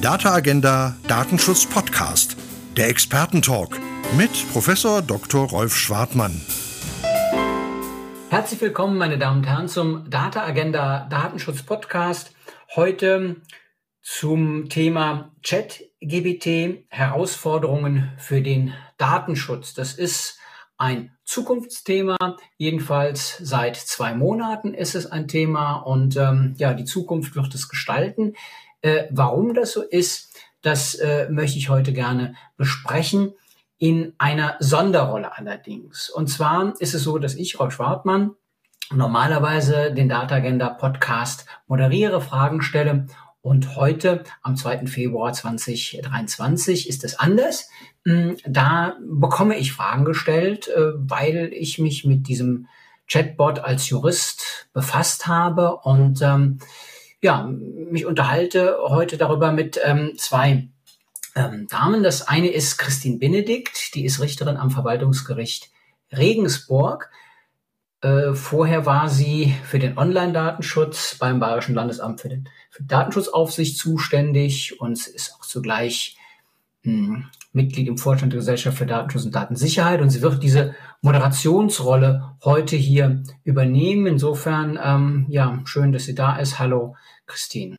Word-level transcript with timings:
Data 0.00 0.32
Agenda 0.32 0.96
Datenschutz 1.08 1.66
Podcast, 1.66 2.34
der 2.74 2.88
Expertentalk 2.88 3.78
mit 4.16 4.30
Professor 4.50 5.02
Dr. 5.02 5.46
Rolf 5.46 5.76
Schwartmann. 5.76 6.40
Herzlich 8.30 8.62
willkommen, 8.62 8.96
meine 8.96 9.18
Damen 9.18 9.40
und 9.40 9.46
Herren, 9.46 9.68
zum 9.68 10.08
Data 10.08 10.42
Agenda 10.42 11.06
Datenschutz 11.10 11.64
Podcast. 11.64 12.34
Heute 12.74 13.42
zum 14.00 14.70
Thema 14.70 15.32
ChatGBT 15.42 16.86
Herausforderungen 16.88 18.10
für 18.16 18.40
den 18.40 18.72
Datenschutz. 18.96 19.74
Das 19.74 19.92
ist 19.92 20.38
ein 20.78 21.14
Zukunftsthema. 21.24 22.16
Jedenfalls 22.56 23.36
seit 23.36 23.76
zwei 23.76 24.14
Monaten 24.14 24.72
ist 24.72 24.94
es 24.94 25.04
ein 25.04 25.28
Thema 25.28 25.74
und 25.74 26.16
ähm, 26.16 26.54
ja, 26.56 26.72
die 26.72 26.86
Zukunft 26.86 27.36
wird 27.36 27.54
es 27.54 27.68
gestalten. 27.68 28.32
Äh, 28.82 29.04
warum 29.10 29.54
das 29.54 29.72
so 29.72 29.82
ist, 29.82 30.34
das 30.62 30.94
äh, 30.94 31.28
möchte 31.30 31.58
ich 31.58 31.68
heute 31.68 31.92
gerne 31.92 32.34
besprechen. 32.56 33.32
In 33.78 34.12
einer 34.18 34.56
Sonderrolle 34.60 35.38
allerdings. 35.38 36.10
Und 36.10 36.28
zwar 36.28 36.74
ist 36.80 36.92
es 36.92 37.02
so, 37.02 37.18
dass 37.18 37.34
ich, 37.34 37.58
Rolf 37.58 37.72
Schwartmann, 37.72 38.32
normalerweise 38.92 39.94
den 39.94 40.08
Data 40.08 40.34
Agenda 40.34 40.68
Podcast 40.68 41.46
moderiere, 41.66 42.20
Fragen 42.20 42.60
stelle. 42.60 43.06
Und 43.42 43.76
heute, 43.76 44.24
am 44.42 44.54
2. 44.54 44.86
Februar 44.86 45.32
2023, 45.32 46.90
ist 46.90 47.04
es 47.04 47.18
anders. 47.18 47.70
Hm, 48.04 48.36
da 48.44 48.98
bekomme 49.02 49.56
ich 49.56 49.72
Fragen 49.72 50.04
gestellt, 50.04 50.68
äh, 50.68 50.92
weil 50.96 51.50
ich 51.54 51.78
mich 51.78 52.04
mit 52.04 52.28
diesem 52.28 52.66
Chatbot 53.10 53.60
als 53.60 53.88
Jurist 53.88 54.68
befasst 54.74 55.26
habe 55.26 55.76
und 55.78 56.20
ähm, 56.22 56.58
ja, 57.22 57.44
mich 57.44 58.06
unterhalte 58.06 58.78
heute 58.82 59.16
darüber 59.18 59.52
mit 59.52 59.78
ähm, 59.84 60.12
zwei 60.16 60.68
ähm, 61.34 61.66
Damen. 61.68 62.02
Das 62.02 62.26
eine 62.28 62.48
ist 62.48 62.78
Christine 62.78 63.18
Benedikt, 63.18 63.94
die 63.94 64.04
ist 64.04 64.20
Richterin 64.20 64.56
am 64.56 64.70
Verwaltungsgericht 64.70 65.70
Regensburg. 66.12 67.10
Äh, 68.00 68.32
vorher 68.32 68.86
war 68.86 69.08
sie 69.08 69.54
für 69.64 69.78
den 69.78 69.98
Online-Datenschutz 69.98 71.16
beim 71.18 71.38
Bayerischen 71.38 71.74
Landesamt 71.74 72.20
für, 72.20 72.30
den, 72.30 72.48
für 72.70 72.82
Datenschutzaufsicht 72.84 73.76
zuständig 73.76 74.80
und 74.80 75.06
ist 75.06 75.34
auch 75.34 75.44
zugleich 75.44 76.16
Mitglied 76.82 77.88
im 77.88 77.98
Vorstand 77.98 78.32
der 78.32 78.38
Gesellschaft 78.38 78.78
für 78.78 78.86
Datenschutz 78.86 79.24
und 79.24 79.34
Datensicherheit 79.34 80.00
und 80.00 80.10
sie 80.10 80.22
wird 80.22 80.42
diese 80.42 80.74
Moderationsrolle 81.02 82.36
heute 82.44 82.76
hier 82.76 83.22
übernehmen. 83.44 84.06
Insofern, 84.06 84.78
ähm, 84.82 85.26
ja, 85.28 85.60
schön, 85.64 85.92
dass 85.92 86.04
sie 86.04 86.14
da 86.14 86.36
ist. 86.36 86.58
Hallo, 86.58 86.96
Christine. 87.26 87.76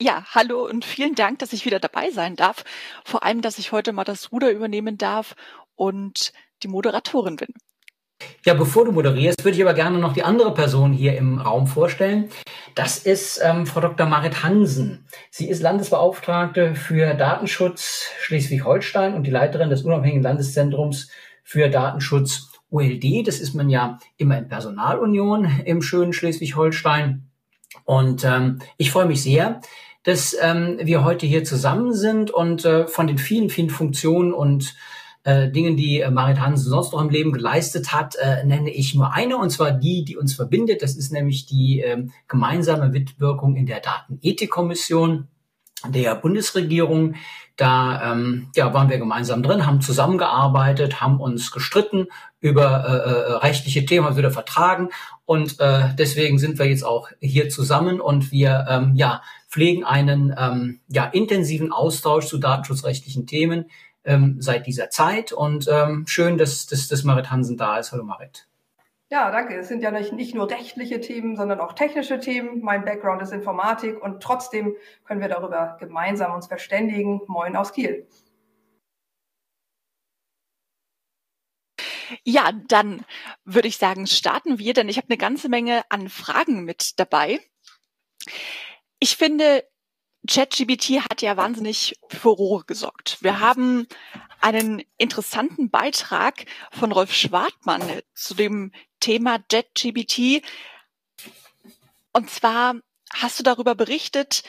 Ja, 0.00 0.24
hallo 0.30 0.66
und 0.68 0.84
vielen 0.84 1.14
Dank, 1.14 1.38
dass 1.38 1.52
ich 1.52 1.64
wieder 1.64 1.80
dabei 1.80 2.10
sein 2.10 2.36
darf. 2.36 2.64
Vor 3.04 3.24
allem, 3.24 3.42
dass 3.42 3.58
ich 3.58 3.72
heute 3.72 3.92
mal 3.92 4.04
das 4.04 4.32
Ruder 4.32 4.50
übernehmen 4.50 4.98
darf 4.98 5.34
und 5.76 6.32
die 6.62 6.68
Moderatorin 6.68 7.36
bin. 7.36 7.54
Ja, 8.44 8.54
bevor 8.54 8.84
du 8.84 8.92
moderierst, 8.92 9.44
würde 9.44 9.56
ich 9.56 9.62
aber 9.62 9.74
gerne 9.74 9.98
noch 9.98 10.12
die 10.12 10.22
andere 10.22 10.52
Person 10.52 10.92
hier 10.92 11.16
im 11.16 11.38
Raum 11.38 11.66
vorstellen. 11.66 12.28
Das 12.74 12.98
ist 12.98 13.40
ähm, 13.42 13.66
Frau 13.66 13.80
Dr. 13.80 14.06
Marit 14.06 14.42
Hansen. 14.42 15.06
Sie 15.30 15.48
ist 15.48 15.62
Landesbeauftragte 15.62 16.74
für 16.74 17.14
Datenschutz 17.14 18.06
Schleswig-Holstein 18.20 19.14
und 19.14 19.26
die 19.26 19.30
Leiterin 19.30 19.70
des 19.70 19.82
Unabhängigen 19.82 20.22
Landeszentrums 20.22 21.10
für 21.42 21.68
Datenschutz 21.68 22.50
ULD. 22.70 23.26
Das 23.26 23.40
ist 23.40 23.54
man 23.54 23.70
ja 23.70 23.98
immer 24.16 24.36
in 24.36 24.48
Personalunion 24.48 25.48
im 25.64 25.82
schönen 25.82 26.12
Schleswig-Holstein. 26.12 27.30
Und 27.84 28.24
ähm, 28.24 28.58
ich 28.76 28.90
freue 28.90 29.06
mich 29.06 29.22
sehr, 29.22 29.60
dass 30.04 30.36
ähm, 30.40 30.78
wir 30.82 31.04
heute 31.04 31.26
hier 31.26 31.44
zusammen 31.44 31.92
sind 31.92 32.30
und 32.30 32.64
äh, 32.64 32.86
von 32.86 33.06
den 33.06 33.18
vielen, 33.18 33.50
vielen 33.50 33.70
Funktionen 33.70 34.32
und 34.32 34.74
äh, 35.24 35.50
Dingen, 35.50 35.76
die 35.76 36.00
äh, 36.00 36.10
Marit 36.10 36.40
Hansen 36.40 36.70
sonst 36.70 36.92
noch 36.92 37.00
im 37.00 37.10
Leben 37.10 37.32
geleistet 37.32 37.92
hat, 37.92 38.14
äh, 38.16 38.44
nenne 38.44 38.70
ich 38.70 38.94
nur 38.94 39.12
eine, 39.12 39.38
und 39.38 39.50
zwar 39.50 39.72
die, 39.72 40.04
die 40.04 40.16
uns 40.16 40.34
verbindet. 40.34 40.82
Das 40.82 40.96
ist 40.96 41.12
nämlich 41.12 41.46
die 41.46 41.80
äh, 41.80 42.06
gemeinsame 42.28 42.90
Mitwirkung 42.90 43.56
in 43.56 43.66
der 43.66 43.80
Datenethikkommission 43.80 45.28
der 45.86 46.14
Bundesregierung. 46.14 47.14
Da 47.56 48.12
ähm, 48.12 48.48
ja, 48.56 48.74
waren 48.74 48.90
wir 48.90 48.98
gemeinsam 48.98 49.42
drin, 49.42 49.64
haben 49.64 49.80
zusammengearbeitet, 49.80 51.00
haben 51.00 51.20
uns 51.20 51.52
gestritten 51.52 52.08
über 52.40 52.84
äh, 52.84 53.30
äh, 53.30 53.32
rechtliche 53.36 53.86
Themen, 53.86 54.06
haben 54.06 54.16
wieder 54.16 54.32
vertragen 54.32 54.90
und 55.24 55.60
äh, 55.60 55.94
deswegen 55.96 56.38
sind 56.38 56.58
wir 56.58 56.66
jetzt 56.66 56.84
auch 56.84 57.10
hier 57.20 57.48
zusammen 57.48 58.00
und 58.00 58.32
wir 58.32 58.66
ähm, 58.68 58.94
ja, 58.96 59.22
pflegen 59.48 59.84
einen 59.84 60.34
ähm, 60.36 60.80
ja, 60.88 61.04
intensiven 61.04 61.70
Austausch 61.70 62.26
zu 62.26 62.38
datenschutzrechtlichen 62.38 63.26
Themen 63.28 63.66
ähm, 64.04 64.36
seit 64.40 64.66
dieser 64.66 64.90
Zeit 64.90 65.32
und 65.32 65.68
ähm, 65.70 66.06
schön, 66.06 66.38
dass, 66.38 66.66
dass, 66.66 66.88
dass 66.88 67.04
Marit 67.04 67.30
Hansen 67.30 67.56
da 67.56 67.78
ist. 67.78 67.92
Hallo 67.92 68.04
Marit. 68.04 68.46
Ja, 69.10 69.30
danke. 69.30 69.56
Es 69.56 69.68
sind 69.68 69.82
ja 69.82 69.90
nicht, 69.90 70.12
nicht 70.12 70.34
nur 70.34 70.50
rechtliche 70.50 71.00
Themen, 71.00 71.36
sondern 71.36 71.60
auch 71.60 71.74
technische 71.74 72.18
Themen. 72.18 72.62
Mein 72.62 72.84
Background 72.84 73.22
ist 73.22 73.32
Informatik 73.32 74.02
und 74.02 74.22
trotzdem 74.22 74.74
können 75.04 75.20
wir 75.20 75.28
darüber 75.28 75.76
gemeinsam 75.78 76.32
uns 76.32 76.46
verständigen. 76.46 77.20
Moin 77.26 77.54
aus 77.54 77.72
Kiel. 77.72 78.06
Ja, 82.24 82.52
dann 82.68 83.04
würde 83.44 83.68
ich 83.68 83.76
sagen, 83.78 84.06
starten 84.06 84.58
wir, 84.58 84.74
denn 84.74 84.88
ich 84.88 84.96
habe 84.96 85.08
eine 85.08 85.18
ganze 85.18 85.48
Menge 85.48 85.82
an 85.90 86.08
Fragen 86.08 86.64
mit 86.64 86.98
dabei. 86.98 87.40
Ich 88.98 89.16
finde, 89.16 89.64
ChatGBT 90.28 91.02
hat 91.10 91.22
ja 91.22 91.36
wahnsinnig 91.36 91.96
für 92.08 92.16
Furore 92.18 92.64
gesorgt. 92.66 93.18
Wir 93.20 93.40
haben 93.40 93.86
einen 94.40 94.82
interessanten 94.96 95.70
Beitrag 95.70 96.46
von 96.72 96.92
Rolf 96.92 97.14
Schwartmann 97.14 97.82
zu 98.14 98.34
dem 98.34 98.72
Thema 99.00 99.38
JetGBT. 99.50 100.42
Und 102.12 102.30
zwar 102.30 102.76
hast 103.12 103.38
du 103.38 103.42
darüber 103.42 103.74
berichtet, 103.74 104.42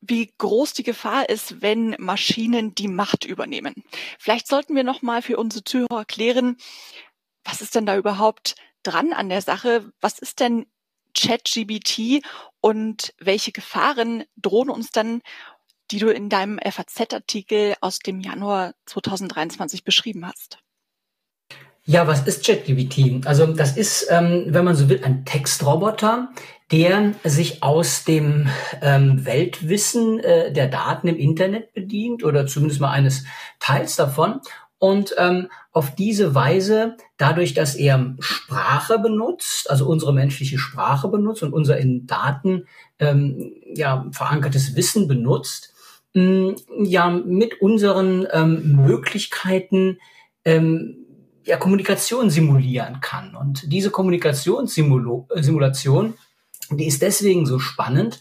wie 0.00 0.32
groß 0.38 0.72
die 0.72 0.82
Gefahr 0.82 1.28
ist, 1.28 1.62
wenn 1.62 1.94
Maschinen 1.98 2.74
die 2.74 2.88
Macht 2.88 3.24
übernehmen. 3.24 3.84
Vielleicht 4.18 4.48
sollten 4.48 4.74
wir 4.74 4.84
noch 4.84 5.02
mal 5.02 5.22
für 5.22 5.36
unsere 5.36 5.62
Zuhörer 5.62 6.04
klären, 6.04 6.56
was 7.44 7.60
ist 7.60 7.74
denn 7.74 7.86
da 7.86 7.96
überhaupt 7.96 8.56
dran 8.82 9.12
an 9.12 9.28
der 9.28 9.42
Sache? 9.42 9.92
Was 10.00 10.18
ist 10.18 10.40
denn 10.40 10.66
ChatGBT 11.14 12.22
und 12.60 13.14
welche 13.18 13.52
Gefahren 13.52 14.24
drohen 14.36 14.70
uns 14.70 14.90
dann, 14.90 15.20
die 15.90 15.98
du 15.98 16.08
in 16.08 16.28
deinem 16.28 16.58
FAZ-Artikel 16.58 17.74
aus 17.80 17.98
dem 17.98 18.20
Januar 18.20 18.74
2023 18.86 19.84
beschrieben 19.84 20.26
hast? 20.26 20.58
Ja, 21.84 22.06
was 22.06 22.26
ist 22.28 22.46
ChatGPT? 22.46 23.26
Also 23.26 23.44
das 23.46 23.76
ist, 23.76 24.06
ähm, 24.08 24.44
wenn 24.46 24.64
man 24.64 24.76
so 24.76 24.88
will, 24.88 25.02
ein 25.02 25.24
Textroboter, 25.24 26.28
der 26.70 27.12
sich 27.24 27.62
aus 27.64 28.04
dem 28.04 28.48
ähm, 28.80 29.26
Weltwissen 29.26 30.20
äh, 30.20 30.52
der 30.52 30.68
Daten 30.68 31.08
im 31.08 31.18
Internet 31.18 31.74
bedient 31.74 32.24
oder 32.24 32.46
zumindest 32.46 32.80
mal 32.80 32.92
eines 32.92 33.24
Teils 33.58 33.96
davon 33.96 34.40
und 34.82 35.14
ähm, 35.16 35.48
auf 35.70 35.94
diese 35.94 36.34
Weise, 36.34 36.96
dadurch, 37.16 37.54
dass 37.54 37.76
er 37.76 38.16
Sprache 38.18 38.98
benutzt, 38.98 39.70
also 39.70 39.86
unsere 39.86 40.12
menschliche 40.12 40.58
Sprache 40.58 41.06
benutzt 41.06 41.44
und 41.44 41.52
unser 41.52 41.78
in 41.78 42.08
Daten 42.08 42.66
ähm, 42.98 43.52
ja, 43.76 44.08
verankertes 44.10 44.74
Wissen 44.74 45.06
benutzt, 45.06 45.72
mh, 46.14 46.56
ja 46.82 47.10
mit 47.10 47.60
unseren 47.60 48.26
ähm, 48.32 48.82
Möglichkeiten 48.84 50.00
ähm, 50.44 50.96
ja, 51.44 51.58
Kommunikation 51.58 52.28
simulieren 52.28 53.00
kann. 53.00 53.36
Und 53.36 53.72
diese 53.72 53.90
Kommunikationssimulation, 53.90 56.14
die 56.72 56.88
ist 56.88 57.02
deswegen 57.02 57.46
so 57.46 57.60
spannend, 57.60 58.20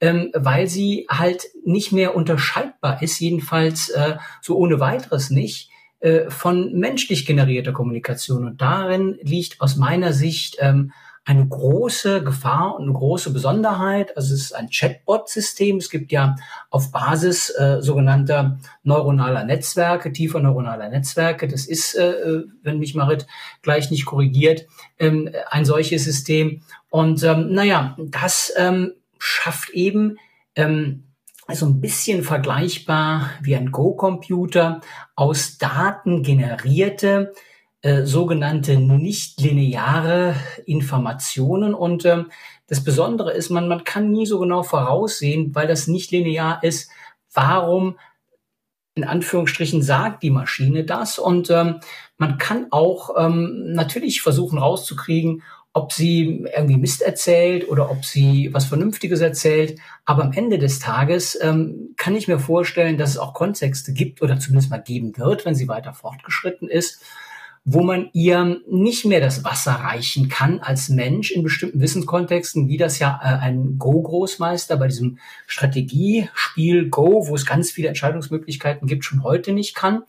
ähm, 0.00 0.32
weil 0.34 0.66
sie 0.66 1.06
halt 1.08 1.46
nicht 1.64 1.92
mehr 1.92 2.16
unterscheidbar 2.16 3.00
ist, 3.00 3.20
jedenfalls 3.20 3.90
äh, 3.90 4.16
so 4.42 4.56
ohne 4.56 4.80
weiteres 4.80 5.30
nicht, 5.30 5.70
äh, 6.00 6.30
von 6.30 6.72
menschlich 6.72 7.26
generierter 7.26 7.72
Kommunikation. 7.72 8.46
Und 8.46 8.60
darin 8.60 9.18
liegt 9.22 9.60
aus 9.60 9.76
meiner 9.76 10.12
Sicht 10.12 10.56
ähm, 10.58 10.92
eine 11.24 11.46
große 11.46 12.24
Gefahr 12.24 12.76
und 12.76 12.84
eine 12.84 12.92
große 12.92 13.32
Besonderheit. 13.32 14.16
Also 14.16 14.34
es 14.34 14.40
ist 14.40 14.52
ein 14.52 14.70
Chatbot-System. 14.70 15.76
Es 15.76 15.90
gibt 15.90 16.10
ja 16.10 16.36
auf 16.70 16.90
Basis 16.90 17.50
äh, 17.50 17.82
sogenannter 17.82 18.58
neuronaler 18.82 19.44
Netzwerke, 19.44 20.12
tiefer 20.12 20.40
neuronaler 20.40 20.88
Netzwerke, 20.88 21.46
das 21.46 21.66
ist, 21.66 21.94
äh, 21.94 22.42
wenn 22.62 22.78
mich 22.78 22.94
Marit 22.94 23.26
gleich 23.62 23.90
nicht 23.90 24.06
korrigiert, 24.06 24.66
ähm, 24.98 25.30
ein 25.50 25.64
solches 25.64 26.04
System. 26.04 26.62
Und 26.88 27.22
ähm, 27.22 27.52
naja, 27.52 27.96
das 27.98 28.52
ähm, 28.56 28.94
schafft 29.18 29.70
eben 29.70 30.16
ähm, 30.56 31.04
so 31.54 31.66
ein 31.66 31.80
bisschen 31.80 32.22
vergleichbar 32.22 33.30
wie 33.42 33.56
ein 33.56 33.70
Go-Computer 33.70 34.80
aus 35.14 35.58
Daten 35.58 36.22
generierte 36.22 37.32
äh, 37.82 38.04
sogenannte 38.04 38.76
nicht-lineare 38.78 40.34
Informationen. 40.66 41.74
Und 41.74 42.04
ähm, 42.04 42.30
das 42.66 42.84
Besondere 42.84 43.32
ist, 43.32 43.50
man, 43.50 43.68
man 43.68 43.84
kann 43.84 44.10
nie 44.10 44.26
so 44.26 44.38
genau 44.38 44.62
voraussehen, 44.62 45.54
weil 45.54 45.66
das 45.66 45.86
nicht 45.86 46.10
linear 46.10 46.62
ist, 46.62 46.90
warum 47.32 47.96
in 48.94 49.04
Anführungsstrichen 49.04 49.82
sagt 49.82 50.22
die 50.22 50.30
Maschine 50.30 50.84
das 50.84 51.18
und 51.18 51.48
ähm, 51.48 51.80
man 52.18 52.38
kann 52.38 52.66
auch 52.70 53.14
ähm, 53.16 53.72
natürlich 53.72 54.20
versuchen 54.20 54.58
rauszukriegen, 54.58 55.42
ob 55.72 55.92
sie 55.92 56.44
irgendwie 56.54 56.76
Mist 56.76 57.02
erzählt 57.02 57.68
oder 57.68 57.90
ob 57.90 58.04
sie 58.04 58.50
was 58.52 58.64
Vernünftiges 58.64 59.20
erzählt. 59.20 59.78
Aber 60.04 60.24
am 60.24 60.32
Ende 60.32 60.58
des 60.58 60.80
Tages 60.80 61.38
ähm, 61.40 61.94
kann 61.96 62.16
ich 62.16 62.26
mir 62.26 62.40
vorstellen, 62.40 62.98
dass 62.98 63.10
es 63.10 63.18
auch 63.18 63.34
Kontexte 63.34 63.92
gibt 63.92 64.20
oder 64.20 64.38
zumindest 64.40 64.70
mal 64.70 64.82
geben 64.82 65.16
wird, 65.16 65.44
wenn 65.44 65.54
sie 65.54 65.68
weiter 65.68 65.92
fortgeschritten 65.92 66.68
ist, 66.68 67.02
wo 67.64 67.82
man 67.82 68.08
ihr 68.12 68.60
nicht 68.68 69.04
mehr 69.04 69.20
das 69.20 69.44
Wasser 69.44 69.72
reichen 69.72 70.28
kann 70.28 70.58
als 70.58 70.88
Mensch 70.88 71.30
in 71.30 71.44
bestimmten 71.44 71.80
Wissenskontexten, 71.80 72.68
wie 72.68 72.78
das 72.78 72.98
ja 72.98 73.20
äh, 73.22 73.38
ein 73.38 73.78
Go-Großmeister 73.78 74.76
bei 74.76 74.88
diesem 74.88 75.18
Strategiespiel 75.46 76.88
Go, 76.88 77.28
wo 77.28 77.34
es 77.36 77.46
ganz 77.46 77.70
viele 77.70 77.88
Entscheidungsmöglichkeiten 77.88 78.88
gibt, 78.88 79.04
schon 79.04 79.22
heute 79.22 79.52
nicht 79.52 79.76
kann. 79.76 80.02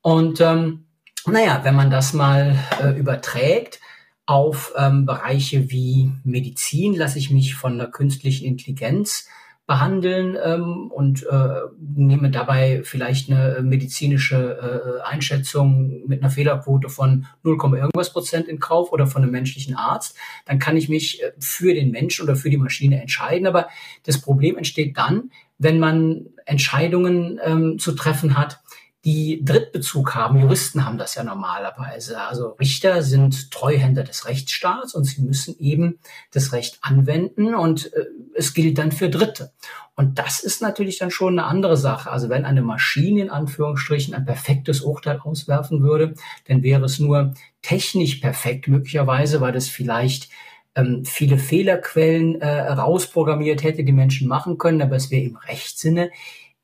Und 0.00 0.40
ähm, 0.40 0.84
naja, 1.26 1.60
wenn 1.64 1.74
man 1.74 1.90
das 1.90 2.14
mal 2.14 2.56
äh, 2.82 2.98
überträgt 2.98 3.80
auf 4.26 4.72
ähm, 4.76 5.04
Bereiche 5.04 5.70
wie 5.70 6.12
Medizin, 6.24 6.94
lasse 6.94 7.18
ich 7.18 7.30
mich 7.30 7.54
von 7.54 7.78
der 7.78 7.88
künstlichen 7.88 8.46
Intelligenz 8.46 9.28
behandeln 9.66 10.36
ähm, 10.44 10.90
und 10.90 11.24
äh, 11.24 11.60
nehme 11.78 12.30
dabei 12.30 12.82
vielleicht 12.84 13.30
eine 13.30 13.62
medizinische 13.62 15.00
äh, 15.06 15.08
Einschätzung 15.08 16.02
mit 16.06 16.20
einer 16.20 16.30
Fehlerquote 16.30 16.88
von 16.88 17.26
0, 17.44 17.56
irgendwas 17.76 18.12
Prozent 18.12 18.48
in 18.48 18.58
Kauf 18.58 18.92
oder 18.92 19.06
von 19.06 19.22
einem 19.22 19.30
menschlichen 19.30 19.76
Arzt, 19.76 20.16
dann 20.46 20.58
kann 20.58 20.76
ich 20.76 20.88
mich 20.88 21.22
äh, 21.22 21.32
für 21.38 21.74
den 21.74 21.92
Menschen 21.92 22.24
oder 22.24 22.34
für 22.34 22.50
die 22.50 22.56
Maschine 22.56 23.00
entscheiden. 23.00 23.46
Aber 23.46 23.68
das 24.04 24.20
Problem 24.20 24.56
entsteht 24.56 24.98
dann, 24.98 25.30
wenn 25.58 25.78
man 25.78 26.26
Entscheidungen 26.44 27.40
ähm, 27.44 27.78
zu 27.78 27.92
treffen 27.92 28.36
hat, 28.36 28.61
die 29.04 29.44
Drittbezug 29.44 30.14
haben. 30.14 30.38
Juristen 30.38 30.84
haben 30.84 30.96
das 30.96 31.16
ja 31.16 31.24
normalerweise. 31.24 32.20
Also 32.20 32.50
Richter 32.60 33.02
sind 33.02 33.50
Treuhänder 33.50 34.04
des 34.04 34.26
Rechtsstaats 34.26 34.94
und 34.94 35.04
sie 35.04 35.22
müssen 35.22 35.58
eben 35.58 35.98
das 36.30 36.52
Recht 36.52 36.78
anwenden 36.82 37.54
und 37.54 37.92
äh, 37.94 38.04
es 38.34 38.54
gilt 38.54 38.78
dann 38.78 38.92
für 38.92 39.10
Dritte. 39.10 39.52
Und 39.96 40.18
das 40.18 40.40
ist 40.40 40.62
natürlich 40.62 40.98
dann 40.98 41.10
schon 41.10 41.38
eine 41.38 41.48
andere 41.48 41.76
Sache. 41.76 42.10
Also 42.10 42.28
wenn 42.28 42.44
eine 42.44 42.62
Maschine 42.62 43.22
in 43.22 43.30
Anführungsstrichen 43.30 44.14
ein 44.14 44.24
perfektes 44.24 44.80
Urteil 44.82 45.18
auswerfen 45.18 45.82
würde, 45.82 46.14
dann 46.46 46.62
wäre 46.62 46.84
es 46.84 47.00
nur 47.00 47.34
technisch 47.60 48.16
perfekt 48.16 48.68
möglicherweise, 48.68 49.40
weil 49.40 49.52
das 49.52 49.68
vielleicht 49.68 50.28
ähm, 50.74 51.04
viele 51.04 51.38
Fehlerquellen 51.38 52.40
äh, 52.40 52.60
rausprogrammiert 52.70 53.62
hätte, 53.62 53.84
die 53.84 53.92
Menschen 53.92 54.28
machen 54.28 54.58
können, 54.58 54.80
aber 54.80 54.96
es 54.96 55.10
wäre 55.10 55.24
im 55.24 55.36
Rechtssinne 55.36 56.10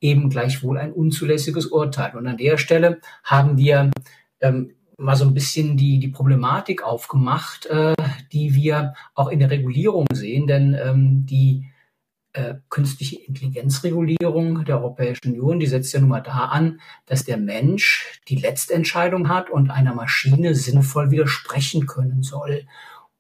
eben 0.01 0.31
gleichwohl 0.31 0.79
ein 0.79 0.93
unzulässiges 0.93 1.67
Urteil. 1.67 2.17
Und 2.17 2.27
an 2.27 2.37
der 2.37 2.59
Stelle 2.59 3.01
haben 3.25 3.59
wir 3.59 3.91
ähm, 4.41 4.73
mal 4.97 5.17
so 5.17 5.25
ein 5.25 5.35
bisschen 5.35 5.77
die, 5.77 5.99
die 5.99 6.09
Problematik 6.09 6.83
aufgemacht, 6.83 7.67
äh, 7.67 7.95
die 8.33 8.55
wir 8.55 8.95
auch 9.15 9.29
in 9.29 9.39
der 9.39 9.51
Regulierung 9.51 10.07
sehen, 10.13 10.47
denn 10.47 10.75
ähm, 10.75 11.27
die 11.27 11.65
äh, 12.33 12.57
künstliche 12.69 13.17
Intelligenzregulierung 13.17 14.65
der 14.65 14.79
Europäischen 14.79 15.33
Union, 15.33 15.61
die 15.61 15.67
setzt 15.67 15.93
ja 15.93 16.01
nun 16.01 16.11
mal 16.11 16.21
da 16.21 16.47
an, 16.47 16.81
dass 17.07 17.25
der 17.25 17.37
Mensch 17.37 18.21
die 18.29 18.37
Letztentscheidung 18.37 19.29
hat 19.29 19.51
und 19.51 19.71
einer 19.71 19.95
Maschine 19.95 20.55
sinnvoll 20.55 21.11
widersprechen 21.11 21.87
können 21.87 22.23
soll. 22.23 22.67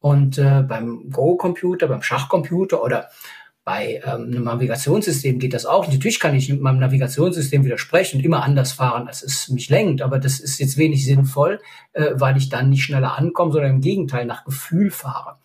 Und 0.01 0.39
äh, 0.39 0.63
beim 0.63 1.11
Go-Computer, 1.11 1.89
beim 1.89 2.03
Schachcomputer 2.03 2.83
oder 2.83 3.09
bei 3.69 4.01
ähm, 4.03 4.29
einem 4.29 4.45
Navigationssystem 4.45 5.39
geht 5.39 5.53
das 5.53 5.67
auch. 5.67 5.87
Natürlich 5.87 6.21
kann 6.21 6.35
ich 6.35 6.49
mit 6.49 6.63
meinem 6.63 6.79
Navigationssystem 6.79 7.67
widersprechen 7.67 8.17
und 8.17 8.25
immer 8.25 8.43
anders 8.43 8.73
fahren, 8.73 9.07
als 9.07 9.23
es 9.23 9.51
mich 9.51 9.69
lenkt, 9.69 10.01
aber 10.01 10.19
das 10.19 10.41
ist 10.41 10.59
jetzt 10.59 10.79
wenig 10.79 11.05
sinnvoll, 11.05 11.61
äh, 11.93 12.13
weil 12.15 12.39
ich 12.39 12.49
dann 12.49 12.71
nicht 12.71 12.83
schneller 12.83 13.19
ankomme, 13.19 13.53
sondern 13.53 13.73
im 13.73 13.81
Gegenteil 13.83 14.25
nach 14.25 14.47
Gefühl 14.47 14.91
fahre. 14.91 15.37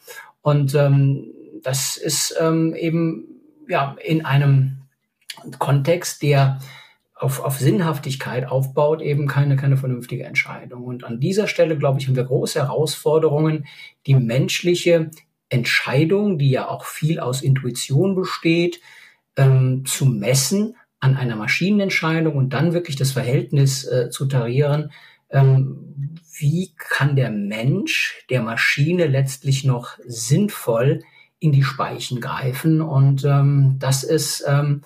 Und 0.42 0.74
ähm, 0.74 1.34
das 1.64 1.98
ist 1.98 2.34
ähm, 2.40 2.74
eben 2.76 3.26
ja 3.68 3.98
in 4.02 4.24
einem 4.24 4.84
Kontext, 5.60 6.24
der 6.24 6.60
auf, 7.16 7.44
auf 7.44 7.60
Sinnhaftigkeit 7.60 8.48
aufbaut, 8.48 9.02
eben 9.02 9.28
keine, 9.28 9.58
keine 9.58 9.76
vernünftige 9.76 10.24
Entscheidung. 10.24 10.86
Und 10.86 11.04
an 11.04 11.20
dieser 11.20 11.48
Stelle, 11.50 11.78
glaube 11.78 12.00
ich, 12.00 12.08
haben 12.08 12.16
wir 12.16 12.24
große 12.24 12.58
Herausforderungen, 12.58 13.66
die 14.08 14.16
menschliche 14.16 15.12
Entscheidung, 15.54 16.38
die 16.38 16.50
ja 16.50 16.68
auch 16.68 16.86
viel 16.86 17.20
aus 17.20 17.42
Intuition 17.42 18.16
besteht, 18.16 18.82
ähm, 19.38 19.86
zu 19.86 20.06
messen 20.06 20.76
an 21.00 21.16
einer 21.16 21.36
Maschinenentscheidung 21.36 22.36
und 22.36 22.54
dann 22.54 22.74
wirklich 22.74 22.96
das 22.96 23.12
Verhältnis 23.12 23.86
äh, 23.86 24.10
zu 24.10 24.26
tarieren. 24.26 24.92
Ähm, 25.30 26.16
wie 26.38 26.74
kann 26.78 27.16
der 27.16 27.30
Mensch 27.30 28.26
der 28.30 28.42
Maschine 28.42 29.08
letztlich 29.08 29.64
noch 29.64 29.98
sinnvoll 30.06 31.02
in 31.40 31.52
die 31.52 31.64
Speichen 31.64 32.22
greifen? 32.22 32.82
Und 32.82 33.26
ähm, 33.26 33.76
das 33.80 34.04
ist 34.04 34.44
ähm, 34.48 34.82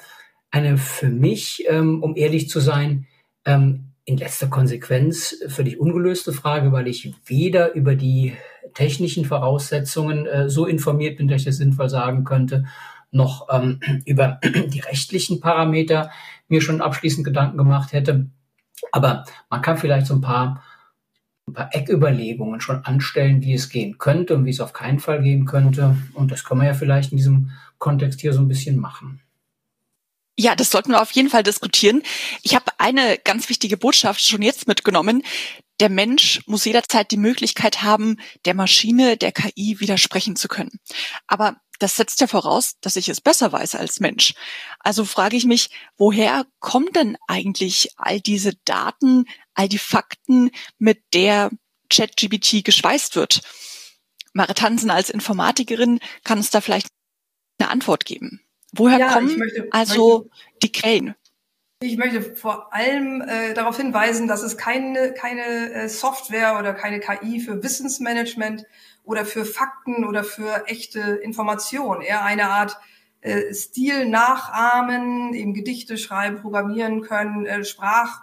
eine 0.50 0.78
für 0.78 1.10
mich, 1.10 1.66
ähm, 1.68 2.02
um 2.02 2.16
ehrlich 2.16 2.50
zu 2.50 2.60
sein, 2.60 3.08
ähm, 3.46 3.88
in 4.06 4.18
letzter 4.18 4.48
Konsequenz 4.48 5.36
völlig 5.50 5.80
ungelöste 5.80 6.32
Frage, 6.32 6.72
weil 6.72 6.88
ich 6.88 7.14
weder 7.26 7.74
über 7.74 7.96
die 7.96 8.34
technischen 8.74 9.26
Voraussetzungen 9.26 10.26
äh, 10.26 10.50
so 10.50 10.66
informiert 10.66 11.18
bin, 11.18 11.28
dass 11.28 11.42
ich 11.42 11.46
das 11.46 11.58
sinnvoll 11.58 11.90
sagen 11.90 12.24
könnte, 12.24 12.66
noch 13.12 13.48
ähm, 13.52 13.80
über 14.06 14.40
die 14.44 14.80
rechtlichen 14.80 15.40
Parameter 15.40 16.12
mir 16.48 16.62
schon 16.62 16.82
abschließend 16.82 17.26
Gedanken 17.26 17.58
gemacht 17.58 17.94
hätte. 17.94 18.28
Aber 18.92 19.26
man 19.50 19.62
kann 19.62 19.78
vielleicht 19.78 20.08
so 20.08 20.14
ein 20.14 20.22
paar, 20.22 20.64
ein 21.48 21.54
paar 21.54 21.74
Ecküberlegungen 21.74 22.62
schon 22.62 22.86
anstellen, 22.86 23.42
wie 23.42 23.54
es 23.54 23.70
gehen 23.70 23.98
könnte 23.98 24.36
und 24.36 24.46
wie 24.46 24.52
es 24.52 24.62
auf 24.62 24.74
keinen 24.74 25.00
Fall 25.00 25.22
gehen 25.22 25.46
könnte. 25.46 25.98
Und 26.14 26.32
das 26.32 26.44
können 26.44 26.62
wir 26.62 26.68
ja 26.68 26.74
vielleicht 26.74 27.12
in 27.12 27.18
diesem 27.18 27.52
Kontext 27.78 28.22
hier 28.22 28.34
so 28.34 28.42
ein 28.42 28.48
bisschen 28.48 28.78
machen. 28.78 29.22
Ja, 30.40 30.56
das 30.56 30.70
sollten 30.70 30.92
wir 30.92 31.02
auf 31.02 31.12
jeden 31.12 31.30
Fall 31.30 31.42
diskutieren. 31.42 32.04
Ich 32.44 32.54
habe 32.54 32.66
eine 32.78 33.18
ganz 33.24 33.50
wichtige 33.50 33.76
Botschaft 33.76 34.22
schon 34.22 34.44
jetzt 34.44 34.68
mitgenommen. 34.68 35.24
Der 35.80 35.90
Mensch 35.90 36.42
muss 36.48 36.66
jederzeit 36.66 37.12
die 37.12 37.18
Möglichkeit 37.18 37.84
haben, 37.84 38.18
der 38.46 38.54
Maschine, 38.54 39.18
der 39.18 39.32
KI 39.32 39.80
widersprechen 39.80 40.36
zu 40.36 40.48
können. 40.48 40.80
Aber 41.28 41.58
das 41.80 41.96
setzt 41.96 42.22
ja 42.22 42.28
voraus, 42.28 42.76
dass 42.82 42.96
ich 42.96 43.10
es 43.10 43.22
besser 43.22 43.52
weiß 43.52 43.76
als 43.76 44.00
Mensch. 44.00 44.34
Also 44.80 45.06
frage 45.06 45.38
ich 45.38 45.46
mich, 45.46 45.70
woher 45.98 46.46
kommen 46.60 46.92
denn 46.94 47.18
eigentlich 47.28 47.92
all 47.98 48.20
diese 48.20 48.54
Daten, 48.66 49.26
all 49.54 49.70
die 49.70 49.78
Fakten, 49.78 50.52
mit 50.80 51.04
der 51.14 51.52
ChatGPT 51.90 52.66
geschweißt 52.66 53.16
wird? 53.16 53.42
Marit 54.34 54.62
Hansen 54.62 54.90
als 54.90 55.10
Informatikerin 55.10 56.00
kann 56.24 56.40
uns 56.40 56.50
da 56.50 56.62
vielleicht 56.62 56.88
eine 57.60 57.70
Antwort 57.70 58.06
geben. 58.06 58.42
Woher 58.72 59.00
ja, 59.00 59.14
kommen 59.14 59.38
möchte, 59.38 59.68
also 59.72 60.20
möchte, 60.20 60.60
die 60.64 60.72
Quellen? 60.72 61.16
Ich 61.80 61.96
möchte 61.98 62.24
vor 62.36 62.74
allem 62.74 63.22
äh, 63.22 63.54
darauf 63.54 63.78
hinweisen, 63.78 64.28
dass 64.28 64.42
es 64.42 64.58
keine, 64.58 65.14
keine 65.14 65.72
äh, 65.74 65.90
Software 65.90 66.58
oder 66.58 66.74
keine 66.74 67.00
KI 67.00 67.40
für 67.40 67.62
Wissensmanagement 67.62 68.66
oder 69.04 69.26
für 69.26 69.46
Fakten 69.46 70.04
oder 70.04 70.24
für 70.24 70.66
echte 70.66 71.00
Information, 71.00 72.02
eher 72.02 72.24
eine 72.24 72.50
Art 72.50 72.80
äh, 73.22 73.54
Stil 73.54 74.08
nachahmen, 74.08 75.36
eben 75.36 75.54
Gedichte 75.54 76.00
schreiben, 76.00 76.42
programmieren 76.42 77.04
können, 77.04 77.46
äh, 77.46 77.64
Sprach, 77.64 78.22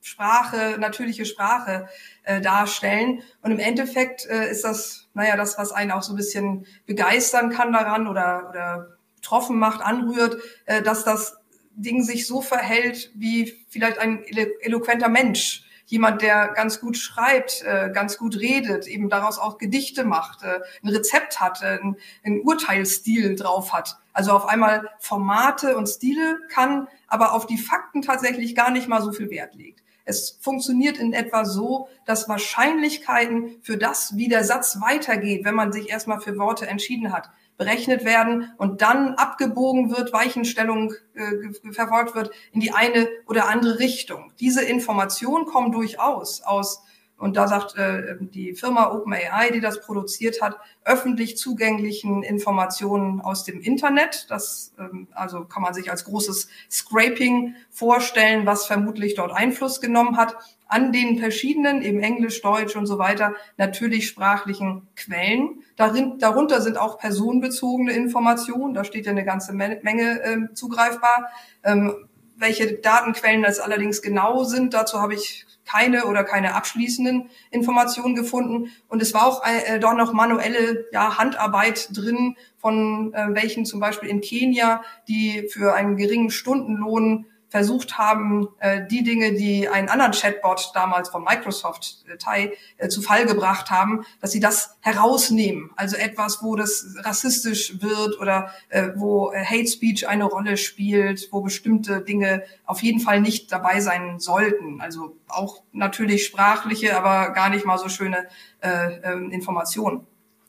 Sprache, 0.00 0.76
natürliche 0.80 1.26
Sprache 1.26 1.88
äh, 2.24 2.40
darstellen. 2.40 3.22
Und 3.40 3.52
im 3.52 3.60
Endeffekt 3.60 4.26
äh, 4.26 4.50
ist 4.50 4.64
das, 4.64 5.06
naja, 5.14 5.36
das, 5.36 5.58
was 5.58 5.70
einen 5.70 5.92
auch 5.92 6.02
so 6.02 6.12
ein 6.12 6.16
bisschen 6.16 6.66
begeistern 6.86 7.50
kann 7.50 7.72
daran 7.72 8.08
oder, 8.08 8.48
oder 8.50 8.96
betroffen 9.14 9.60
macht, 9.60 9.80
anrührt, 9.80 10.38
äh, 10.64 10.82
dass 10.82 11.04
das 11.04 11.36
Ding 11.76 12.02
sich 12.02 12.26
so 12.26 12.40
verhält 12.40 13.10
wie 13.14 13.54
vielleicht 13.68 13.98
ein 13.98 14.24
eloquenter 14.24 15.08
Mensch. 15.08 15.62
Jemand, 15.88 16.20
der 16.20 16.48
ganz 16.48 16.80
gut 16.80 16.96
schreibt, 16.96 17.62
äh, 17.62 17.90
ganz 17.92 18.18
gut 18.18 18.36
redet, 18.40 18.88
eben 18.88 19.08
daraus 19.08 19.38
auch 19.38 19.56
Gedichte 19.56 20.04
macht, 20.04 20.42
äh, 20.42 20.58
ein 20.82 20.88
Rezept 20.88 21.38
hat, 21.38 21.62
äh, 21.62 21.78
ein, 21.80 21.96
ein 22.24 22.40
Urteilsstil 22.40 23.36
drauf 23.36 23.72
hat. 23.72 23.96
Also 24.12 24.32
auf 24.32 24.46
einmal 24.46 24.88
Formate 24.98 25.76
und 25.76 25.86
Stile 25.86 26.40
kann, 26.48 26.88
aber 27.06 27.34
auf 27.34 27.46
die 27.46 27.58
Fakten 27.58 28.02
tatsächlich 28.02 28.56
gar 28.56 28.72
nicht 28.72 28.88
mal 28.88 29.00
so 29.00 29.12
viel 29.12 29.30
Wert 29.30 29.54
legt. 29.54 29.84
Es 30.04 30.38
funktioniert 30.40 30.98
in 30.98 31.12
etwa 31.12 31.44
so, 31.44 31.88
dass 32.04 32.28
Wahrscheinlichkeiten 32.28 33.56
für 33.60 33.76
das, 33.76 34.16
wie 34.16 34.28
der 34.28 34.44
Satz 34.44 34.80
weitergeht, 34.80 35.44
wenn 35.44 35.54
man 35.54 35.72
sich 35.72 35.90
erstmal 35.90 36.20
für 36.20 36.38
Worte 36.38 36.66
entschieden 36.66 37.12
hat, 37.12 37.28
berechnet 37.56 38.04
werden 38.04 38.52
und 38.58 38.82
dann 38.82 39.14
abgebogen 39.14 39.90
wird, 39.90 40.12
Weichenstellung 40.12 40.92
äh, 41.14 41.72
verfolgt 41.72 42.14
wird 42.14 42.30
in 42.52 42.60
die 42.60 42.72
eine 42.72 43.08
oder 43.26 43.48
andere 43.48 43.78
Richtung. 43.78 44.32
Diese 44.40 44.62
Informationen 44.62 45.46
kommen 45.46 45.72
durchaus 45.72 46.42
aus 46.42 46.82
und 47.18 47.36
da 47.38 47.48
sagt 47.48 47.76
äh, 47.76 48.16
die 48.20 48.54
Firma 48.54 48.92
OpenAI, 48.92 49.50
die 49.50 49.60
das 49.60 49.80
produziert 49.80 50.42
hat, 50.42 50.58
öffentlich 50.84 51.38
zugänglichen 51.38 52.22
Informationen 52.22 53.22
aus 53.22 53.44
dem 53.44 53.60
Internet. 53.60 54.26
Das 54.28 54.74
ähm, 54.78 55.08
also 55.12 55.44
kann 55.46 55.62
man 55.62 55.72
sich 55.72 55.90
als 55.90 56.04
großes 56.04 56.48
Scraping 56.70 57.54
vorstellen, 57.70 58.44
was 58.44 58.66
vermutlich 58.66 59.14
dort 59.14 59.32
Einfluss 59.32 59.80
genommen 59.80 60.18
hat 60.18 60.36
an 60.66 60.92
den 60.92 61.18
verschiedenen, 61.18 61.82
eben 61.82 62.00
Englisch, 62.00 62.42
Deutsch 62.42 62.76
und 62.76 62.86
so 62.86 62.98
weiter, 62.98 63.34
natürlich 63.56 64.08
sprachlichen 64.08 64.88
Quellen. 64.96 65.62
Darin, 65.76 66.18
darunter 66.18 66.60
sind 66.60 66.76
auch 66.76 66.98
personenbezogene 66.98 67.92
Informationen. 67.92 68.74
Da 68.74 68.84
steht 68.84 69.06
ja 69.06 69.12
eine 69.12 69.24
ganze 69.24 69.52
Menge 69.52 70.22
äh, 70.22 70.54
zugreifbar. 70.54 71.30
Ähm, 71.62 72.08
welche 72.36 72.74
Datenquellen 72.74 73.42
das 73.42 73.60
allerdings 73.60 74.02
genau 74.02 74.44
sind, 74.44 74.74
dazu 74.74 75.00
habe 75.00 75.14
ich 75.14 75.46
keine 75.64 76.06
oder 76.06 76.22
keine 76.22 76.54
abschließenden 76.54 77.28
Informationen 77.50 78.14
gefunden. 78.14 78.70
Und 78.88 79.02
es 79.02 79.14
war 79.14 79.26
auch 79.26 79.42
äh, 79.44 79.78
doch 79.80 79.94
noch 79.94 80.12
manuelle 80.12 80.86
ja, 80.92 81.18
Handarbeit 81.18 81.88
drin, 81.96 82.36
von 82.56 83.12
äh, 83.14 83.28
welchen 83.30 83.64
zum 83.64 83.80
Beispiel 83.80 84.08
in 84.08 84.20
Kenia, 84.20 84.82
die 85.08 85.48
für 85.50 85.74
einen 85.74 85.96
geringen 85.96 86.30
Stundenlohn 86.30 87.26
versucht 87.48 87.96
haben, 87.96 88.48
äh, 88.58 88.86
die 88.86 89.02
Dinge, 89.02 89.34
die 89.34 89.68
einen 89.68 89.88
anderen 89.88 90.12
Chatbot 90.12 90.72
damals 90.74 91.08
von 91.08 91.22
Microsoft 91.22 92.04
äh, 92.08 92.16
Tai 92.16 92.52
äh, 92.76 92.88
zu 92.88 93.02
Fall 93.02 93.26
gebracht 93.26 93.70
haben, 93.70 94.04
dass 94.20 94.32
sie 94.32 94.40
das 94.40 94.76
herausnehmen. 94.80 95.70
Also 95.76 95.96
etwas, 95.96 96.42
wo 96.42 96.56
das 96.56 96.96
rassistisch 96.98 97.80
wird 97.80 98.20
oder 98.20 98.50
äh, 98.68 98.88
wo 98.96 99.32
äh, 99.32 99.44
Hate 99.44 99.68
Speech 99.68 100.08
eine 100.08 100.24
Rolle 100.24 100.56
spielt, 100.56 101.28
wo 101.30 101.40
bestimmte 101.40 102.00
Dinge 102.00 102.42
auf 102.64 102.82
jeden 102.82 103.00
Fall 103.00 103.20
nicht 103.20 103.52
dabei 103.52 103.80
sein 103.80 104.18
sollten. 104.18 104.80
Also 104.80 105.16
auch 105.28 105.62
natürlich 105.72 106.26
sprachliche, 106.26 106.96
aber 106.96 107.32
gar 107.32 107.48
nicht 107.48 107.64
mal 107.64 107.78
so 107.78 107.88
schöne 107.88 108.26
äh, 108.60 108.68
äh, 108.68 109.12
Informationen. 109.32 110.06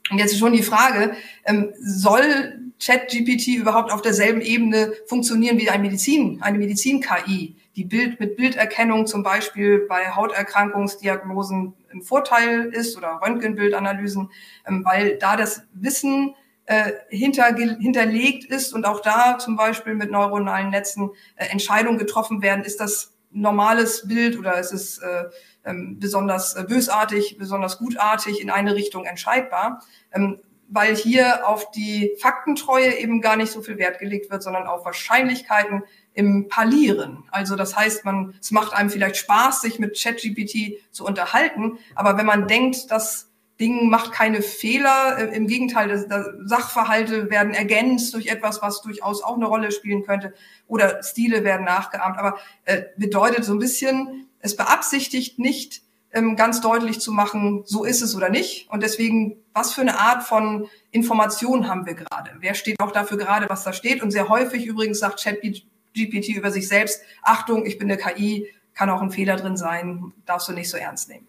Und 0.10 0.20
jetzt 0.20 0.32
ist 0.32 0.40
schon 0.40 0.54
die 0.54 0.64
Frage, 0.64 1.14
ähm, 1.46 1.74
soll 1.80 2.67
ChatGPT 2.80 3.56
überhaupt 3.56 3.92
auf 3.92 4.02
derselben 4.02 4.42
Ebene 4.42 4.94
funktionieren 5.08 5.58
wie 5.58 5.70
ein 5.70 5.82
Medizin, 5.82 6.42
eine 6.42 6.58
Medizin-KI, 6.58 7.56
die 7.76 7.84
Bild 7.86 8.20
mit 8.20 8.38
Bilderkennung 8.38 9.06
zum 9.08 9.24
Beispiel 9.24 9.86
bei 9.88 10.12
Hauterkrankungsdiagnosen 10.12 11.74
ein 11.92 12.02
Vorteil 12.02 12.66
ist 12.74 12.98
oder 12.98 13.20
Röntgenbildanalysen, 13.24 14.30
ähm, 14.68 14.86
weil 14.86 15.18
da 15.18 15.36
das 15.36 15.62
Wissen 15.74 16.36
äh, 16.66 16.92
hinter, 17.10 17.56
hinterlegt 17.56 18.46
ist 18.46 18.74
und 18.74 18.86
auch 18.86 19.02
da 19.02 19.38
zum 19.38 19.56
Beispiel 19.56 19.96
mit 19.96 20.12
neuronalen 20.12 20.70
Netzen 20.70 21.12
äh, 21.36 21.46
Entscheidungen 21.46 21.98
getroffen 21.98 22.42
werden, 22.42 22.64
ist 22.64 22.80
das 22.80 23.14
normales 23.32 24.08
Bild 24.08 24.38
oder 24.38 24.60
ist 24.60 24.74
es 24.74 24.98
äh, 25.00 25.26
ähm, 25.66 26.00
besonders 26.00 26.56
äh, 26.56 26.64
bösartig, 26.64 27.38
besonders 27.38 27.78
gutartig 27.78 28.42
in 28.42 28.50
eine 28.50 28.76
Richtung 28.76 29.06
entscheidbar. 29.06 29.84
Ähm, 30.12 30.40
weil 30.70 30.96
hier 30.96 31.48
auf 31.48 31.72
die 31.72 32.12
Faktentreue 32.20 32.98
eben 32.98 33.22
gar 33.22 33.38
nicht 33.38 33.52
so 33.52 33.62
viel 33.62 33.78
Wert 33.78 34.00
gelegt 34.00 34.30
wird, 34.30 34.44
sondern 34.44 34.68
auf 34.68 34.86
Wahrscheinlichkeiten 34.86 35.84
im 36.14 36.48
Parlieren. 36.50 37.24
Also 37.32 37.56
das 37.56 37.76
heißt, 37.76 38.06
man, 38.06 38.36
es 38.42 38.52
macht 38.52 38.74
einem 38.74 38.90
vielleicht 38.90 39.18
Spaß, 39.18 39.62
sich 39.62 39.80
mit 39.80 39.98
ChatGPT 40.02 40.80
zu 40.92 41.06
unterhalten, 41.06 41.78
aber 41.96 42.18
wenn 42.18 42.26
man 42.26 42.48
denkt, 42.48 42.92
das 42.92 43.28
Ding 43.60 43.90
macht 43.90 44.12
keine 44.12 44.42
Fehler, 44.42 45.18
äh, 45.18 45.36
im 45.36 45.48
Gegenteil, 45.48 45.88
das, 45.90 46.08
das 46.08 46.28
Sachverhalte 46.44 47.30
werden 47.30 47.54
ergänzt 47.54 48.14
durch 48.14 48.28
etwas, 48.28 48.62
was 48.62 48.82
durchaus 48.82 49.24
auch 49.24 49.36
eine 49.36 49.46
Rolle 49.46 49.72
spielen 49.72 50.04
könnte, 50.04 50.34
oder 50.68 51.02
Stile 51.02 51.44
werden 51.44 51.66
nachgeahmt, 51.66 52.18
aber 52.18 52.38
äh, 52.66 52.84
bedeutet 52.98 53.46
so 53.46 53.54
ein 53.54 53.60
bisschen, 53.60 54.28
es 54.40 54.56
beabsichtigt 54.56 55.40
nicht, 55.40 55.82
ganz 56.12 56.62
deutlich 56.62 57.00
zu 57.00 57.12
machen, 57.12 57.64
so 57.66 57.84
ist 57.84 58.02
es 58.02 58.16
oder 58.16 58.30
nicht. 58.30 58.70
Und 58.70 58.82
deswegen, 58.82 59.44
was 59.54 59.74
für 59.74 59.82
eine 59.82 60.00
Art 60.00 60.24
von 60.24 60.70
Information 60.92 61.68
haben 61.68 61.86
wir 61.86 61.94
gerade? 61.94 62.32
Wer 62.40 62.56
steht 62.56 62.80
auch 62.80 62.92
dafür 62.92 63.18
gerade, 63.18 63.50
was 63.50 63.64
da 63.64 63.74
steht? 63.74 64.02
Und 64.02 64.12
sehr 64.12 64.30
häufig 64.30 64.66
übrigens 64.66 65.00
sagt 65.00 65.22
ChatGPT 65.22 66.30
über 66.30 66.52
sich 66.52 66.68
selbst, 66.68 67.02
Achtung, 67.22 67.66
ich 67.66 67.78
bin 67.78 67.92
eine 67.92 68.02
KI, 68.02 68.48
kann 68.74 68.90
auch 68.90 69.02
ein 69.02 69.12
Fehler 69.12 69.36
drin 69.36 69.58
sein, 69.58 70.14
darfst 70.26 70.48
du 70.48 70.54
nicht 70.54 70.70
so 70.70 70.78
ernst 70.78 71.10
nehmen. 71.10 71.28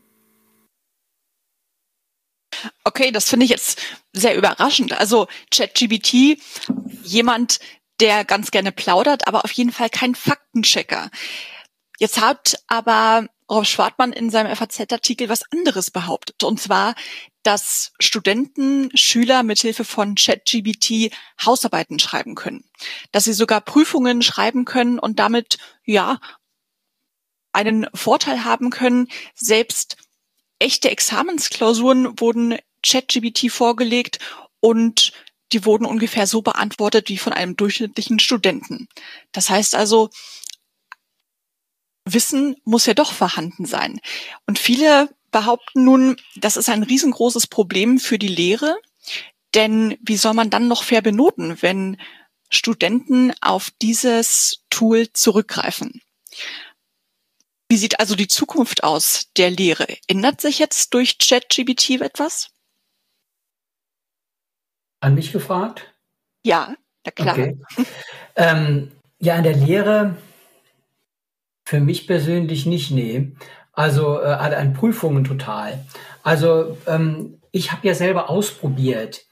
Okay, 2.84 3.10
das 3.10 3.28
finde 3.28 3.44
ich 3.44 3.50
jetzt 3.50 3.80
sehr 4.12 4.36
überraschend. 4.36 4.98
Also 4.98 5.28
ChatGPT, 5.50 6.40
jemand, 7.02 7.58
der 8.00 8.24
ganz 8.24 8.50
gerne 8.50 8.72
plaudert, 8.72 9.26
aber 9.26 9.44
auf 9.44 9.50
jeden 9.52 9.72
Fall 9.72 9.90
kein 9.90 10.14
Faktenchecker. 10.14 11.10
Jetzt 11.98 12.20
hat 12.20 12.62
aber 12.68 13.28
Rolf 13.50 13.68
Schwartmann 13.68 14.12
in 14.12 14.30
seinem 14.30 14.54
FAZ-Artikel 14.54 15.28
was 15.28 15.42
anderes 15.52 15.90
behauptet. 15.90 16.44
Und 16.44 16.60
zwar, 16.60 16.94
dass 17.42 17.92
Studenten, 17.98 18.90
Schüler 18.96 19.42
mithilfe 19.42 19.84
von 19.84 20.14
ChatGBT 20.14 21.10
Hausarbeiten 21.44 21.98
schreiben 21.98 22.34
können. 22.34 22.64
Dass 23.12 23.24
sie 23.24 23.32
sogar 23.32 23.60
Prüfungen 23.60 24.22
schreiben 24.22 24.64
können 24.64 24.98
und 24.98 25.18
damit, 25.18 25.58
ja, 25.84 26.20
einen 27.52 27.86
Vorteil 27.94 28.44
haben 28.44 28.70
können. 28.70 29.08
Selbst 29.34 29.96
echte 30.58 30.90
Examensklausuren 30.90 32.20
wurden 32.20 32.58
ChatGBT 32.86 33.50
vorgelegt 33.50 34.18
und 34.60 35.12
die 35.52 35.64
wurden 35.64 35.86
ungefähr 35.86 36.26
so 36.26 36.42
beantwortet 36.42 37.08
wie 37.08 37.18
von 37.18 37.32
einem 37.32 37.56
durchschnittlichen 37.56 38.18
Studenten. 38.18 38.88
Das 39.32 39.48
heißt 39.48 39.74
also, 39.74 40.10
Wissen 42.12 42.56
muss 42.64 42.86
ja 42.86 42.94
doch 42.94 43.12
vorhanden 43.12 43.66
sein. 43.66 44.00
Und 44.46 44.58
viele 44.58 45.08
behaupten 45.30 45.84
nun, 45.84 46.16
das 46.36 46.56
ist 46.56 46.68
ein 46.68 46.82
riesengroßes 46.82 47.46
Problem 47.46 47.98
für 47.98 48.18
die 48.18 48.28
Lehre, 48.28 48.78
denn 49.54 49.96
wie 50.00 50.16
soll 50.16 50.34
man 50.34 50.50
dann 50.50 50.68
noch 50.68 50.82
fair 50.82 51.02
benoten, 51.02 51.60
wenn 51.62 51.98
Studenten 52.50 53.32
auf 53.40 53.70
dieses 53.82 54.64
Tool 54.70 55.12
zurückgreifen? 55.12 56.00
Wie 57.68 57.76
sieht 57.76 58.00
also 58.00 58.14
die 58.14 58.28
Zukunft 58.28 58.82
aus 58.82 59.26
der 59.36 59.50
Lehre? 59.50 59.86
Ändert 60.06 60.40
sich 60.40 60.58
jetzt 60.58 60.94
durch 60.94 61.18
ChatGBT 61.18 62.00
etwas? 62.00 62.50
An 65.00 65.14
mich 65.14 65.32
gefragt? 65.32 65.94
Ja, 66.42 66.74
na 67.04 67.10
klar. 67.10 67.34
Okay. 67.34 67.58
ähm, 68.36 68.92
ja, 69.18 69.36
in 69.36 69.42
der 69.42 69.56
Lehre 69.56 70.16
für 71.68 71.80
mich 71.80 72.06
persönlich 72.06 72.64
nicht, 72.64 72.92
nee. 72.92 73.32
Also 73.74 74.22
äh, 74.22 74.24
an 74.24 74.72
Prüfungen 74.72 75.24
total. 75.24 75.84
Also 76.22 76.78
ähm, 76.86 77.40
ich 77.52 77.72
habe 77.72 77.86
ja 77.86 77.92
selber 77.92 78.30
ausprobiert, 78.30 79.26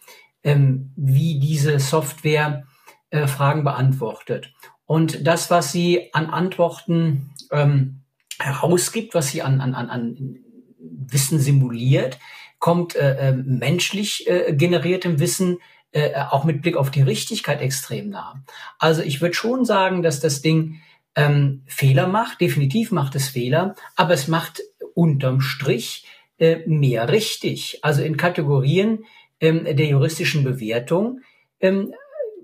ähm, 0.44 0.92
wie 0.96 1.40
diese 1.40 1.80
Software 1.80 2.64
äh, 3.08 3.26
Fragen 3.26 3.64
beantwortet. 3.64 4.52
Und 4.84 5.26
das, 5.26 5.50
was 5.50 5.72
sie 5.72 6.12
an 6.12 6.28
Antworten 6.28 7.30
ähm, 7.52 8.02
herausgibt, 8.38 9.14
was 9.14 9.28
sie 9.28 9.40
an, 9.40 9.62
an, 9.62 9.74
an, 9.74 9.88
an 9.88 10.36
Wissen 10.78 11.40
simuliert, 11.40 12.18
kommt 12.58 12.96
äh, 12.96 13.30
äh, 13.30 13.32
menschlich 13.32 14.28
äh, 14.28 14.52
generiertem 14.52 15.20
Wissen 15.20 15.56
äh, 15.92 16.12
auch 16.14 16.44
mit 16.44 16.60
Blick 16.60 16.76
auf 16.76 16.90
die 16.90 17.00
Richtigkeit 17.00 17.62
extrem 17.62 18.10
nah. 18.10 18.42
Also 18.78 19.00
ich 19.00 19.22
würde 19.22 19.34
schon 19.34 19.64
sagen, 19.64 20.02
dass 20.02 20.20
das 20.20 20.42
Ding 20.42 20.82
ähm, 21.16 21.62
Fehler 21.66 22.06
macht. 22.06 22.40
Definitiv 22.40 22.92
macht 22.92 23.16
es 23.16 23.28
Fehler, 23.28 23.74
aber 23.96 24.14
es 24.14 24.28
macht 24.28 24.62
unterm 24.94 25.40
Strich 25.40 26.06
äh, 26.38 26.58
mehr 26.66 27.08
richtig. 27.08 27.80
Also 27.82 28.02
in 28.02 28.16
Kategorien 28.16 29.04
ähm, 29.40 29.64
der 29.64 29.86
juristischen 29.86 30.44
Bewertung 30.44 31.20
ähm, 31.60 31.92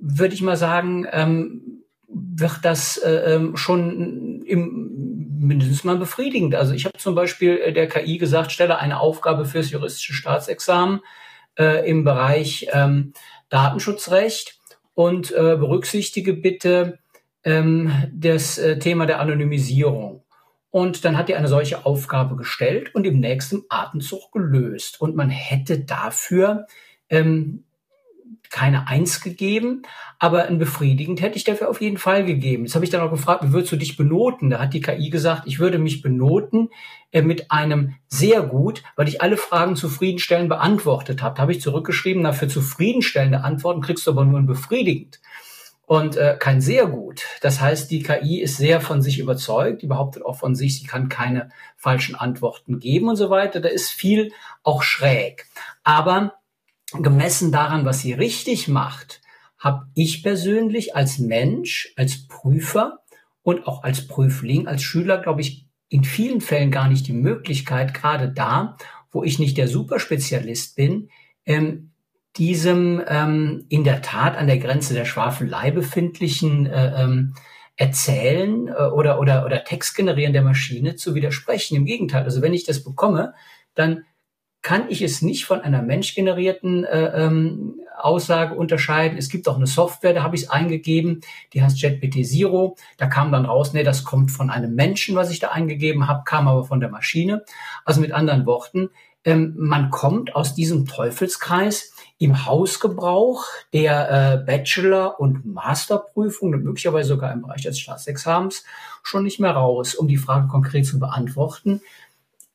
würde 0.00 0.35
ich 0.35 0.43
mal 0.43 0.57
sagen, 0.57 1.07
ähm, 1.12 1.83
wird 2.09 2.59
das 2.62 2.99
äh, 2.99 3.35
ähm, 3.35 3.57
schon 3.57 4.43
im, 4.43 5.38
mindestens 5.38 5.85
mal 5.85 5.97
befriedigend. 5.97 6.55
Also 6.55 6.75
ich 6.75 6.85
habe 6.85 6.99
zum 6.99 7.14
Beispiel 7.14 7.59
äh, 7.59 7.73
der 7.73 7.88
KI 7.88 8.19
gesagt, 8.19 8.52
stelle 8.52 8.79
eine 8.79 9.00
Aufgabe 9.00 9.45
fürs 9.45 9.71
juristische 9.71 10.12
Staatsexamen 10.12 11.00
äh, 11.59 11.88
im 11.88 12.05
Bereich 12.05 12.69
ähm, 12.73 13.12
Datenschutzrecht 13.49 14.59
und 14.95 15.31
äh, 15.33 15.57
berücksichtige 15.57 16.35
bitte 16.35 16.99
ähm, 17.45 17.93
das 18.13 18.59
äh, 18.59 18.79
Thema 18.79 19.07
der 19.07 19.21
Anonymisierung. 19.21 20.23
Und 20.71 21.05
dann 21.05 21.19
hat 21.19 21.29
er 21.29 21.37
eine 21.37 21.49
solche 21.49 21.85
Aufgabe 21.85 22.37
gestellt 22.37 22.95
und 22.95 23.07
im 23.07 23.21
nächsten 23.21 23.63
Atemzug 23.69 24.33
gelöst. 24.33 25.01
Und 25.01 25.15
man 25.15 25.29
hätte 25.29 25.81
dafür 25.81 26.67
ähm, 27.11 27.65
keine 28.53 28.87
Eins 28.87 29.23
gegeben, 29.23 29.83
aber 30.19 30.45
ein 30.45 30.59
befriedigend 30.59 31.23
hätte 31.23 31.37
ich 31.37 31.45
dafür 31.45 31.71
auf 31.71 31.81
jeden 31.81 31.97
Fall 31.97 32.25
gegeben. 32.25 32.65
Jetzt 32.65 32.75
habe 32.75 32.85
ich 32.85 32.91
dann 32.91 33.01
auch 33.01 33.11
gefragt, 33.11 33.43
wie 33.43 33.53
würdest 33.53 33.73
du 33.73 33.77
dich 33.77 33.97
benoten? 33.97 34.51
Da 34.51 34.59
hat 34.61 34.75
die 34.75 34.83
KI 34.83 35.11
gesagt, 35.11 35.45
ich 35.47 35.59
würde 35.59 35.79
mich 35.79 36.03
benoten 36.03 36.69
äh, 37.13 37.23
mit 37.23 37.51
einem 37.51 37.95
sehr 38.09 38.43
gut, 38.43 38.83
weil 38.95 39.09
ich 39.09 39.23
alle 39.23 39.39
Fragen 39.39 39.75
zufriedenstellend 39.75 40.51
beantwortet 40.51 41.23
habe. 41.23 41.35
Da 41.35 41.43
habe 41.43 41.53
ich 41.53 41.63
zurückgeschrieben, 41.63 42.23
na, 42.23 42.33
für 42.33 42.47
zufriedenstellende 42.47 43.43
Antworten 43.43 43.81
kriegst 43.81 44.07
du 44.07 44.11
aber 44.11 44.27
nur 44.27 44.39
ein 44.39 44.47
befriedigend. 44.47 45.21
Und 45.93 46.17
äh, 46.17 46.39
kein 46.39 46.63
sehr 46.63 46.87
gut. 46.87 47.27
Das 47.43 47.61
heißt, 47.61 47.91
die 47.91 48.03
KI 48.03 48.41
ist 48.41 48.57
sehr 48.57 48.81
von 48.81 49.03
sich 49.03 49.19
überzeugt, 49.19 49.83
die 49.83 49.87
behauptet 49.87 50.25
auch 50.25 50.39
von 50.39 50.55
sich, 50.55 50.79
sie 50.79 50.87
kann 50.87 51.11
keine 51.11 51.51
falschen 51.77 52.15
Antworten 52.15 52.81
geben 52.81 53.11
und 53.11 53.17
so 53.17 53.29
weiter. 53.29 53.61
Da 53.61 53.69
ist 53.69 53.91
viel 53.91 54.33
auch 54.63 54.83
schräg. 54.83 55.49
Aber 55.85 56.33
gemessen 56.95 57.53
daran, 57.53 57.85
was 57.85 58.01
sie 58.01 58.15
richtig 58.15 58.69
macht, 58.69 59.21
habe 59.59 59.87
ich 59.93 60.23
persönlich 60.23 60.97
als 60.97 61.19
Mensch, 61.19 61.93
als 61.99 62.27
Prüfer 62.27 63.01
und 63.43 63.67
auch 63.67 63.83
als 63.83 64.09
Prüfling, 64.09 64.67
als 64.67 64.81
Schüler, 64.81 65.19
glaube 65.19 65.43
ich, 65.43 65.67
in 65.91 66.05
vielen 66.05 66.41
Fällen 66.41 66.71
gar 66.71 66.89
nicht 66.89 67.07
die 67.07 67.13
Möglichkeit, 67.13 67.93
gerade 67.93 68.31
da, 68.31 68.79
wo 69.11 69.25
ich 69.25 69.39
nicht 69.39 69.59
der 69.59 69.69
Superspezialist 69.69 70.75
bin, 70.75 71.11
ähm, 71.45 71.92
diesem 72.37 73.03
ähm, 73.07 73.67
in 73.69 73.85
der 73.85 74.03
Tat 74.03 74.37
an 74.37 74.47
der 74.47 74.59
Grenze 74.59 74.95
der 74.95 75.05
Schwafelei 75.05 75.71
befindlichen 75.71 76.67
äh, 76.67 77.03
ähm, 77.03 77.35
Erzählen 77.77 78.69
äh, 78.69 78.89
oder, 78.89 79.19
oder, 79.19 79.45
oder 79.45 79.65
Text 79.65 79.95
generieren 79.97 80.33
der 80.33 80.43
Maschine 80.43 80.97
zu 80.97 81.15
widersprechen. 81.15 81.77
Im 81.77 81.85
Gegenteil, 81.85 82.25
also 82.25 82.43
wenn 82.43 82.55
ich 82.55 82.65
das 82.65 82.85
bekomme, 82.85 83.35
dann 83.75 84.05
kann 84.62 84.89
ich 84.89 85.03
es 85.03 85.23
nicht 85.23 85.45
von 85.45 85.61
einer 85.61 85.83
menschgenerierten 85.83 86.85
äh, 86.85 87.25
ähm, 87.25 87.81
Aussage 87.99 88.55
unterscheiden. 88.55 89.19
Es 89.19 89.29
gibt 89.29 89.49
auch 89.49 89.57
eine 89.57 89.67
Software, 89.67 90.15
da 90.15 90.23
habe 90.23 90.37
ich 90.37 90.43
es 90.43 90.51
eingegeben, 90.51 91.21
die 91.53 91.62
heißt 91.62 91.81
JetBT 91.81 92.25
Zero. 92.25 92.77
Da 92.97 93.07
kam 93.07 93.33
dann 93.33 93.45
raus, 93.45 93.73
nee, 93.73 93.83
das 93.83 94.05
kommt 94.05 94.31
von 94.31 94.51
einem 94.51 94.75
Menschen, 94.75 95.17
was 95.17 95.33
ich 95.33 95.41
da 95.41 95.49
eingegeben 95.49 96.07
habe, 96.07 96.23
kam 96.25 96.47
aber 96.47 96.65
von 96.65 96.79
der 96.79 96.91
Maschine. 96.91 97.45
Also 97.85 98.01
mit 98.01 98.12
anderen 98.12 98.47
Worten, 98.47 98.91
ähm, 99.25 99.55
man 99.57 99.91
kommt 99.91 100.37
aus 100.37 100.55
diesem 100.55 100.87
Teufelskreis 100.87 101.92
im 102.23 102.47
Hausgebrauch 102.47 103.47
der 103.73 104.11
äh, 104.11 104.45
Bachelor- 104.45 105.19
und 105.19 105.45
Masterprüfung 105.45 106.52
und 106.52 106.62
möglicherweise 106.62 107.09
sogar 107.09 107.33
im 107.33 107.43
Bereich 107.43 107.62
des 107.62 107.79
Staatsexamens 107.79 108.64
schon 109.02 109.25
nicht 109.25 109.41
mehr 109.41 109.52
raus, 109.52 109.95
um 109.95 110.07
die 110.07 110.17
Frage 110.17 110.47
konkret 110.47 110.87
zu 110.87 111.00
beantworten. 111.00 111.81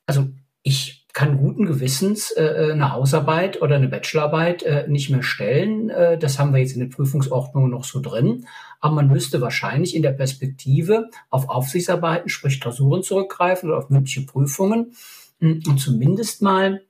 Also 0.06 0.28
ich 0.62 1.06
kann 1.12 1.36
guten 1.36 1.66
Gewissens 1.66 2.30
äh, 2.30 2.44
äh, 2.44 2.72
eine 2.72 2.92
Hausarbeit 2.92 3.60
oder 3.60 3.76
eine 3.76 3.88
Bachelorarbeit 3.88 4.62
äh, 4.62 4.86
nicht 4.88 5.10
mehr 5.10 5.22
stellen. 5.22 5.90
Äh, 5.90 6.16
das 6.16 6.38
haben 6.38 6.52
wir 6.52 6.60
jetzt 6.60 6.74
in 6.74 6.80
den 6.80 6.90
Prüfungsordnungen 6.90 7.70
noch 7.70 7.84
so 7.84 8.00
drin. 8.00 8.46
Aber 8.80 8.94
man 8.94 9.08
müsste 9.08 9.40
wahrscheinlich 9.40 9.96
in 9.96 10.02
der 10.02 10.12
Perspektive 10.12 11.10
auf 11.28 11.48
Aufsichtsarbeiten, 11.48 12.28
sprich 12.28 12.60
Klausuren 12.60 13.02
zurückgreifen 13.02 13.68
oder 13.68 13.78
auf 13.78 13.90
mündliche 13.90 14.26
Prüfungen 14.26 14.92
hm, 15.40 15.62
und 15.66 15.78
zumindest 15.78 16.40
mal, 16.40 16.82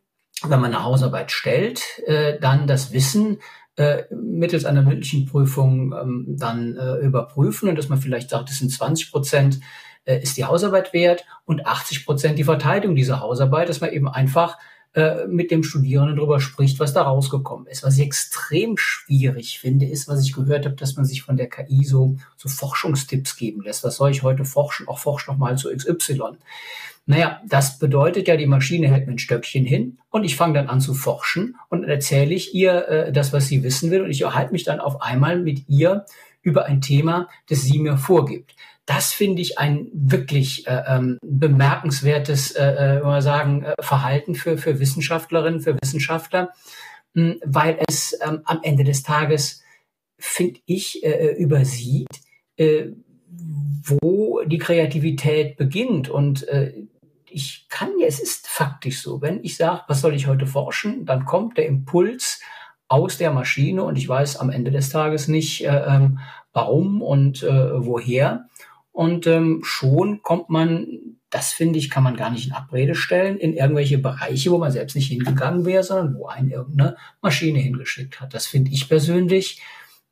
wenn 0.44 0.60
man 0.60 0.74
eine 0.74 0.84
Hausarbeit 0.84 1.30
stellt, 1.32 1.82
äh, 2.06 2.38
dann 2.38 2.66
das 2.66 2.92
Wissen 2.92 3.38
äh, 3.76 4.04
mittels 4.10 4.64
einer 4.64 4.82
mündlichen 4.82 5.26
Prüfung 5.26 5.92
ähm, 5.92 6.26
dann 6.28 6.76
äh, 6.76 6.96
überprüfen 6.96 7.68
und 7.68 7.76
dass 7.76 7.88
man 7.88 8.00
vielleicht 8.00 8.30
sagt, 8.30 8.50
es 8.50 8.58
sind 8.58 8.70
20 8.70 9.10
Prozent 9.10 9.60
äh, 10.04 10.20
ist 10.20 10.36
die 10.36 10.44
Hausarbeit 10.44 10.92
wert 10.92 11.24
und 11.44 11.66
80 11.66 12.04
Prozent 12.04 12.38
die 12.38 12.44
Verteidigung 12.44 12.96
dieser 12.96 13.20
Hausarbeit, 13.20 13.68
dass 13.68 13.80
man 13.80 13.92
eben 13.92 14.08
einfach 14.08 14.58
äh, 14.94 15.26
mit 15.26 15.50
dem 15.50 15.62
Studierenden 15.62 16.16
darüber 16.16 16.40
spricht, 16.40 16.80
was 16.80 16.94
da 16.94 17.02
rausgekommen 17.02 17.66
ist. 17.66 17.82
Was 17.82 17.98
ich 17.98 18.04
extrem 18.04 18.76
schwierig 18.76 19.58
finde, 19.58 19.86
ist, 19.86 20.08
was 20.08 20.22
ich 20.22 20.32
gehört 20.32 20.64
habe, 20.64 20.76
dass 20.76 20.96
man 20.96 21.04
sich 21.04 21.22
von 21.22 21.36
der 21.36 21.48
KI 21.48 21.84
so, 21.84 22.16
so 22.36 22.48
Forschungstipps 22.48 23.36
geben 23.36 23.62
lässt. 23.62 23.84
Was 23.84 23.96
soll 23.96 24.10
ich 24.10 24.22
heute 24.22 24.44
forschen? 24.44 24.88
Auch 24.88 24.98
forsch 24.98 25.26
noch 25.28 25.36
mal 25.36 25.56
zu 25.58 25.68
XY. 25.68 26.38
Naja, 27.04 27.40
das 27.46 27.78
bedeutet 27.78 28.28
ja, 28.28 28.36
die 28.36 28.46
Maschine 28.46 28.88
hält 28.88 29.06
mir 29.06 29.12
ein 29.12 29.18
Stöckchen 29.18 29.64
hin 29.64 29.96
und 30.10 30.24
ich 30.24 30.36
fange 30.36 30.54
dann 30.54 30.68
an 30.68 30.82
zu 30.82 30.92
forschen 30.92 31.56
und 31.70 31.84
erzähle 31.84 32.34
ich 32.34 32.54
ihr 32.54 32.86
äh, 32.88 33.12
das, 33.12 33.32
was 33.32 33.46
sie 33.46 33.62
wissen 33.62 33.90
will 33.90 34.02
und 34.02 34.10
ich 34.10 34.20
erhalte 34.22 34.52
mich 34.52 34.64
dann 34.64 34.78
auf 34.78 35.00
einmal 35.00 35.38
mit 35.38 35.68
ihr 35.68 36.04
über 36.42 36.66
ein 36.66 36.80
Thema, 36.80 37.28
das 37.48 37.62
sie 37.62 37.78
mir 37.78 37.96
vorgibt. 37.96 38.54
Das 38.86 39.12
finde 39.12 39.42
ich 39.42 39.58
ein 39.58 39.88
wirklich 39.92 40.66
äh, 40.66 40.82
ähm, 40.88 41.18
bemerkenswertes, 41.22 42.52
äh, 42.52 42.96
äh, 42.96 43.00
mal 43.02 43.20
sagen, 43.20 43.64
äh, 43.64 43.74
Verhalten 43.80 44.34
für, 44.34 44.56
für 44.56 44.80
Wissenschaftlerinnen, 44.80 45.60
für 45.60 45.76
Wissenschaftler, 45.78 46.54
mh, 47.12 47.32
hm, 47.32 47.40
weil 47.44 47.78
es 47.86 48.18
ähm, 48.26 48.40
am 48.44 48.60
Ende 48.62 48.84
des 48.84 49.02
Tages, 49.02 49.62
finde 50.18 50.60
ich, 50.64 51.04
äh, 51.04 51.10
äh, 51.10 51.36
übersieht, 51.36 52.08
äh, 52.56 52.86
wo 54.00 54.42
die 54.44 54.58
Kreativität 54.58 55.58
beginnt. 55.58 56.08
Und 56.08 56.48
äh, 56.48 56.72
ich 57.28 57.66
kann 57.68 57.90
ja, 57.98 58.06
es 58.06 58.20
ist 58.20 58.46
faktisch 58.48 59.02
so, 59.02 59.20
wenn 59.20 59.44
ich 59.44 59.56
sage, 59.56 59.82
was 59.88 60.00
soll 60.00 60.14
ich 60.14 60.26
heute 60.26 60.46
forschen, 60.46 61.04
dann 61.04 61.24
kommt 61.24 61.58
der 61.58 61.66
Impuls 61.66 62.40
aus 62.88 63.18
der 63.18 63.30
Maschine 63.30 63.84
und 63.84 63.96
ich 63.96 64.08
weiß 64.08 64.38
am 64.38 64.50
Ende 64.50 64.70
des 64.70 64.88
Tages 64.90 65.28
nicht, 65.28 65.64
äh, 65.64 65.84
ähm, 65.86 66.18
warum 66.52 67.02
und 67.02 67.42
äh, 67.42 67.84
woher. 67.84 68.48
Und 68.90 69.26
ähm, 69.26 69.60
schon 69.62 70.22
kommt 70.22 70.48
man, 70.48 70.86
das 71.30 71.52
finde 71.52 71.78
ich, 71.78 71.90
kann 71.90 72.02
man 72.02 72.16
gar 72.16 72.30
nicht 72.30 72.48
in 72.48 72.52
Abrede 72.52 72.94
stellen, 72.94 73.38
in 73.38 73.52
irgendwelche 73.52 73.98
Bereiche, 73.98 74.50
wo 74.50 74.58
man 74.58 74.72
selbst 74.72 74.96
nicht 74.96 75.08
hingegangen 75.08 75.64
wäre, 75.66 75.84
sondern 75.84 76.16
wo 76.16 76.26
einen 76.26 76.50
irgendeine 76.50 76.96
Maschine 77.22 77.60
hingeschickt 77.60 78.20
hat. 78.20 78.34
Das 78.34 78.46
finde 78.46 78.72
ich 78.72 78.88
persönlich 78.88 79.60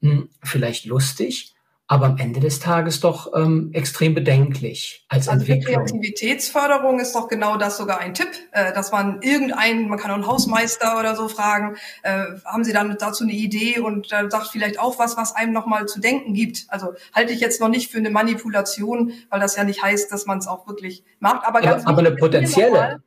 mh, 0.03 0.13
hm, 0.13 0.29
vielleicht 0.43 0.85
lustig, 0.85 1.56
aber 1.89 2.07
am 2.07 2.19
Ende 2.19 2.41
des 2.41 2.59
Tages 2.59 3.01
doch 3.01 3.33
ähm, 3.35 3.71
extrem 3.73 4.15
bedenklich 4.15 5.05
als 5.09 5.29
also 5.29 5.41
Entwicklung. 5.41 5.85
Kreativitätsförderung 5.85 6.99
ist 6.99 7.15
doch 7.15 7.29
genau 7.29 7.57
das 7.57 7.77
sogar 7.77 8.01
ein 8.01 8.13
Tipp, 8.13 8.29
äh, 8.51 8.73
dass 8.73 8.91
man 8.91 9.23
irgendeinen, 9.23 9.89
man 9.89 9.99
kann 9.99 10.11
auch 10.11 10.17
einen 10.17 10.27
Hausmeister 10.27 10.99
oder 10.99 11.15
so 11.15 11.29
fragen, 11.29 11.77
äh, 12.03 12.25
haben 12.45 12.65
Sie 12.65 12.73
dann 12.73 12.97
dazu 12.99 13.23
eine 13.23 13.33
Idee 13.33 13.79
und 13.79 14.11
dann 14.11 14.31
sagt 14.31 14.49
vielleicht 14.49 14.81
auch 14.81 14.99
was, 14.99 15.17
was 15.17 15.35
einem 15.37 15.53
nochmal 15.53 15.87
zu 15.87 16.01
denken 16.01 16.35
gibt. 16.35 16.67
Also 16.69 16.95
halte 17.15 17.33
ich 17.33 17.41
jetzt 17.41 17.61
noch 17.61 17.69
nicht 17.69 17.91
für 17.91 17.99
eine 17.99 18.11
Manipulation, 18.11 19.13
weil 19.31 19.39
das 19.39 19.55
ja 19.55 19.63
nicht 19.63 19.83
heißt, 19.83 20.11
dass 20.11 20.27
man 20.27 20.39
es 20.39 20.49
auch 20.49 20.67
wirklich 20.67 21.05
macht. 21.21 21.47
Aber, 21.47 21.61
ganz 21.61 21.85
aber, 21.85 21.99
aber 21.99 22.09
eine 22.09 22.17
potenzielle 22.17 23.01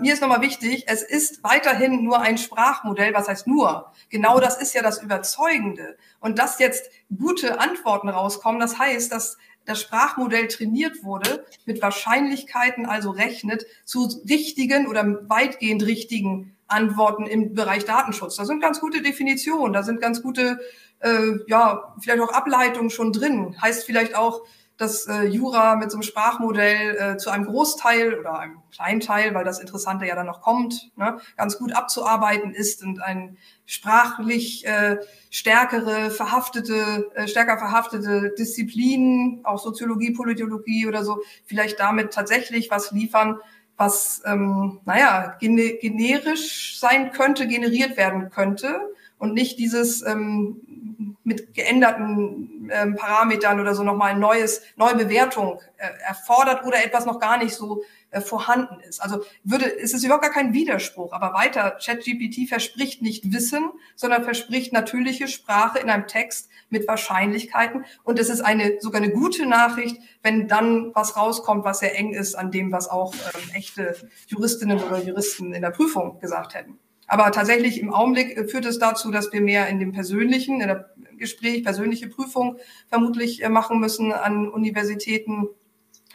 mir 0.00 0.12
ist 0.12 0.20
nochmal 0.20 0.42
wichtig, 0.42 0.84
es 0.86 1.02
ist 1.02 1.42
weiterhin 1.42 2.04
nur 2.04 2.20
ein 2.20 2.38
Sprachmodell. 2.38 3.14
Was 3.14 3.28
heißt 3.28 3.46
nur? 3.46 3.92
Genau 4.08 4.40
das 4.40 4.60
ist 4.60 4.74
ja 4.74 4.82
das 4.82 5.02
Überzeugende. 5.02 5.96
Und 6.20 6.38
dass 6.38 6.58
jetzt 6.58 6.90
gute 7.16 7.60
Antworten 7.60 8.08
rauskommen, 8.08 8.60
das 8.60 8.78
heißt, 8.78 9.10
dass 9.10 9.38
das 9.64 9.80
Sprachmodell 9.80 10.48
trainiert 10.48 11.04
wurde, 11.04 11.44
mit 11.64 11.82
Wahrscheinlichkeiten 11.82 12.86
also 12.86 13.10
rechnet 13.10 13.66
zu 13.84 14.08
richtigen 14.28 14.86
oder 14.86 15.04
weitgehend 15.28 15.84
richtigen 15.84 16.56
Antworten 16.66 17.26
im 17.26 17.54
Bereich 17.54 17.84
Datenschutz. 17.84 18.36
Da 18.36 18.44
sind 18.44 18.60
ganz 18.60 18.80
gute 18.80 19.02
Definitionen, 19.02 19.72
da 19.72 19.82
sind 19.82 20.00
ganz 20.00 20.22
gute, 20.22 20.60
äh, 21.00 21.38
ja, 21.46 21.94
vielleicht 22.00 22.20
auch 22.20 22.32
Ableitungen 22.32 22.90
schon 22.90 23.12
drin. 23.12 23.56
Heißt 23.60 23.84
vielleicht 23.84 24.14
auch, 24.14 24.42
dass 24.80 25.06
äh, 25.06 25.24
Jura 25.24 25.76
mit 25.76 25.90
so 25.90 25.98
einem 25.98 26.02
Sprachmodell 26.02 26.96
äh, 26.96 27.16
zu 27.18 27.30
einem 27.30 27.44
Großteil 27.44 28.18
oder 28.18 28.38
einem 28.38 28.58
kleinen 28.72 29.00
Teil, 29.00 29.34
weil 29.34 29.44
das 29.44 29.60
Interessante 29.60 30.06
ja 30.06 30.14
dann 30.14 30.26
noch 30.26 30.40
kommt, 30.40 30.90
ne, 30.96 31.18
ganz 31.36 31.58
gut 31.58 31.72
abzuarbeiten 31.74 32.54
ist 32.54 32.82
und 32.82 33.02
ein 33.02 33.36
sprachlich 33.66 34.66
äh, 34.66 34.96
stärkere, 35.28 36.10
verhaftete, 36.10 37.10
äh, 37.14 37.28
stärker 37.28 37.58
verhaftete 37.58 38.34
Disziplinen, 38.38 39.40
auch 39.44 39.58
Soziologie, 39.58 40.12
Politologie 40.12 40.86
oder 40.86 41.04
so, 41.04 41.20
vielleicht 41.44 41.78
damit 41.78 42.12
tatsächlich 42.14 42.70
was 42.70 42.90
liefern, 42.90 43.38
was, 43.76 44.22
ähm, 44.24 44.80
naja, 44.86 45.36
generisch 45.40 46.78
sein 46.78 47.12
könnte, 47.12 47.46
generiert 47.46 47.96
werden 47.96 48.30
könnte 48.30 48.80
und 49.20 49.34
nicht 49.34 49.58
dieses 49.58 50.04
ähm, 50.04 51.16
mit 51.22 51.54
geänderten 51.54 52.68
ähm, 52.72 52.96
Parametern 52.96 53.60
oder 53.60 53.74
so 53.74 53.84
nochmal 53.84 54.12
ein 54.12 54.18
neues, 54.18 54.62
neue 54.76 54.96
Bewertung 54.96 55.60
äh, 55.76 55.86
erfordert 56.08 56.64
oder 56.66 56.84
etwas 56.84 57.06
noch 57.06 57.20
gar 57.20 57.38
nicht 57.38 57.54
so 57.54 57.82
äh, 58.10 58.22
vorhanden 58.22 58.80
ist. 58.80 59.00
Also 59.00 59.22
würde, 59.44 59.66
ist 59.66 59.94
es 59.94 60.02
überhaupt 60.02 60.24
gar 60.24 60.32
kein 60.32 60.54
Widerspruch. 60.54 61.12
Aber 61.12 61.34
weiter, 61.34 61.78
ChatGPT 61.80 62.48
verspricht 62.48 63.02
nicht 63.02 63.32
Wissen, 63.32 63.70
sondern 63.94 64.24
verspricht 64.24 64.72
natürliche 64.72 65.28
Sprache 65.28 65.78
in 65.78 65.90
einem 65.90 66.06
Text 66.06 66.48
mit 66.70 66.88
Wahrscheinlichkeiten. 66.88 67.84
Und 68.02 68.18
es 68.18 68.30
ist 68.30 68.40
eine, 68.40 68.80
sogar 68.80 69.02
eine 69.02 69.12
gute 69.12 69.46
Nachricht, 69.46 69.98
wenn 70.22 70.48
dann 70.48 70.92
was 70.94 71.16
rauskommt, 71.16 71.64
was 71.64 71.80
sehr 71.80 71.96
eng 71.96 72.14
ist 72.14 72.34
an 72.34 72.50
dem, 72.50 72.72
was 72.72 72.88
auch 72.88 73.14
ähm, 73.14 73.50
echte 73.52 73.94
Juristinnen 74.26 74.82
oder 74.82 75.02
Juristen 75.02 75.52
in 75.52 75.60
der 75.60 75.70
Prüfung 75.70 76.18
gesagt 76.20 76.54
hätten. 76.54 76.78
Aber 77.10 77.32
tatsächlich 77.32 77.80
im 77.80 77.92
Augenblick 77.92 78.36
äh, 78.36 78.44
führt 78.46 78.64
es 78.66 78.78
dazu, 78.78 79.10
dass 79.10 79.32
wir 79.32 79.40
mehr 79.40 79.66
in 79.66 79.80
dem 79.80 79.90
persönlichen, 79.90 80.60
in 80.60 80.68
der 80.68 80.90
Gespräch, 81.18 81.64
persönliche 81.64 82.06
Prüfung 82.06 82.58
vermutlich 82.88 83.42
äh, 83.42 83.48
machen 83.48 83.80
müssen 83.80 84.12
an 84.12 84.48
Universitäten. 84.48 85.48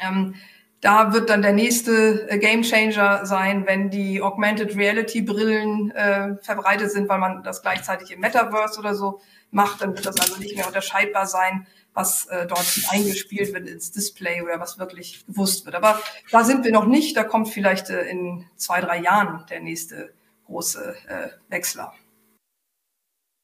Ähm, 0.02 0.36
da 0.80 1.12
wird 1.12 1.30
dann 1.30 1.42
der 1.42 1.52
nächste 1.52 2.30
äh, 2.30 2.38
Game 2.38 2.62
Changer 2.62 3.26
sein, 3.26 3.66
wenn 3.68 3.90
die 3.90 4.22
Augmented 4.22 4.78
Reality 4.78 5.22
Brillen 5.22 5.92
äh, 5.92 6.38
verbreitet 6.42 6.92
sind, 6.92 7.10
weil 7.10 7.20
man 7.20 7.44
das 7.44 7.62
gleichzeitig 7.62 8.12
im 8.12 8.22
Metaverse 8.22 8.80
oder 8.80 8.96
so 8.96 9.20
macht. 9.52 9.82
Dann 9.82 9.98
wird 9.98 10.06
das 10.06 10.18
also 10.18 10.40
nicht 10.40 10.56
mehr 10.56 10.66
unterscheidbar 10.66 11.28
sein, 11.28 11.68
was 11.94 12.28
äh, 12.28 12.48
dort 12.48 12.66
eingespielt 12.90 13.54
wird 13.54 13.68
ins 13.68 13.92
Display 13.92 14.42
oder 14.42 14.62
was 14.62 14.80
wirklich 14.80 15.26
gewusst 15.28 15.66
wird. 15.66 15.76
Aber 15.76 16.00
da 16.32 16.46
sind 16.46 16.64
wir 16.64 16.72
noch 16.72 16.86
nicht. 16.86 17.18
Da 17.18 17.26
kommt 17.26 17.50
vielleicht 17.50 17.90
äh, 17.90 18.04
in 18.04 18.46
zwei, 18.56 18.80
drei 18.80 19.02
Jahren 19.02 19.44
der 19.50 19.60
nächste 19.60 20.14
große 20.46 20.96
äh, 21.08 21.30
Wechsler. 21.50 21.94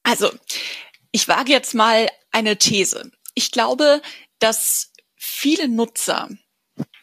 Also, 0.04 0.32
ich 1.12 1.28
wage 1.28 1.52
jetzt 1.52 1.74
mal 1.74 2.10
eine 2.32 2.58
These. 2.58 3.12
Ich 3.34 3.52
glaube, 3.52 4.02
dass 4.40 4.92
viele 5.16 5.68
Nutzer 5.68 6.30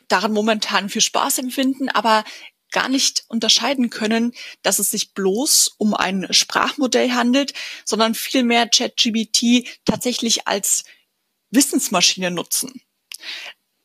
daran 0.08 0.32
momentan 0.32 0.88
viel 0.88 1.02
Spaß 1.02 1.38
empfinden, 1.38 1.88
aber 1.88 2.24
gar 2.70 2.88
nicht 2.88 3.24
unterscheiden 3.28 3.90
können, 3.90 4.34
dass 4.62 4.78
es 4.78 4.90
sich 4.90 5.14
bloß 5.14 5.74
um 5.78 5.94
ein 5.94 6.26
Sprachmodell 6.30 7.12
handelt, 7.12 7.54
sondern 7.84 8.14
vielmehr 8.14 8.68
ChatGBT 8.68 9.66
tatsächlich 9.84 10.46
als 10.46 10.84
Wissensmaschine 11.50 12.30
nutzen. 12.30 12.82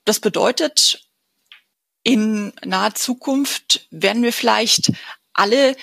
Das 0.06 0.20
bedeutet, 0.20 1.08
in 2.04 2.52
naher 2.66 2.96
Zukunft 2.96 3.88
werden 3.90 4.24
wir 4.24 4.34
vielleicht 4.34 4.92
alle 5.34 5.78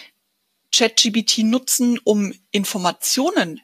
ChatGBT 0.75 1.39
nutzen, 1.39 1.99
um 2.05 2.33
Informationen 2.51 3.61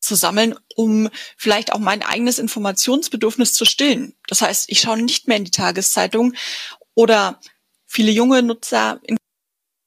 zu 0.00 0.14
sammeln, 0.14 0.54
um 0.76 1.08
vielleicht 1.36 1.72
auch 1.72 1.78
mein 1.78 2.02
eigenes 2.02 2.38
Informationsbedürfnis 2.38 3.52
zu 3.52 3.64
stillen. 3.64 4.14
Das 4.26 4.42
heißt, 4.42 4.66
ich 4.68 4.80
schaue 4.80 5.02
nicht 5.02 5.26
mehr 5.28 5.36
in 5.36 5.44
die 5.44 5.50
Tageszeitung 5.50 6.34
oder 6.94 7.40
viele 7.86 8.12
junge 8.12 8.42
Nutzer 8.42 9.00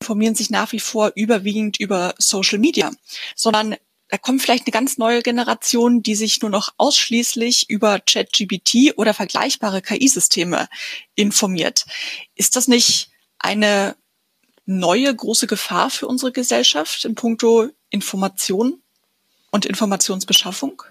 informieren 0.02 0.36
sich 0.36 0.50
nach 0.50 0.72
wie 0.72 0.80
vor 0.80 1.12
überwiegend 1.16 1.80
über 1.80 2.16
Social 2.18 2.60
Media, 2.60 2.92
sondern 3.36 3.76
da 4.10 4.18
kommt 4.18 4.42
vielleicht 4.42 4.66
eine 4.66 4.74
ganz 4.74 4.98
neue 4.98 5.22
Generation, 5.22 6.04
die 6.04 6.16
sich 6.16 6.42
nur 6.42 6.52
noch 6.52 6.74
ausschließlich 6.76 7.70
über 7.70 8.00
ChatGPT 8.00 8.98
oder 8.98 9.14
vergleichbare 9.14 9.82
KI-Systeme 9.82 10.68
informiert. 11.16 11.86
Ist 12.36 12.58
das 12.58 12.68
nicht 12.68 13.10
eine 13.40 13.96
neue 14.66 15.14
große 15.14 15.48
Gefahr 15.48 15.90
für 15.90 16.08
unsere 16.08 16.32
Gesellschaft 16.32 17.06
in 17.06 17.16
puncto 17.16 17.70
Information 17.90 18.82
und 19.52 19.66
Informationsbeschaffung? 19.66 20.84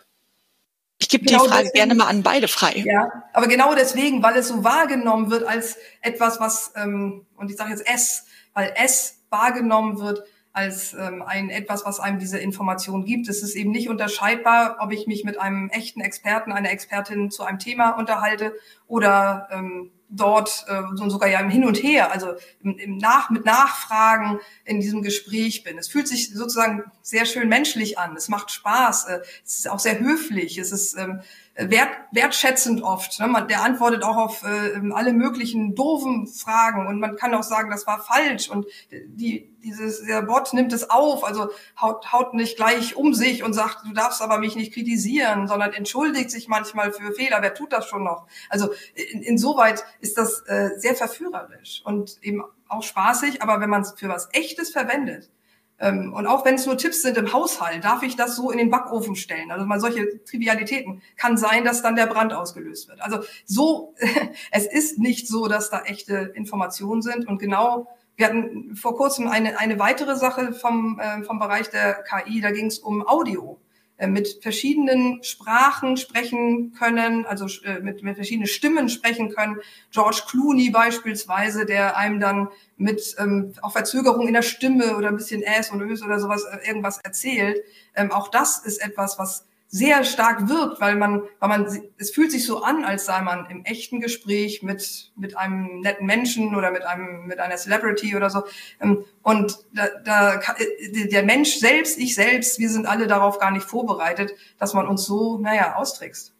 Ich 0.99 1.09
gebe 1.09 1.25
genau 1.25 1.45
die 1.45 1.49
Frage 1.49 1.65
deswegen, 1.65 1.75
gerne 1.75 1.95
mal 1.95 2.09
an 2.09 2.23
beide 2.23 2.47
frei. 2.47 2.85
Ja, 2.85 3.11
aber 3.33 3.47
genau 3.47 3.75
deswegen, 3.75 4.23
weil 4.23 4.37
es 4.37 4.49
so 4.49 4.65
wahrgenommen 4.65 5.31
wird 5.31 5.45
als 5.45 5.79
etwas, 6.03 6.41
was, 6.41 6.73
ähm, 6.77 7.27
und 7.37 7.51
ich 7.51 7.57
sage 7.57 7.71
jetzt 7.71 7.89
S, 7.89 8.27
weil 8.53 8.73
S 8.77 9.23
wahrgenommen 9.31 9.99
wird 9.99 10.25
als 10.53 10.93
ähm, 10.95 11.23
ein 11.23 11.49
etwas, 11.49 11.87
was 11.87 12.01
einem 12.01 12.19
diese 12.19 12.39
Information 12.39 13.05
gibt. 13.05 13.29
Es 13.29 13.43
ist 13.43 13.55
eben 13.55 13.71
nicht 13.71 13.89
unterscheidbar, 13.89 14.77
ob 14.81 14.93
ich 14.93 15.07
mich 15.07 15.25
mit 15.25 15.41
einem 15.41 15.71
echten 15.71 16.01
Experten, 16.01 16.53
einer 16.53 16.71
Expertin 16.71 17.31
zu 17.31 17.45
einem 17.45 17.59
Thema 17.59 17.91
unterhalte 17.91 18.55
oder 18.87 19.49
ähm, 19.53 19.93
dort 20.11 20.67
äh, 20.69 20.83
sogar 21.09 21.29
ja 21.29 21.41
im 21.41 21.51
Hin 21.51 21.65
und 21.65 21.83
Her, 21.83 22.13
also 22.13 22.35
im, 22.63 22.79
im 22.79 22.97
Nach 22.99 23.31
mit 23.31 23.45
Nachfragen 23.45 24.41
in 24.65 24.81
diesem 24.81 25.03
Gespräch 25.03 25.63
bin. 25.63 25.79
Es 25.79 25.89
fühlt 25.89 26.09
sich 26.09 26.35
sozusagen 26.35 26.85
sehr 27.03 27.25
schön 27.25 27.49
menschlich 27.49 27.99
an. 27.99 28.17
Es 28.17 28.29
macht 28.29 28.51
Spaß. 28.51 29.07
Äh, 29.07 29.21
es 29.45 29.59
ist 29.59 29.71
auch 29.71 29.79
sehr 29.79 29.99
höflich. 29.99 30.59
Es 30.59 30.73
ist 30.73 30.97
ähm, 30.99 31.21
wert, 31.57 31.91
wertschätzend 32.13 32.83
oft. 32.83 33.19
Ne? 33.21 33.27
Man, 33.27 33.49
der 33.49 33.63
antwortet 33.63 34.03
auch 34.03 34.17
auf 34.17 34.43
äh, 34.45 34.81
alle 34.93 35.13
möglichen 35.13 35.75
doofen 35.75 36.27
Fragen 36.27 36.87
und 36.87 37.01
man 37.01 37.17
kann 37.17 37.35
auch 37.35 37.43
sagen, 37.43 37.71
das 37.71 37.87
war 37.87 38.01
falsch 38.01 38.49
und 38.49 38.67
die, 38.91 39.51
dieses, 39.63 40.05
der 40.05 40.23
Bot 40.23 40.53
nimmt 40.53 40.73
es 40.73 40.89
auf, 40.89 41.25
also 41.25 41.51
haut, 41.81 42.13
haut 42.13 42.35
nicht 42.35 42.57
gleich 42.57 42.97
um 42.97 43.15
sich 43.15 43.43
und 43.43 43.53
sagt, 43.53 43.87
du 43.87 43.93
darfst 43.93 44.23
aber 44.23 44.39
mich 44.39 44.57
nicht 44.57 44.73
kritisieren, 44.73 45.49
sondern 45.49 45.73
entschuldigt 45.73 46.31
sich 46.31 46.49
manchmal 46.49 46.93
für 46.93 47.13
Fehler. 47.13 47.39
Wer 47.43 47.55
tut 47.55 47.73
das 47.73 47.87
schon 47.87 48.05
noch? 48.05 48.27
Also 48.49 48.71
in, 48.95 49.23
insoweit 49.23 49.85
ist 50.01 50.17
das 50.19 50.41
äh, 50.47 50.71
sehr 50.77 50.95
verführerisch 50.95 51.83
und 51.85 52.19
eben 52.23 52.43
auch 52.69 52.83
spaßig, 52.83 53.43
aber 53.43 53.61
wenn 53.61 53.71
man 53.71 53.83
es 53.83 53.93
für 53.97 54.09
was 54.09 54.29
Echtes 54.33 54.71
verwendet, 54.71 55.29
ähm, 55.29 55.40
und 55.81 56.27
auch 56.27 56.45
wenn 56.45 56.57
es 56.57 56.67
nur 56.67 56.77
Tipps 56.77 57.01
sind 57.01 57.17
im 57.17 57.33
Haushalt, 57.33 57.85
darf 57.85 58.03
ich 58.03 58.15
das 58.15 58.37
so 58.37 58.51
in 58.51 58.59
den 58.59 58.71
Backofen 58.71 59.17
stellen. 59.17 59.51
Also 59.51 59.65
mal 59.65 59.81
solche 59.81 60.23
Trivialitäten. 60.25 61.01
Kann 61.17 61.39
sein, 61.39 61.65
dass 61.65 61.83
dann 61.83 61.97
der 61.97 62.07
Brand 62.07 62.35
ausgelöst 62.35 62.89
wird. 62.89 63.01
Also 63.01 63.21
so, 63.47 63.95
es 64.51 64.67
ist 64.67 64.99
nicht 64.99 65.27
so, 65.27 65.49
dass 65.49 65.71
da 65.71 65.83
echte 65.83 66.33
Informationen 66.35 67.01
sind. 67.01 67.27
Und 67.27 67.39
genau, 67.39 67.89
wir 68.17 68.27
hatten 68.27 68.77
vor 68.77 68.95
kurzem 68.97 69.29
eine, 69.29 69.59
eine 69.59 69.79
weitere 69.79 70.17
Sache 70.17 70.53
vom, 70.53 71.01
äh, 71.01 71.23
vom 71.23 71.39
Bereich 71.39 71.71
der 71.71 72.03
KI, 72.03 72.43
da 72.43 72.51
ging 72.51 72.67
es 72.67 72.79
um 72.79 73.07
Audio. 73.07 73.59
Äh, 74.01 74.07
mit 74.07 74.39
verschiedenen 74.41 75.23
Sprachen 75.23 75.99
sprechen 75.99 76.73
können, 76.73 77.27
also 77.27 77.47
äh, 77.65 77.81
mit, 77.81 78.03
mit 78.03 78.15
verschiedenen 78.15 78.47
Stimmen 78.47 78.89
sprechen 78.89 79.29
können. 79.29 79.59
George 79.91 80.23
Clooney 80.27 80.71
beispielsweise, 80.71 81.67
der 81.67 81.99
einem 81.99 82.19
dann 82.19 82.49
mit 82.79 83.15
ähm, 83.19 83.53
auch 83.61 83.73
Verzögerung 83.73 84.27
in 84.27 84.33
der 84.33 84.41
Stimme 84.41 84.97
oder 84.97 85.09
ein 85.09 85.19
bisschen 85.19 85.43
Äs 85.43 85.69
und 85.71 85.83
Ös 85.83 86.03
oder 86.03 86.19
sowas 86.19 86.45
äh, 86.45 86.67
irgendwas 86.67 86.99
erzählt. 87.05 87.63
Ähm, 87.95 88.11
auch 88.11 88.29
das 88.29 88.65
ist 88.65 88.83
etwas, 88.83 89.19
was 89.19 89.45
sehr 89.73 90.03
stark 90.03 90.49
wirkt, 90.49 90.81
weil 90.81 90.97
man, 90.97 91.23
weil 91.39 91.49
man, 91.49 91.67
es 91.97 92.11
fühlt 92.11 92.33
sich 92.33 92.45
so 92.45 92.63
an, 92.63 92.85
als 92.85 93.07
sei 93.07 93.21
man 93.21 93.47
im 93.49 93.65
echten 93.65 94.01
Gespräch 94.01 94.65
mit, 94.65 95.13
mit 95.15 95.39
einem 95.39 95.81
netten 95.81 96.07
Menschen 96.07 96.57
oder 96.57 96.73
mit 96.73 96.85
einem, 96.85 97.27
mit 97.27 97.39
einer 97.39 97.57
Celebrity 97.57 98.17
oder 98.17 98.31
so. 98.31 98.43
Ähm, 98.81 99.05
und 99.23 99.59
da, 99.73 99.87
da, 100.05 100.41
äh, 100.59 101.09
der 101.09 101.23
Mensch 101.23 101.59
selbst, 101.59 101.99
ich 101.99 102.17
selbst, 102.17 102.59
wir 102.59 102.69
sind 102.69 102.87
alle 102.87 103.07
darauf 103.07 103.39
gar 103.39 103.53
nicht 103.53 103.65
vorbereitet, 103.65 104.33
dass 104.59 104.75
man 104.75 104.89
uns 104.89 105.05
so, 105.05 105.39
naja, 105.39 105.77
austrickst. 105.77 106.35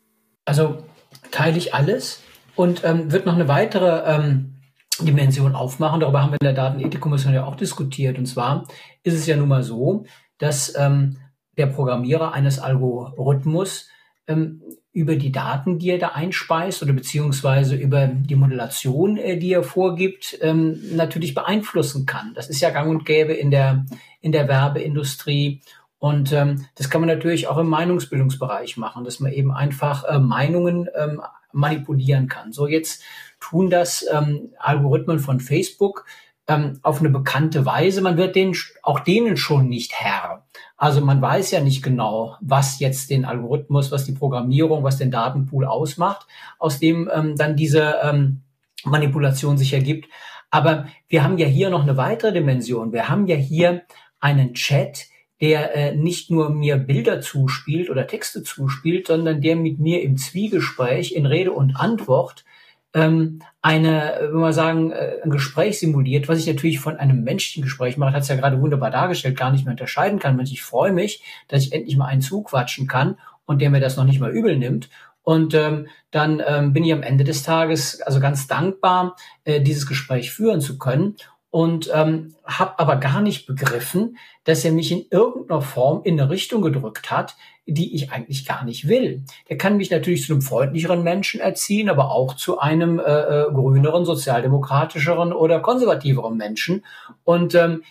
Also 0.45 0.83
teile 1.31 1.57
ich 1.57 1.73
alles 1.73 2.21
und 2.57 2.83
ähm, 2.83 3.13
wird 3.13 3.27
noch 3.27 3.35
eine 3.37 3.47
weitere 3.47 4.13
ähm, 4.13 4.57
Dimension 4.99 5.55
aufmachen. 5.55 6.01
Darüber 6.01 6.21
haben 6.21 6.33
wir 6.33 6.39
in 6.41 6.47
der 6.47 6.53
Datenethikkommission 6.53 7.33
ja 7.33 7.45
auch 7.45 7.55
diskutiert. 7.55 8.19
Und 8.19 8.27
zwar 8.27 8.67
ist 9.05 9.15
es 9.15 9.27
ja 9.27 9.37
nun 9.37 9.49
mal 9.49 9.63
so, 9.63 10.05
dass 10.39 10.75
ähm, 10.77 11.19
der 11.57 11.67
Programmierer 11.67 12.33
eines 12.33 12.59
Algorithmus 12.59 13.89
ähm, 14.27 14.63
über 14.93 15.17
die 15.17 15.31
Daten, 15.33 15.79
die 15.79 15.91
er 15.91 15.99
da 15.99 16.09
einspeist 16.09 16.83
oder 16.83 16.93
beziehungsweise 16.93 17.77
über 17.77 18.07
die 18.07 18.35
Modellation, 18.35 19.17
äh, 19.17 19.37
die 19.37 19.53
er 19.53 19.63
vorgibt, 19.63 20.39
ähm, 20.41 20.81
natürlich 20.97 21.35
beeinflussen 21.35 22.07
kann. 22.07 22.33
Das 22.35 22.49
ist 22.49 22.61
ja 22.61 22.71
gang 22.71 22.91
und 22.91 23.05
gäbe 23.05 23.33
in 23.33 23.51
der, 23.51 23.85
in 24.21 24.33
der 24.33 24.49
Werbeindustrie. 24.49 25.61
Und 25.99 26.33
ähm, 26.33 26.67
das 26.77 26.91
kann 26.91 27.03
man 27.03 27.09
natürlich 27.09 27.47
auch 27.47 27.59
im 27.59 27.69
Meinungsbildungsbereich 27.69 28.77
machen, 28.79 29.05
dass 29.05 29.21
man 29.21 29.33
eben 29.33 29.53
einfach 29.53 30.05
äh, 30.05 30.19
Meinungen 30.19 30.89
ähm, 30.97 31.21
manipulieren 31.53 32.29
kann. 32.29 32.53
So 32.53 32.67
jetzt 32.67 33.03
tun 33.39 33.71
das 33.71 34.07
ähm, 34.11 34.51
Algorithmen 34.59 35.19
von 35.19 35.41
Facebook 35.41 36.07
ähm, 36.49 36.79
auf 36.83 37.01
eine 37.01 37.11
bekannte 37.11 37.67
Weise. 37.67 38.01
Man 38.01 38.17
wird 38.17 38.35
denen, 38.35 38.57
auch 38.83 39.01
denen 39.01 39.37
schon 39.37 39.69
nicht 39.69 39.93
Herr. 39.95 40.40
Also 40.81 41.03
man 41.03 41.21
weiß 41.21 41.51
ja 41.51 41.61
nicht 41.61 41.83
genau, 41.83 42.37
was 42.41 42.81
jetzt 42.81 43.11
den 43.11 43.27
Algorithmus, 43.27 43.93
was 43.93 44.07
die 44.07 44.13
Programmierung, 44.13 44.83
was 44.83 44.97
den 44.97 45.11
Datenpool 45.11 45.67
ausmacht, 45.67 46.27
aus 46.59 46.79
dem 46.79 47.11
ähm, 47.15 47.37
dann 47.37 47.55
diese 47.55 47.97
ähm, 48.03 48.41
Manipulation 48.85 49.59
sich 49.59 49.75
ergibt. 49.75 50.09
Aber 50.51 50.87
wir 51.07 51.23
haben 51.23 51.37
ja 51.37 51.47
hier 51.47 51.69
noch 51.69 51.83
eine 51.83 51.99
weitere 51.99 52.33
Dimension. 52.33 52.95
Wir 52.95 53.11
haben 53.11 53.27
ja 53.27 53.37
hier 53.37 53.83
einen 54.21 54.55
Chat, 54.55 55.09
der 55.43 55.77
äh, 55.77 55.95
nicht 55.95 56.31
nur 56.31 56.49
mir 56.49 56.79
Bilder 56.79 57.21
zuspielt 57.21 57.91
oder 57.91 58.07
Texte 58.07 58.43
zuspielt, 58.43 59.09
sondern 59.09 59.43
der 59.43 59.57
mit 59.57 59.81
mir 59.81 60.03
im 60.03 60.17
Zwiegespräch 60.17 61.13
in 61.13 61.27
Rede 61.27 61.53
und 61.53 61.77
Antwort 61.77 62.47
ähm, 62.95 63.43
eine, 63.63 64.29
wenn 64.33 64.41
man 64.41 64.53
sagen, 64.53 64.91
äh, 64.91 65.19
ein 65.23 65.31
Gespräch 65.31 65.79
simuliert, 65.79 66.29
was 66.29 66.39
ich 66.39 66.47
natürlich 66.47 66.81
von 66.81 66.97
einem 66.97 67.23
menschlichen 67.23 67.63
Gespräch 67.63 67.97
mache, 67.97 68.13
hat 68.13 68.23
es 68.23 68.29
ja 68.29 68.37
gerade 68.37 68.61
wunderbar 68.61 68.91
dargestellt, 68.91 69.39
gar 69.39 69.53
nicht 69.53 69.65
mehr 69.65 69.73
unterscheiden 69.73 70.19
kann. 70.19 70.39
Und 70.39 70.51
ich 70.51 70.63
freue 70.63 70.93
mich, 70.93 71.23
dass 71.49 71.63
ich 71.63 71.73
endlich 71.73 71.97
mal 71.97 72.07
einen 72.07 72.23
zuquatschen 72.23 72.87
kann 72.87 73.19
und 73.47 73.61
der 73.61 73.71
mir 73.71 73.81
das 73.81 73.97
noch 73.97 74.05
nicht 74.05 74.21
mal 74.21 74.31
übel 74.31 74.57
nimmt. 74.57 74.89
Und 75.23 75.55
ähm, 75.55 75.87
dann 76.11 76.43
ähm, 76.45 76.73
bin 76.73 76.83
ich 76.83 76.93
am 76.93 77.03
Ende 77.03 77.25
des 77.25 77.43
Tages 77.43 78.01
also 78.01 78.21
ganz 78.21 78.47
dankbar, 78.47 79.17
äh, 79.45 79.61
dieses 79.61 79.87
Gespräch 79.87 80.33
führen 80.33 80.61
zu 80.61 80.79
können 80.79 81.17
und 81.51 81.91
ähm, 81.93 82.35
habe 82.45 82.79
aber 82.79 82.97
gar 82.97 83.21
nicht 83.21 83.47
begriffen, 83.47 84.17
dass 84.45 84.65
er 84.65 84.73
mich 84.73 84.93
in 84.93 85.07
irgendeiner 85.11 85.63
Form 85.63 86.03
in 86.05 86.21
eine 86.21 86.31
Richtung 86.31 86.63
gedrückt 86.63 87.11
hat, 87.11 87.37
die 87.67 87.95
ich 87.95 88.13
eigentlich 88.13 88.47
gar 88.47 88.65
nicht 88.65 88.89
will. 88.89 89.25
Der 89.49 89.59
kann 89.59 89.77
mich 89.77 89.91
natürlich 89.91 90.27
zu 90.27 90.33
einem 90.33 90.43
freundlicheren 90.43 91.03
Menschen 91.03 91.41
erziehen, 91.41 91.89
aber 91.89 92.13
auch 92.13 92.35
zu 92.35 92.59
einem 92.59 92.99
äh, 92.99 93.03
äh, 93.03 93.53
grüneren, 93.53 94.05
sozialdemokratischeren 94.05 95.33
oder 95.33 95.61
konservativeren 95.61 96.37
Menschen. 96.37 96.85
Und 97.25 97.55
ähm, 97.55 97.83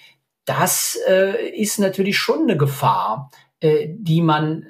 das 0.46 0.98
äh, 1.08 1.50
ist 1.50 1.80
natürlich 1.80 2.18
schon 2.18 2.44
eine 2.44 2.58
Gefahr, 2.58 3.30
äh, 3.60 3.88
die 3.90 4.22
man 4.22 4.68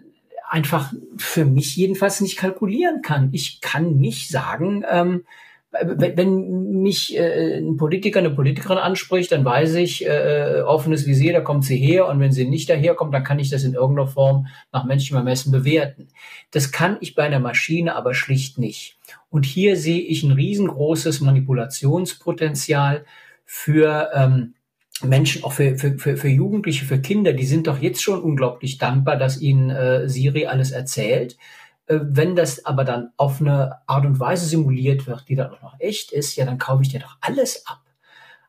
einfach 0.49 0.91
für 1.15 1.45
mich 1.45 1.75
jedenfalls 1.75 2.21
nicht 2.21 2.38
kalkulieren 2.38 3.04
kann. 3.04 3.30
Ich 3.34 3.62
kann 3.62 3.97
nicht 3.97 4.30
sagen, 4.30 4.84
ähm, 4.89 5.25
wenn 5.71 6.82
mich 6.82 7.15
äh, 7.15 7.58
ein 7.60 7.77
Politiker, 7.77 8.19
eine 8.19 8.32
Politikerin 8.32 8.79
anspricht, 8.79 9.32
dann 9.32 9.45
weiß 9.45 9.75
ich, 9.75 10.05
äh, 10.05 10.62
offenes 10.65 11.05
Visier, 11.05 11.34
da 11.34 11.41
kommt 11.41 11.63
sie 11.63 11.77
her 11.77 12.08
und 12.08 12.19
wenn 12.19 12.32
sie 12.32 12.45
nicht 12.45 12.69
daherkommt, 12.69 13.13
dann 13.13 13.23
kann 13.23 13.38
ich 13.38 13.49
das 13.49 13.63
in 13.63 13.75
irgendeiner 13.75 14.08
Form 14.08 14.47
nach 14.71 14.86
menschlichem 14.86 15.17
Ermessen 15.17 15.51
bewerten. 15.51 16.08
Das 16.51 16.71
kann 16.71 16.97
ich 17.01 17.13
bei 17.13 17.23
einer 17.23 17.39
Maschine 17.39 17.95
aber 17.95 18.15
schlicht 18.15 18.58
nicht. 18.58 18.97
Und 19.29 19.45
hier 19.45 19.75
sehe 19.75 20.01
ich 20.01 20.23
ein 20.23 20.32
riesengroßes 20.32 21.21
Manipulationspotenzial 21.21 23.05
für 23.45 24.10
ähm, 24.15 24.55
Menschen, 25.03 25.43
auch 25.43 25.53
für, 25.53 25.77
für, 25.77 25.99
für, 25.99 26.17
für 26.17 26.29
Jugendliche, 26.29 26.86
für 26.86 26.99
Kinder, 26.99 27.34
die 27.34 27.45
sind 27.45 27.67
doch 27.67 27.79
jetzt 27.79 28.01
schon 28.01 28.21
unglaublich 28.21 28.79
dankbar, 28.79 29.17
dass 29.17 29.39
ihnen 29.39 29.69
äh, 29.69 30.10
Siri 30.10 30.47
alles 30.47 30.71
erzählt 30.71 31.34
Äh, 31.34 31.68
wenn 31.89 32.36
das 32.36 32.65
aber 32.65 32.84
dann 32.84 33.12
auf 33.17 33.41
eine 33.41 33.78
Art 33.88 34.06
und 34.06 34.19
Weise 34.19 34.45
simuliert 34.45 35.08
wird, 35.08 35.28
die 35.28 35.36
dann 35.36 35.52
auch 35.52 35.62
noch 35.62 35.75
echt 35.80 36.12
ist, 36.12 36.36
ja, 36.36 36.45
dann 36.45 36.60
kaufe 36.60 36.84
ich 36.84 36.89
dir 36.89 36.99
doch 36.99 37.17
alles 37.21 37.65
ab 37.65 37.82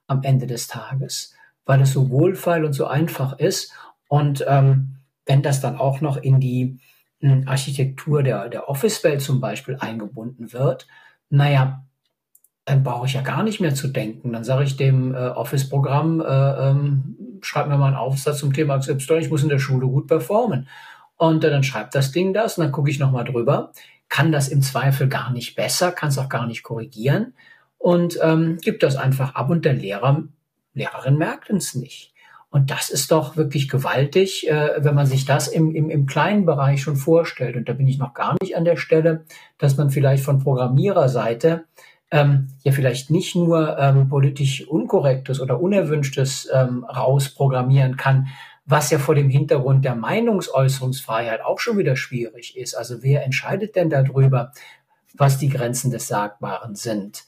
am 0.07 0.23
Ende 0.23 0.47
des 0.47 0.67
Tages, 0.69 1.35
weil 1.65 1.81
es 1.81 1.93
so 1.93 2.11
wohlfeil 2.11 2.65
und 2.65 2.75
so 2.75 2.87
einfach 2.87 3.39
ist. 3.39 3.73
Und 4.09 4.45
ähm, 4.47 4.97
wenn 5.25 5.43
das 5.43 5.61
dann 5.61 5.79
auch 5.79 6.01
noch 6.01 6.19
in 6.19 6.41
die 6.41 6.79
hm, 7.21 7.45
Architektur 7.47 8.23
der, 8.23 8.49
der 8.49 8.69
Office-Welt 8.69 9.23
zum 9.23 9.41
Beispiel 9.41 9.77
eingebunden 9.81 10.53
wird, 10.53 10.87
naja, 11.31 11.85
dann 12.67 12.83
brauche 12.83 13.07
ich 13.07 13.15
ja 13.15 13.23
gar 13.23 13.43
nicht 13.43 13.61
mehr 13.61 13.75
zu 13.75 13.89
denken. 13.89 14.33
Dann 14.33 14.45
sage 14.45 14.65
ich 14.65 14.77
dem 14.77 15.15
äh, 15.15 15.29
Office-Programm, 15.29 16.21
äh, 16.21 16.25
ähm, 16.25 17.39
schreib 17.41 17.69
mir 17.69 17.79
mal 17.79 17.87
einen 17.87 17.97
Aufsatz 17.97 18.39
zum 18.39 18.53
Thema 18.53 18.79
XY, 18.79 19.19
ich 19.19 19.31
muss 19.31 19.43
in 19.43 19.49
der 19.49 19.59
Schule 19.59 19.87
gut 19.87 20.09
performen. 20.09 20.69
Und 21.21 21.45
dann 21.45 21.63
schreibt 21.63 21.95
das 21.95 22.13
Ding 22.13 22.33
das 22.33 22.57
und 22.57 22.65
dann 22.65 22.73
gucke 22.73 22.89
ich 22.89 22.99
nochmal 22.99 23.25
drüber, 23.25 23.73
kann 24.09 24.33
das 24.33 24.49
im 24.49 24.63
Zweifel 24.63 25.07
gar 25.07 25.31
nicht 25.31 25.55
besser, 25.55 25.93
kann 25.93 26.09
es 26.09 26.17
auch 26.17 26.31
gar 26.31 26.47
nicht 26.47 26.63
korrigieren 26.63 27.35
und 27.77 28.19
ähm, 28.23 28.57
gibt 28.63 28.83
das 28.83 28.97
einfach 28.97 29.35
ab 29.35 29.51
und 29.51 29.67
der 29.67 29.75
Lehrer, 29.75 30.23
Lehrerin 30.73 31.19
merkt 31.19 31.51
es 31.51 31.75
nicht. 31.75 32.15
Und 32.49 32.71
das 32.71 32.89
ist 32.89 33.13
doch 33.13 33.37
wirklich 33.37 33.69
gewaltig, 33.69 34.49
äh, 34.49 34.83
wenn 34.83 34.95
man 34.95 35.05
sich 35.05 35.27
das 35.27 35.47
im, 35.47 35.75
im, 35.75 35.91
im 35.91 36.07
kleinen 36.07 36.47
Bereich 36.47 36.81
schon 36.81 36.97
vorstellt. 36.97 37.55
Und 37.55 37.69
da 37.69 37.75
bin 37.75 37.87
ich 37.87 37.99
noch 37.99 38.15
gar 38.15 38.35
nicht 38.41 38.57
an 38.57 38.65
der 38.65 38.77
Stelle, 38.77 39.27
dass 39.59 39.77
man 39.77 39.91
vielleicht 39.91 40.25
von 40.25 40.39
Programmiererseite 40.39 41.67
ähm, 42.11 42.49
ja 42.63 42.73
vielleicht 42.73 43.11
nicht 43.11 43.37
nur 43.37 43.79
ähm, 43.79 44.09
politisch 44.09 44.67
Unkorrektes 44.67 45.39
oder 45.39 45.61
Unerwünschtes 45.61 46.49
ähm, 46.51 46.83
rausprogrammieren 46.85 47.99
kann, 47.99 48.29
was 48.71 48.91
ja 48.91 48.99
vor 48.99 49.15
dem 49.15 49.29
Hintergrund 49.29 49.85
der 49.85 49.97
Meinungsäußerungsfreiheit 49.97 51.43
auch 51.43 51.59
schon 51.59 51.79
wieder 51.79 51.97
schwierig 51.97 52.57
ist. 52.57 52.75
Also 52.75 53.03
wer 53.03 53.25
entscheidet 53.25 53.77
denn 53.77 53.91
darüber, 53.91 54.53
was 55.15 55.39
die 55.39 55.49
Grenzen 55.49 55.91
des 55.91 56.09
Sagbaren 56.09 56.77
sind? 56.77 57.25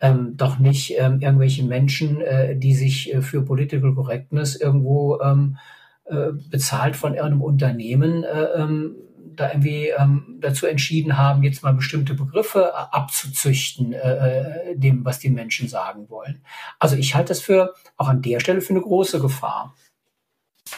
Ähm, 0.00 0.36
doch 0.36 0.58
nicht 0.58 0.94
ähm, 0.98 1.20
irgendwelche 1.20 1.64
Menschen, 1.64 2.20
äh, 2.20 2.56
die 2.56 2.74
sich 2.74 3.14
äh, 3.14 3.22
für 3.22 3.42
Political 3.42 3.94
Correctness 3.94 4.56
irgendwo 4.56 5.20
ähm, 5.20 5.58
äh, 6.04 6.32
bezahlt 6.50 6.96
von 6.96 7.14
irgendeinem 7.14 7.42
Unternehmen 7.42 8.24
äh, 8.24 8.44
ähm, 8.56 8.96
da 9.36 9.50
irgendwie 9.50 9.88
ähm, 9.88 10.38
dazu 10.40 10.66
entschieden 10.66 11.18
haben, 11.18 11.42
jetzt 11.42 11.62
mal 11.62 11.74
bestimmte 11.74 12.14
Begriffe 12.14 12.72
äh, 12.74 12.96
abzuzüchten, 12.96 13.92
äh, 13.92 14.76
dem, 14.76 15.04
was 15.04 15.18
die 15.18 15.30
Menschen 15.30 15.68
sagen 15.68 16.08
wollen. 16.08 16.42
Also 16.78 16.96
ich 16.96 17.14
halte 17.14 17.28
das 17.28 17.40
für 17.40 17.74
auch 17.96 18.08
an 18.08 18.22
der 18.22 18.40
Stelle 18.40 18.60
für 18.60 18.72
eine 18.72 18.82
große 18.82 19.20
Gefahr. 19.20 19.74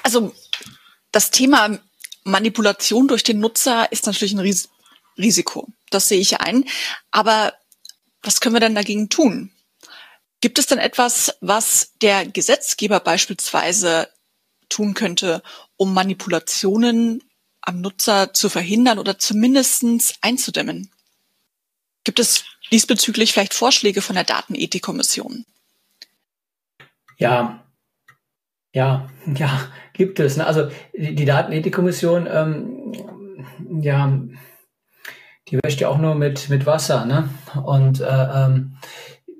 Also 0.03 0.35
das 1.13 1.31
Thema 1.31 1.79
Manipulation 2.25 3.09
durch 3.09 3.23
den 3.23 3.41
Nutzer 3.41 3.91
ist 3.93 4.07
natürlich 4.07 4.33
ein 4.33 4.41
Ris 4.41 4.69
Risiko. 5.17 5.69
Das 5.91 6.09
sehe 6.09 6.21
ich 6.21 6.41
ein. 6.41 6.65
Aber 7.11 7.55
was 8.23 8.41
können 8.41 8.55
wir 8.55 8.61
denn 8.61 8.75
dagegen 8.75 9.09
tun? 9.09 9.51
Gibt 10.41 10.59
es 10.59 10.67
denn 10.67 10.79
etwas, 10.79 11.35
was 11.41 11.93
der 12.01 12.27
Gesetzgeber 12.27 13.01
beispielsweise 13.01 14.09
tun 14.69 14.95
könnte, 14.95 15.43
um 15.77 15.93
Manipulationen 15.93 17.23
am 17.61 17.81
Nutzer 17.81 18.33
zu 18.33 18.49
verhindern 18.49 18.99
oder 18.99 19.19
zumindestens 19.19 20.15
einzudämmen. 20.23 20.91
Gibt 22.05 22.19
es 22.19 22.45
diesbezüglich 22.71 23.33
vielleicht 23.33 23.55
Vorschläge 23.55 24.01
von 24.01 24.15
der 24.15 24.25
Datenethikkommission? 24.25 25.45
Ja, 27.19 27.63
ja, 28.73 29.09
ja, 29.35 29.61
gibt 29.93 30.21
es. 30.21 30.37
Ne? 30.37 30.47
Also 30.47 30.69
die, 30.97 31.15
die 31.15 31.25
Datenethikkommission, 31.25 32.29
ähm, 32.31 32.93
ja, 33.81 34.19
die 35.49 35.59
wäscht 35.63 35.81
ja 35.81 35.89
auch 35.89 35.99
nur 35.99 36.15
mit, 36.15 36.49
mit 36.49 36.67
Wasser. 36.67 37.07
Ne? 37.07 37.29
Und 37.65 38.01
äh, 38.01 38.05
ähm, 38.07 38.77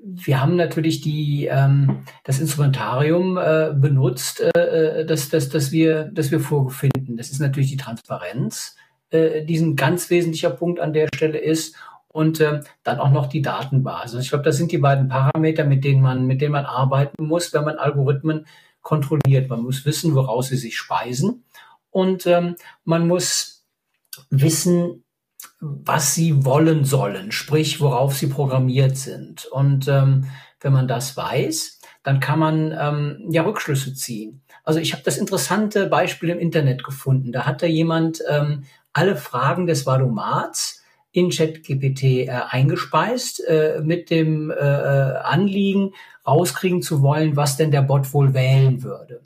wir 0.03 0.41
haben 0.41 0.55
natürlich 0.55 1.01
die, 1.01 1.47
ähm, 1.51 2.03
das 2.23 2.39
Instrumentarium 2.39 3.37
äh, 3.37 3.71
benutzt, 3.75 4.41
äh, 4.41 5.05
das, 5.05 5.29
das, 5.29 5.49
das, 5.49 5.71
wir, 5.71 6.05
das 6.05 6.31
wir 6.31 6.39
vorfinden. 6.39 7.17
Das 7.17 7.29
ist 7.29 7.39
natürlich 7.39 7.69
die 7.69 7.77
Transparenz, 7.77 8.75
äh, 9.11 9.45
die 9.45 9.57
ein 9.57 9.75
ganz 9.75 10.09
wesentlicher 10.09 10.49
Punkt 10.49 10.79
an 10.79 10.93
der 10.93 11.07
Stelle 11.13 11.37
ist. 11.37 11.75
Und 12.11 12.39
äh, 12.39 12.61
dann 12.83 12.99
auch 12.99 13.11
noch 13.11 13.27
die 13.27 13.43
Datenbasis. 13.43 14.23
Ich 14.23 14.29
glaube, 14.29 14.43
das 14.43 14.57
sind 14.57 14.71
die 14.71 14.79
beiden 14.79 15.09
Parameter, 15.09 15.63
mit 15.63 15.83
denen 15.83 16.01
man, 16.01 16.25
mit 16.25 16.41
denen 16.41 16.53
man 16.53 16.65
arbeiten 16.65 17.27
muss, 17.27 17.53
wenn 17.53 17.63
man 17.63 17.77
Algorithmen 17.77 18.47
kontrolliert. 18.81 19.49
Man 19.49 19.61
muss 19.61 19.85
wissen, 19.85 20.15
woraus 20.15 20.47
sie 20.49 20.57
sich 20.57 20.77
speisen. 20.77 21.45
Und 21.91 22.27
ähm, 22.27 22.55
man 22.83 23.07
muss 23.07 23.65
wissen, 24.29 25.03
was 25.59 26.15
sie 26.15 26.45
wollen 26.45 26.85
sollen, 26.85 27.31
sprich 27.31 27.81
worauf 27.81 28.15
sie 28.15 28.27
programmiert 28.27 28.97
sind. 28.97 29.45
Und 29.45 29.87
ähm, 29.87 30.25
wenn 30.61 30.73
man 30.73 30.87
das 30.87 31.15
weiß, 31.17 31.79
dann 32.03 32.19
kann 32.19 32.39
man 32.39 32.71
ähm, 32.71 33.27
ja 33.29 33.43
Rückschlüsse 33.43 33.93
ziehen. 33.93 34.41
Also 34.63 34.79
ich 34.79 34.93
habe 34.93 35.03
das 35.03 35.17
interessante 35.17 35.87
Beispiel 35.87 36.29
im 36.29 36.39
Internet 36.39 36.83
gefunden. 36.83 37.31
Da 37.31 37.45
hat 37.45 37.61
da 37.61 37.67
jemand 37.67 38.21
ähm, 38.29 38.63
alle 38.93 39.15
Fragen 39.15 39.67
des 39.67 39.85
Valomats 39.85 40.83
in 41.11 41.29
ChatGPT 41.29 42.03
äh, 42.03 42.29
eingespeist 42.29 43.43
äh, 43.47 43.81
mit 43.83 44.09
dem 44.09 44.51
äh, 44.51 44.55
äh 44.55 45.15
Anliegen, 45.17 45.93
rauskriegen 46.29 46.81
zu 46.81 47.01
wollen, 47.01 47.35
was 47.35 47.57
denn 47.57 47.71
der 47.71 47.81
Bot 47.81 48.13
wohl 48.13 48.33
wählen 48.33 48.83
würde. 48.83 49.21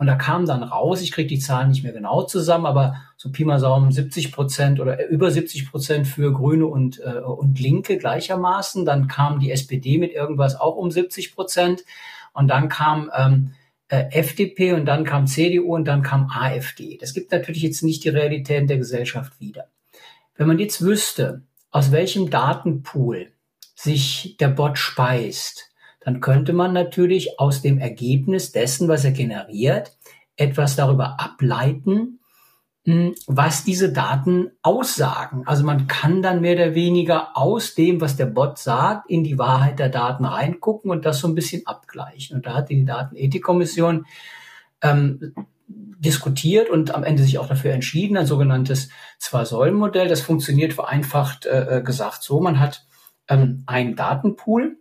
Und 0.00 0.06
da 0.06 0.14
kam 0.14 0.46
dann 0.46 0.62
raus, 0.62 1.02
ich 1.02 1.12
kriege 1.12 1.28
die 1.28 1.38
Zahlen 1.38 1.68
nicht 1.68 1.82
mehr 1.82 1.92
genau 1.92 2.22
zusammen, 2.22 2.64
aber 2.64 2.96
so 3.18 3.30
Pi 3.30 3.44
mal 3.44 3.60
Saum 3.60 3.92
70 3.92 4.32
Prozent 4.32 4.80
oder 4.80 5.06
über 5.08 5.30
70 5.30 5.70
Prozent 5.70 6.06
für 6.06 6.32
Grüne 6.32 6.66
und, 6.66 7.00
äh, 7.00 7.20
und 7.20 7.60
Linke 7.60 7.98
gleichermaßen. 7.98 8.86
Dann 8.86 9.08
kam 9.08 9.40
die 9.40 9.50
SPD 9.50 9.98
mit 9.98 10.12
irgendwas 10.12 10.58
auch 10.58 10.76
um 10.76 10.90
70 10.90 11.34
Prozent. 11.34 11.84
Und 12.32 12.48
dann 12.48 12.70
kam 12.70 13.10
ähm, 13.14 13.52
äh, 13.88 14.04
FDP 14.12 14.72
und 14.72 14.86
dann 14.86 15.04
kam 15.04 15.26
CDU 15.26 15.74
und 15.74 15.84
dann 15.84 16.02
kam 16.02 16.30
AfD. 16.30 16.96
Das 16.96 17.12
gibt 17.12 17.30
natürlich 17.30 17.62
jetzt 17.62 17.82
nicht 17.82 18.02
die 18.02 18.08
Realität 18.08 18.70
der 18.70 18.78
Gesellschaft 18.78 19.38
wieder. 19.38 19.66
Wenn 20.34 20.46
man 20.46 20.58
jetzt 20.58 20.80
wüsste, 20.80 21.42
aus 21.70 21.92
welchem 21.92 22.30
Datenpool 22.30 23.32
sich 23.74 24.36
der 24.40 24.48
Bot 24.48 24.78
speist, 24.78 25.69
dann 26.00 26.20
könnte 26.20 26.52
man 26.52 26.72
natürlich 26.72 27.38
aus 27.38 27.62
dem 27.62 27.78
Ergebnis 27.78 28.52
dessen, 28.52 28.88
was 28.88 29.04
er 29.04 29.12
generiert, 29.12 29.96
etwas 30.36 30.74
darüber 30.74 31.20
ableiten, 31.20 32.20
hm, 32.84 33.14
was 33.26 33.64
diese 33.64 33.92
Daten 33.92 34.52
aussagen. 34.62 35.42
Also 35.46 35.64
man 35.64 35.86
kann 35.86 36.22
dann 36.22 36.40
mehr 36.40 36.54
oder 36.54 36.74
weniger 36.74 37.36
aus 37.36 37.74
dem, 37.74 38.00
was 38.00 38.16
der 38.16 38.26
Bot 38.26 38.58
sagt, 38.58 39.10
in 39.10 39.22
die 39.22 39.38
Wahrheit 39.38 39.78
der 39.78 39.90
Daten 39.90 40.24
reingucken 40.24 40.90
und 40.90 41.04
das 41.04 41.20
so 41.20 41.28
ein 41.28 41.34
bisschen 41.34 41.66
abgleichen. 41.66 42.36
Und 42.36 42.46
da 42.46 42.54
hat 42.54 42.70
die 42.70 42.86
Datenethikkommission 42.86 44.06
ähm, 44.80 45.34
diskutiert 45.68 46.70
und 46.70 46.94
am 46.94 47.04
Ende 47.04 47.22
sich 47.22 47.38
auch 47.38 47.48
dafür 47.48 47.72
entschieden, 47.72 48.16
ein 48.16 48.24
sogenanntes 48.24 48.88
Zwei-Säulen-Modell. 49.18 50.08
Das 50.08 50.22
funktioniert 50.22 50.72
vereinfacht 50.72 51.44
äh, 51.44 51.78
äh 51.78 51.82
gesagt 51.82 52.22
so. 52.22 52.40
Man 52.40 52.58
hat 52.58 52.86
ähm, 53.28 53.62
einen 53.66 53.94
Datenpool, 53.94 54.78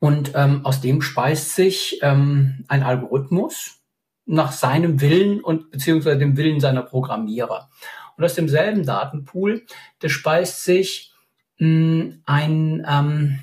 und 0.00 0.32
ähm, 0.34 0.64
aus 0.64 0.80
dem 0.80 1.02
speist 1.02 1.54
sich 1.54 1.98
ähm, 2.02 2.64
ein 2.68 2.82
Algorithmus 2.82 3.80
nach 4.26 4.52
seinem 4.52 5.00
Willen 5.00 5.40
und 5.40 5.70
beziehungsweise 5.70 6.18
dem 6.18 6.36
Willen 6.36 6.60
seiner 6.60 6.82
Programmierer. 6.82 7.68
Und 8.16 8.24
aus 8.24 8.34
demselben 8.34 8.84
Datenpool, 8.84 9.64
das 10.00 10.12
speist 10.12 10.64
sich 10.64 11.12
mh, 11.58 11.66
hm, 11.68 12.22
ein, 12.26 12.86
ähm, 12.88 13.38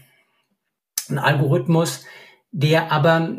ein 1.09 1.19
Algorithmus, 1.19 2.05
der 2.51 2.91
aber, 2.91 3.35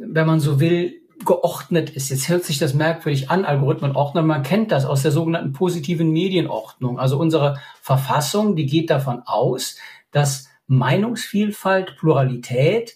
wenn 0.00 0.26
man 0.26 0.40
so 0.40 0.60
will, 0.60 0.94
geordnet 1.24 1.90
ist. 1.90 2.10
Jetzt 2.10 2.28
hört 2.28 2.44
sich 2.44 2.58
das 2.58 2.74
merkwürdig 2.74 3.30
an, 3.30 3.44
Algorithmen 3.44 3.96
ordnen. 3.96 4.26
Man 4.26 4.42
kennt 4.42 4.70
das 4.70 4.84
aus 4.84 5.02
der 5.02 5.10
sogenannten 5.10 5.52
positiven 5.52 6.12
Medienordnung. 6.12 6.98
Also 6.98 7.18
unsere 7.18 7.58
Verfassung, 7.82 8.54
die 8.54 8.66
geht 8.66 8.90
davon 8.90 9.22
aus, 9.24 9.76
dass 10.12 10.47
Meinungsvielfalt, 10.68 11.96
Pluralität, 11.98 12.94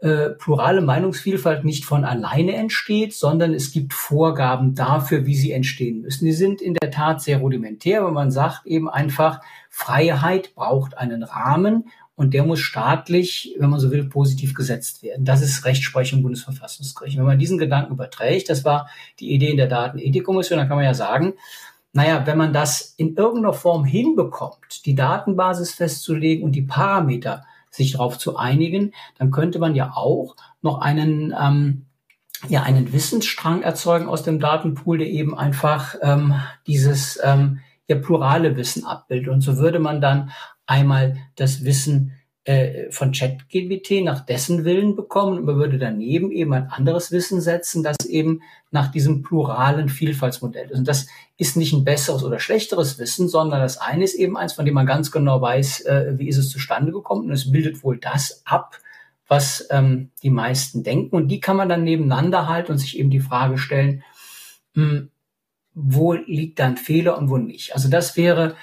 äh, 0.00 0.30
plurale 0.30 0.82
Meinungsvielfalt 0.82 1.64
nicht 1.64 1.86
von 1.86 2.04
alleine 2.04 2.54
entsteht, 2.54 3.14
sondern 3.14 3.54
es 3.54 3.72
gibt 3.72 3.94
Vorgaben 3.94 4.74
dafür, 4.74 5.24
wie 5.24 5.34
sie 5.34 5.52
entstehen 5.52 6.02
müssen. 6.02 6.26
Die 6.26 6.32
sind 6.32 6.60
in 6.60 6.74
der 6.74 6.90
Tat 6.90 7.22
sehr 7.22 7.38
rudimentär, 7.38 8.04
wenn 8.04 8.12
man 8.12 8.30
sagt 8.30 8.66
eben 8.66 8.90
einfach, 8.90 9.40
Freiheit 9.70 10.54
braucht 10.54 10.98
einen 10.98 11.22
Rahmen 11.22 11.88
und 12.16 12.34
der 12.34 12.44
muss 12.44 12.60
staatlich, 12.60 13.56
wenn 13.58 13.70
man 13.70 13.80
so 13.80 13.90
will, 13.90 14.04
positiv 14.04 14.54
gesetzt 14.54 15.02
werden. 15.02 15.24
Das 15.24 15.40
ist 15.40 15.64
Rechtsprechung 15.64 16.22
Bundesverfassungsgericht. 16.22 17.16
Wenn 17.16 17.24
man 17.24 17.38
diesen 17.38 17.58
Gedanken 17.58 17.94
überträgt, 17.94 18.50
das 18.50 18.64
war 18.64 18.88
die 19.20 19.32
Idee 19.32 19.50
in 19.50 19.56
der 19.56 19.68
Datenethikkommission, 19.68 20.58
dann 20.58 20.68
kann 20.68 20.76
man 20.76 20.84
ja 20.84 20.94
sagen, 20.94 21.32
naja, 21.94 22.26
wenn 22.26 22.36
man 22.36 22.52
das 22.52 22.94
in 22.96 23.14
irgendeiner 23.14 23.52
Form 23.52 23.84
hinbekommt, 23.84 24.84
die 24.84 24.96
Datenbasis 24.96 25.72
festzulegen 25.72 26.44
und 26.44 26.52
die 26.52 26.62
Parameter 26.62 27.44
sich 27.70 27.92
darauf 27.92 28.18
zu 28.18 28.36
einigen, 28.36 28.92
dann 29.16 29.30
könnte 29.30 29.60
man 29.60 29.76
ja 29.76 29.92
auch 29.94 30.34
noch 30.60 30.80
einen, 30.80 31.32
ähm, 31.40 31.86
ja, 32.48 32.64
einen 32.64 32.92
Wissensstrang 32.92 33.62
erzeugen 33.62 34.08
aus 34.08 34.24
dem 34.24 34.40
Datenpool, 34.40 34.98
der 34.98 35.08
eben 35.08 35.38
einfach 35.38 35.94
ähm, 36.02 36.34
dieses 36.66 37.18
ähm, 37.22 37.60
ja 37.86 37.96
plurale 37.96 38.56
Wissen 38.56 38.84
abbildet. 38.84 39.28
Und 39.28 39.40
so 39.40 39.58
würde 39.58 39.78
man 39.78 40.00
dann 40.00 40.30
einmal 40.66 41.16
das 41.36 41.64
Wissen 41.64 42.12
äh, 42.44 42.90
von 42.90 43.12
ChatGPT 43.12 44.04
nach 44.04 44.20
dessen 44.20 44.64
Willen 44.64 44.96
bekommen 44.96 45.38
und 45.38 45.44
man 45.46 45.56
würde 45.56 45.78
daneben 45.78 46.30
eben 46.30 46.52
ein 46.52 46.68
anderes 46.68 47.10
Wissen 47.10 47.40
setzen, 47.40 47.82
das 47.82 48.04
eben 48.04 48.42
nach 48.70 48.90
diesem 48.90 49.22
pluralen 49.22 49.88
Vielfaltsmodell 49.88 50.70
ist. 50.70 50.78
Und 50.78 50.88
das 50.88 51.06
ist 51.38 51.56
nicht 51.56 51.72
ein 51.72 51.84
besseres 51.84 52.22
oder 52.22 52.38
schlechteres 52.38 52.98
Wissen, 52.98 53.28
sondern 53.28 53.60
das 53.60 53.78
eine 53.78 54.04
ist 54.04 54.14
eben 54.14 54.36
eins, 54.36 54.52
von 54.52 54.66
dem 54.66 54.74
man 54.74 54.84
ganz 54.84 55.10
genau 55.10 55.40
weiß, 55.40 55.86
äh, 55.86 56.18
wie 56.18 56.28
ist 56.28 56.36
es 56.36 56.50
zustande 56.50 56.92
gekommen 56.92 57.26
und 57.26 57.32
es 57.32 57.50
bildet 57.50 57.82
wohl 57.82 57.98
das 57.98 58.42
ab, 58.44 58.78
was 59.26 59.66
ähm, 59.70 60.10
die 60.22 60.30
meisten 60.30 60.82
denken. 60.82 61.16
Und 61.16 61.28
die 61.28 61.40
kann 61.40 61.56
man 61.56 61.68
dann 61.68 61.84
nebeneinander 61.84 62.46
halten 62.46 62.72
und 62.72 62.78
sich 62.78 62.98
eben 62.98 63.10
die 63.10 63.20
Frage 63.20 63.56
stellen, 63.56 64.02
mh, 64.74 64.84
hm, 64.84 65.10
wo 65.76 66.12
liegt 66.12 66.60
dann 66.60 66.76
Fehler 66.76 67.18
und 67.18 67.30
wo 67.30 67.36
nicht. 67.36 67.74
Also 67.74 67.88
das 67.88 68.16
wäre 68.16 68.54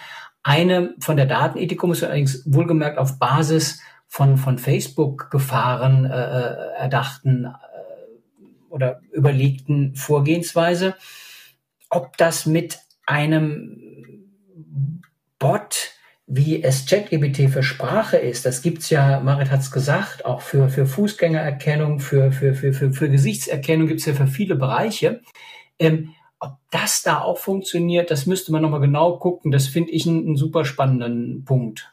eine 0.43 0.95
von 0.99 1.17
der 1.17 1.25
Datenethikkommission 1.25 2.10
allerdings 2.10 2.43
wohlgemerkt 2.45 2.97
auf 2.97 3.19
Basis 3.19 3.82
von, 4.08 4.38
von 4.38 4.58
Facebook-Gefahren 4.58 6.06
äh, 6.06 6.10
äh, 6.10 6.73
erdachten 6.77 7.45
äh, 7.45 8.69
oder 8.69 9.01
überlegten 9.12 9.95
Vorgehensweise, 9.95 10.95
ob 11.89 12.17
das 12.17 12.45
mit 12.45 12.80
einem 13.06 13.77
Bot 15.39 15.93
wie 16.34 16.63
es 16.63 16.86
ChatGPT 16.86 17.49
für 17.49 17.62
Sprache 17.62 18.15
ist, 18.15 18.45
das 18.45 18.62
gibt's 18.62 18.89
ja, 18.89 19.19
Marit 19.19 19.51
hat's 19.51 19.69
gesagt, 19.69 20.23
auch 20.23 20.39
für, 20.39 20.69
für 20.69 20.86
Fußgängererkennung, 20.86 21.99
für, 21.99 22.32
für, 22.32 22.54
für, 22.54 22.71
für, 22.71 22.93
für 22.93 23.10
Gesichtserkennung 23.10 23.88
gibt's 23.88 24.06
ja 24.06 24.13
für 24.13 24.27
viele 24.27 24.56
Bereiche. 24.56 25.21
Ähm, 25.77 26.13
ob 26.41 26.58
das 26.71 27.04
da 27.04 27.21
auch 27.21 27.38
funktioniert, 27.38 28.12
das 28.12 28.25
müsste 28.25 28.51
man 28.51 28.63
nochmal 28.63 28.82
genau 28.82 29.17
gucken. 29.17 29.51
Das 29.51 29.67
finde 29.67 29.91
ich 29.91 30.08
einen, 30.08 30.25
einen 30.25 30.36
super 30.36 30.65
spannenden 30.65 31.45
Punkt. 31.45 31.89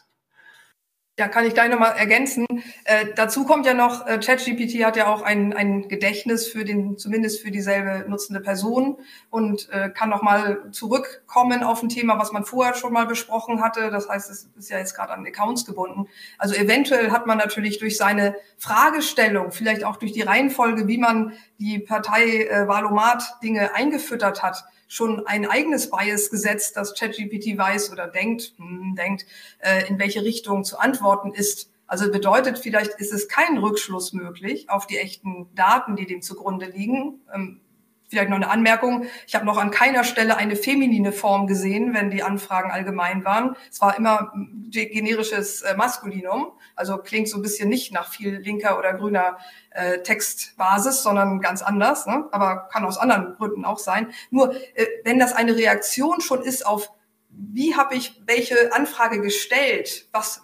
Ja, 1.19 1.27
kann 1.27 1.45
ich 1.45 1.53
gleich 1.53 1.69
nochmal 1.69 1.97
ergänzen. 1.97 2.47
Äh, 2.85 3.07
dazu 3.17 3.45
kommt 3.45 3.67
ja 3.67 3.75
noch, 3.75 4.07
äh, 4.07 4.19
ChatGPT 4.19 4.85
hat 4.85 4.97
ja 4.97 5.13
auch 5.13 5.23
ein, 5.23 5.53
ein 5.53 5.89
Gedächtnis 5.89 6.47
für 6.47 6.65
den, 6.65 6.97
zumindest 6.97 7.43
für 7.43 7.51
dieselbe 7.51 8.09
nutzende 8.09 8.39
Person 8.39 8.99
und 9.29 9.69
äh, 9.73 9.91
kann 9.91 10.11
nochmal 10.11 10.71
zurückkommen 10.71 11.65
auf 11.65 11.83
ein 11.83 11.89
Thema, 11.89 12.21
was 12.21 12.31
man 12.31 12.45
vorher 12.45 12.75
schon 12.75 12.93
mal 12.93 13.05
besprochen 13.05 13.61
hatte. 13.61 13.91
Das 13.91 14.09
heißt, 14.09 14.31
es 14.31 14.49
ist 14.57 14.71
ja 14.71 14.79
jetzt 14.79 14.95
gerade 14.95 15.13
an 15.13 15.27
Accounts 15.27 15.67
gebunden. 15.67 16.07
Also 16.39 16.55
eventuell 16.55 17.11
hat 17.11 17.27
man 17.27 17.37
natürlich 17.37 17.81
durch 17.81 17.97
seine 17.97 18.37
Fragestellung, 18.57 19.51
vielleicht 19.51 19.83
auch 19.83 19.97
durch 19.97 20.13
die 20.13 20.23
Reihenfolge, 20.23 20.87
wie 20.87 20.99
man 20.99 21.33
die 21.59 21.81
Partei 21.81 22.45
äh, 22.45 22.69
Valomat 22.69 23.25
Dinge 23.43 23.75
eingefüttert 23.75 24.45
hat, 24.45 24.63
schon 24.89 25.27
ein 25.27 25.47
eigenes 25.47 25.91
Bias 25.91 26.31
gesetzt, 26.31 26.77
dass 26.77 26.95
ChatGPT 26.95 27.57
weiß 27.57 27.93
oder 27.93 28.09
denkt, 28.09 28.55
hm, 28.57 28.95
denkt, 28.97 29.27
äh, 29.61 29.87
in 29.87 29.99
welche 29.99 30.25
Richtung 30.25 30.65
zu 30.65 30.79
antworten 30.79 31.33
ist. 31.33 31.71
Also 31.87 32.11
bedeutet, 32.11 32.59
vielleicht 32.59 32.93
ist 32.99 33.13
es 33.13 33.29
kein 33.29 33.59
Rückschluss 33.59 34.13
möglich 34.13 34.69
auf 34.69 34.87
die 34.87 34.99
echten 34.99 35.49
Daten, 35.55 35.97
die 35.97 36.07
dem 36.07 36.23
zugrunde 36.23 36.67
liegen. 36.67 37.21
Ähm, 37.33 37.61
Vielleicht 38.09 38.31
noch 38.31 38.37
eine 38.37 38.49
Anmerkung. 38.49 39.05
Ich 39.27 39.35
habe 39.35 39.45
noch 39.45 39.59
an 39.59 39.71
keiner 39.71 40.03
Stelle 40.03 40.39
eine 40.39 40.57
feminine 40.57 41.13
Form 41.13 41.47
gesehen, 41.47 41.93
wenn 41.93 42.11
die 42.11 42.23
Anfragen 42.23 42.71
allgemein 42.71 43.23
waren. 43.27 43.55
Es 43.71 43.83
war 43.83 43.99
immer 43.99 44.33
generisches 44.71 45.61
äh, 45.61 45.77
Maskulinum. 45.77 46.53
Also 46.79 46.99
klingt 46.99 47.29
so 47.29 47.37
ein 47.37 47.43
bisschen 47.43 47.69
nicht 47.69 47.93
nach 47.93 48.11
viel 48.11 48.37
linker 48.37 48.79
oder 48.79 48.95
grüner 48.95 49.39
äh, 49.71 49.99
Textbasis, 49.99 51.03
sondern 51.03 51.41
ganz 51.41 51.63
anders. 51.63 52.07
Ne? 52.07 52.29
Aber 52.33 52.69
kann 52.73 52.85
aus 52.85 52.99
anderen 52.99 53.35
Gründen 53.37 53.65
auch 53.65 53.79
sein. 53.79 54.13
Nur 54.31 54.55
äh, 54.55 54.87
wenn 55.05 55.19
das 55.19 55.33
eine 55.33 55.57
Reaktion 55.57 56.21
schon 56.21 56.43
ist 56.43 56.65
auf 56.65 56.91
wie 57.31 57.77
habe 57.77 57.95
ich 57.95 58.21
welche 58.27 58.73
Anfrage 58.73 59.21
gestellt? 59.21 60.09
Was 60.13 60.43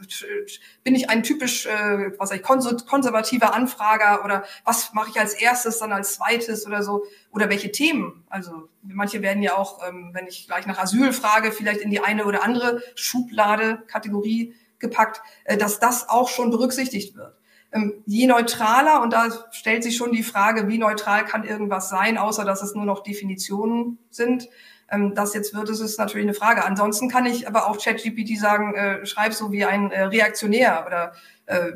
bin 0.85 0.95
ich 0.95 1.11
ein 1.11 1.23
typisch, 1.23 1.67
äh, 1.67 2.13
was 2.19 2.31
ich 2.31 2.43
konservativer 2.43 3.53
Anfrager 3.53 4.25
oder 4.25 4.45
was 4.65 4.93
mache 4.93 5.11
ich 5.11 5.19
als 5.19 5.35
erstes, 5.35 5.79
dann 5.79 5.93
als 5.93 6.15
zweites 6.15 6.67
oder 6.67 6.83
so? 6.83 7.05
Oder 7.33 7.49
welche 7.49 7.73
Themen? 7.73 8.25
Also 8.29 8.69
manche 8.83 9.23
werden 9.23 9.43
ja 9.43 9.57
auch, 9.57 9.87
ähm, 9.87 10.11
wenn 10.13 10.27
ich 10.27 10.47
gleich 10.47 10.67
nach 10.67 10.79
Asyl 10.79 11.13
frage, 11.13 11.51
vielleicht 11.51 11.81
in 11.81 11.91
die 11.91 12.01
eine 12.01 12.27
oder 12.27 12.45
andere 12.45 12.81
Schublade, 12.95 13.83
Kategorie 13.89 14.55
gepackt, 14.85 15.21
äh, 15.45 15.57
dass 15.57 15.81
das 15.81 16.09
auch 16.09 16.29
schon 16.29 16.51
berücksichtigt 16.51 17.17
wird. 17.17 17.35
Ähm, 17.73 18.03
je 18.07 18.27
neutraler, 18.27 19.03
und 19.03 19.13
da 19.13 19.29
stellt 19.51 19.83
sich 19.83 19.97
schon 19.97 20.13
die 20.13 20.23
Frage, 20.23 20.69
wie 20.69 20.79
neutral 20.79 21.25
kann 21.25 21.43
irgendwas 21.45 21.89
sein, 21.89 22.19
außer 22.19 22.45
dass 22.45 22.63
es 22.63 22.75
nur 22.75 22.85
noch 22.85 23.03
Definitionen 23.03 23.99
sind, 24.11 24.49
ähm, 24.91 25.15
das 25.15 25.35
jetzt 25.35 25.55
wird, 25.55 25.71
ist 25.71 25.81
ist 25.81 25.99
natürlich 25.99 26.27
eine 26.27 26.35
Frage. 26.35 26.65
Ansonsten 26.65 27.09
kann 27.09 27.27
ich 27.27 27.49
aber 27.49 27.69
auch 27.69 27.79
ChatGPT 27.79 28.39
sagen, 28.39 28.75
äh, 28.75 29.07
schreib 29.07 29.33
so 29.35 29.51
wie 29.51 29.65
ein 29.65 29.91
äh, 29.91 30.05
Reaktionär 30.05 30.85
oder 30.87 31.13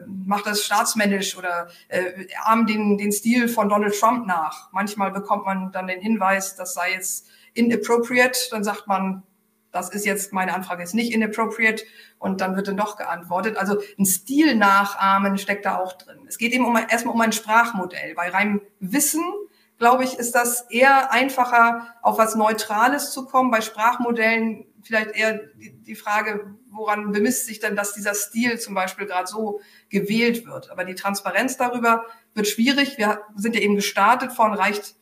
mach 0.06 0.40
das 0.40 0.62
staatsmännisch 0.64 1.36
oder 1.36 1.68
äh, 1.88 2.26
ahm 2.42 2.66
den, 2.66 2.96
den 2.96 3.12
Stil 3.12 3.48
von 3.48 3.68
Donald 3.68 3.94
Trump 4.00 4.26
nach. 4.26 4.72
Manchmal 4.72 5.10
bekommt 5.10 5.44
man 5.44 5.72
dann 5.72 5.86
den 5.86 6.00
Hinweis, 6.00 6.56
das 6.56 6.72
sei 6.72 6.92
jetzt 6.92 7.26
inappropriate, 7.52 8.48
dann 8.50 8.64
sagt 8.64 8.86
man, 8.86 9.24
das 9.78 9.90
ist 9.90 10.04
jetzt, 10.04 10.32
meine 10.32 10.54
Anfrage 10.54 10.82
ist 10.82 10.94
nicht 10.94 11.12
inappropriate 11.12 11.84
und 12.18 12.40
dann 12.40 12.56
wird 12.56 12.68
dann 12.68 12.76
doch 12.76 12.96
geantwortet. 12.96 13.56
Also 13.56 13.80
ein 13.98 14.04
Stil 14.04 14.54
nachahmen 14.54 15.38
steckt 15.38 15.64
da 15.64 15.76
auch 15.76 15.92
drin. 15.94 16.18
Es 16.26 16.38
geht 16.38 16.52
eben 16.52 16.66
um, 16.66 16.76
erstmal 16.76 17.14
um 17.14 17.20
ein 17.20 17.32
Sprachmodell. 17.32 18.14
Bei 18.14 18.28
reinem 18.28 18.60
Wissen 18.80 19.22
glaube 19.78 20.04
ich, 20.04 20.14
ist 20.14 20.34
das 20.34 20.62
eher 20.70 21.12
einfacher, 21.12 21.94
auf 22.02 22.18
was 22.18 22.34
Neutrales 22.34 23.12
zu 23.12 23.24
kommen. 23.26 23.50
Bei 23.50 23.60
Sprachmodellen 23.60 24.66
vielleicht 24.82 25.12
eher 25.12 25.40
die, 25.56 25.94
Frage, 25.94 26.54
woran 26.70 27.12
bemisst 27.12 27.46
sich 27.46 27.60
denn, 27.60 27.76
dass 27.76 27.94
dieser 27.94 28.14
Stil 28.14 28.58
zum 28.58 28.74
Beispiel 28.74 29.06
gerade 29.06 29.28
so 29.28 29.60
gewählt 29.88 30.46
wird. 30.46 30.70
Aber 30.70 30.84
die 30.84 30.94
Transparenz 30.94 31.56
darüber 31.56 32.04
wird 32.34 32.48
schwierig. 32.48 32.98
Wir 32.98 33.22
sind 33.36 33.54
ja 33.54 33.60
eben 33.60 33.76
gestartet 33.76 34.32
von 34.32 34.52
reicht, 34.52 34.96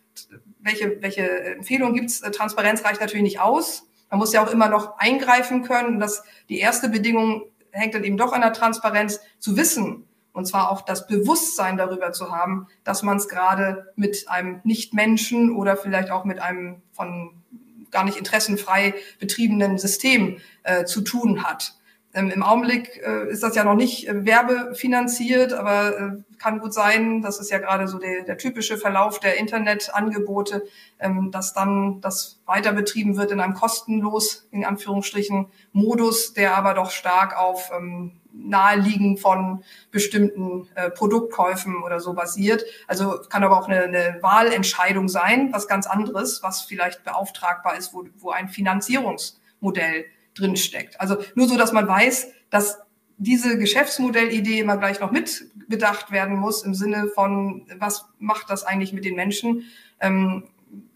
welche, 0.60 1.00
welche 1.00 1.28
Empfehlungen 1.28 1.94
gibt's? 1.94 2.20
Transparenz 2.20 2.84
reicht 2.84 3.00
natürlich 3.00 3.22
nicht 3.22 3.40
aus. 3.40 3.86
Man 4.10 4.18
muss 4.18 4.32
ja 4.32 4.44
auch 4.44 4.50
immer 4.50 4.68
noch 4.68 4.98
eingreifen 4.98 5.62
können. 5.62 5.98
Das, 5.98 6.22
die 6.48 6.58
erste 6.58 6.88
Bedingung 6.88 7.42
hängt 7.70 7.94
dann 7.94 8.04
eben 8.04 8.16
doch 8.16 8.32
an 8.32 8.40
der 8.40 8.52
Transparenz, 8.52 9.20
zu 9.38 9.56
wissen, 9.56 10.06
und 10.32 10.46
zwar 10.46 10.70
auch 10.70 10.82
das 10.82 11.06
Bewusstsein 11.06 11.76
darüber 11.76 12.12
zu 12.12 12.30
haben, 12.30 12.66
dass 12.84 13.02
man 13.02 13.16
es 13.16 13.28
gerade 13.28 13.92
mit 13.96 14.28
einem 14.28 14.60
Nichtmenschen 14.64 15.54
oder 15.54 15.76
vielleicht 15.76 16.10
auch 16.10 16.24
mit 16.24 16.40
einem 16.40 16.82
von 16.92 17.42
gar 17.90 18.04
nicht 18.04 18.18
interessenfrei 18.18 18.94
betriebenen 19.18 19.78
System 19.78 20.38
äh, 20.62 20.84
zu 20.84 21.00
tun 21.00 21.42
hat. 21.44 21.74
Ähm, 22.16 22.30
Im 22.30 22.42
Augenblick 22.42 23.02
äh, 23.06 23.28
ist 23.30 23.42
das 23.42 23.54
ja 23.56 23.62
noch 23.62 23.74
nicht 23.74 24.08
äh, 24.08 24.24
werbefinanziert, 24.24 25.52
aber 25.52 25.98
äh, 25.98 26.10
kann 26.38 26.60
gut 26.60 26.72
sein, 26.72 27.20
das 27.20 27.38
ist 27.38 27.50
ja 27.50 27.58
gerade 27.58 27.88
so 27.88 27.98
der, 27.98 28.22
der 28.22 28.38
typische 28.38 28.78
Verlauf 28.78 29.20
der 29.20 29.36
Internetangebote, 29.38 30.64
ähm, 30.98 31.30
dass 31.30 31.52
dann 31.52 32.00
das 32.00 32.40
weiter 32.46 32.72
betrieben 32.72 33.18
wird 33.18 33.32
in 33.32 33.40
einem 33.40 33.52
kostenlos, 33.52 34.48
in 34.50 34.64
Anführungsstrichen, 34.64 35.48
Modus, 35.72 36.32
der 36.32 36.56
aber 36.56 36.72
doch 36.72 36.90
stark 36.90 37.38
auf 37.38 37.70
ähm, 37.76 38.12
Naheliegen 38.32 39.18
von 39.18 39.62
bestimmten 39.90 40.68
äh, 40.74 40.88
Produktkäufen 40.88 41.82
oder 41.82 42.00
so 42.00 42.14
basiert. 42.14 42.64
Also 42.86 43.20
kann 43.28 43.44
aber 43.44 43.58
auch 43.58 43.68
eine, 43.68 43.82
eine 43.82 44.18
Wahlentscheidung 44.22 45.08
sein, 45.08 45.52
was 45.52 45.68
ganz 45.68 45.86
anderes, 45.86 46.42
was 46.42 46.62
vielleicht 46.62 47.04
beauftragbar 47.04 47.76
ist, 47.76 47.92
wo, 47.92 48.04
wo 48.16 48.30
ein 48.30 48.48
Finanzierungsmodell 48.48 50.06
drinsteckt. 50.38 51.00
Also 51.00 51.16
nur 51.34 51.48
so, 51.48 51.56
dass 51.56 51.72
man 51.72 51.88
weiß, 51.88 52.28
dass 52.50 52.78
diese 53.18 53.58
Geschäftsmodellidee 53.58 54.60
immer 54.60 54.76
gleich 54.76 55.00
noch 55.00 55.10
mitbedacht 55.10 56.10
werden 56.10 56.36
muss 56.36 56.62
im 56.62 56.74
Sinne 56.74 57.08
von, 57.14 57.66
was 57.78 58.06
macht 58.18 58.50
das 58.50 58.64
eigentlich 58.64 58.92
mit 58.92 59.04
den 59.04 59.14
Menschen? 59.14 59.64
Ähm, 60.00 60.44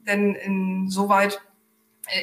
denn 0.06 0.34
insoweit 0.34 1.40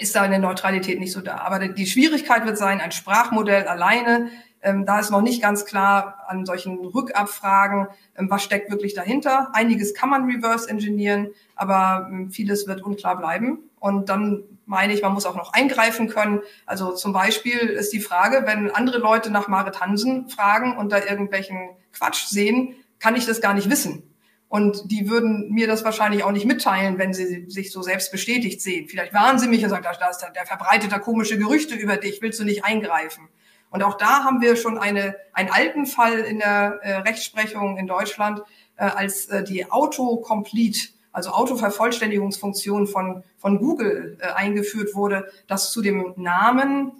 ist 0.02 0.16
da 0.16 0.22
eine 0.22 0.40
Neutralität 0.40 1.00
nicht 1.00 1.14
so 1.14 1.22
da. 1.22 1.38
Aber 1.38 1.68
die 1.68 1.88
Schwierigkeit 1.88 2.46
wird 2.46 2.58
sein, 2.58 2.82
ein 2.82 2.92
Sprachmodell 2.92 3.68
alleine 3.68 4.30
ähm, 4.62 4.86
da 4.86 5.00
ist 5.00 5.12
noch 5.12 5.22
nicht 5.22 5.42
ganz 5.42 5.66
klar 5.66 6.26
an 6.28 6.46
solchen 6.46 6.78
Rückabfragen, 6.80 7.88
ähm, 8.18 8.30
was 8.30 8.44
steckt 8.44 8.72
wirklich 8.72 8.94
dahinter. 8.94 9.50
Einiges 9.54 9.94
kann 9.94 10.10
man 10.10 10.26
reverse 10.26 10.70
engineeren, 10.70 11.30
aber 11.56 12.08
ähm, 12.10 12.32
vieles 12.32 12.68
wird 12.68 12.82
unklar 12.82 13.18
bleiben. 13.18 13.60
Und 13.80 14.10
dann 14.10 14.44
meine 14.68 14.94
ich, 14.94 15.02
man 15.02 15.14
muss 15.14 15.26
auch 15.26 15.36
noch 15.36 15.54
eingreifen 15.54 16.10
können. 16.10 16.42
Also 16.66 16.92
zum 16.94 17.14
Beispiel 17.14 17.58
ist 17.58 17.94
die 17.94 18.02
Frage, 18.02 18.44
wenn 18.46 18.70
andere 18.70 19.00
Leute 19.00 19.32
nach 19.32 19.48
Marit 19.48 19.82
Hansen 19.82 20.30
fragen 20.30 20.78
und 20.78 20.92
da 20.92 21.00
irgendwelchen 21.00 21.70
Quatsch 21.94 22.26
sehen, 22.28 22.76
kann 23.00 23.16
ich 23.16 23.26
das 23.26 23.42
gar 23.42 23.54
nicht 23.54 23.70
wissen. 23.70 24.04
Und 24.50 24.92
die 24.92 25.10
würden 25.10 25.50
mir 25.52 25.68
das 25.68 25.84
wahrscheinlich 25.84 26.24
auch 26.24 26.32
nicht 26.32 26.46
mitteilen, 26.46 26.98
wenn 26.98 27.14
sie 27.14 27.50
sich 27.50 27.72
so 27.72 27.82
selbst 27.82 28.12
bestätigt 28.12 28.62
sehen. 28.62 28.88
Vielleicht 28.88 29.14
warnen 29.14 29.40
sie 29.40 29.48
mich 29.48 29.64
und 29.64 29.70
sagen, 29.70 29.86
da 30.00 30.10
ist 30.10 30.20
der, 30.20 30.32
der 30.32 30.46
verbreitet 30.46 30.92
da 30.92 31.00
komische 31.00 31.38
Gerüchte 31.38 31.76
über 31.76 31.98
dich, 31.98 32.22
willst 32.22 32.40
du 32.40 32.46
nicht 32.46 32.64
eingreifen? 32.64 33.28
Und 33.70 33.84
auch 33.84 33.96
da 33.96 34.24
haben 34.24 34.42
wir 34.42 34.56
schon 34.56 34.78
eine, 34.78 35.16
einen 35.34 35.50
alten 35.50 35.86
Fall 35.86 36.20
in 36.20 36.40
der 36.40 36.80
äh, 36.82 36.96
Rechtsprechung 37.00 37.78
in 37.78 37.88
Deutschland, 37.88 38.42
äh, 38.78 38.86
als 38.86 39.28
äh, 39.28 39.44
die 39.44 39.70
Autocomplete 39.70 40.90
also 41.18 41.32
Autovervollständigungsfunktion 41.32 42.86
von, 42.86 43.24
von 43.40 43.58
Google 43.58 44.20
äh, 44.22 44.28
eingeführt 44.34 44.94
wurde, 44.94 45.28
dass 45.48 45.72
zu 45.72 45.82
dem 45.82 46.14
Namen 46.16 46.92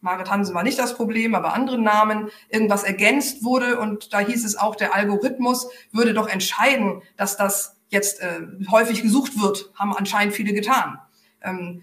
Margaret 0.00 0.30
Hansen 0.30 0.54
war 0.54 0.62
nicht 0.62 0.78
das 0.78 0.94
Problem, 0.94 1.34
aber 1.34 1.54
andere 1.54 1.80
Namen, 1.80 2.28
irgendwas 2.50 2.84
ergänzt 2.84 3.42
wurde 3.42 3.80
und 3.80 4.12
da 4.12 4.20
hieß 4.20 4.44
es 4.44 4.54
auch, 4.54 4.76
der 4.76 4.94
Algorithmus 4.94 5.68
würde 5.90 6.14
doch 6.14 6.28
entscheiden, 6.28 7.02
dass 7.16 7.36
das 7.36 7.74
jetzt 7.88 8.20
äh, 8.20 8.42
häufig 8.70 9.02
gesucht 9.02 9.40
wird, 9.42 9.72
haben 9.74 9.92
anscheinend 9.96 10.34
viele 10.34 10.52
getan. 10.52 11.00
Ähm, 11.42 11.82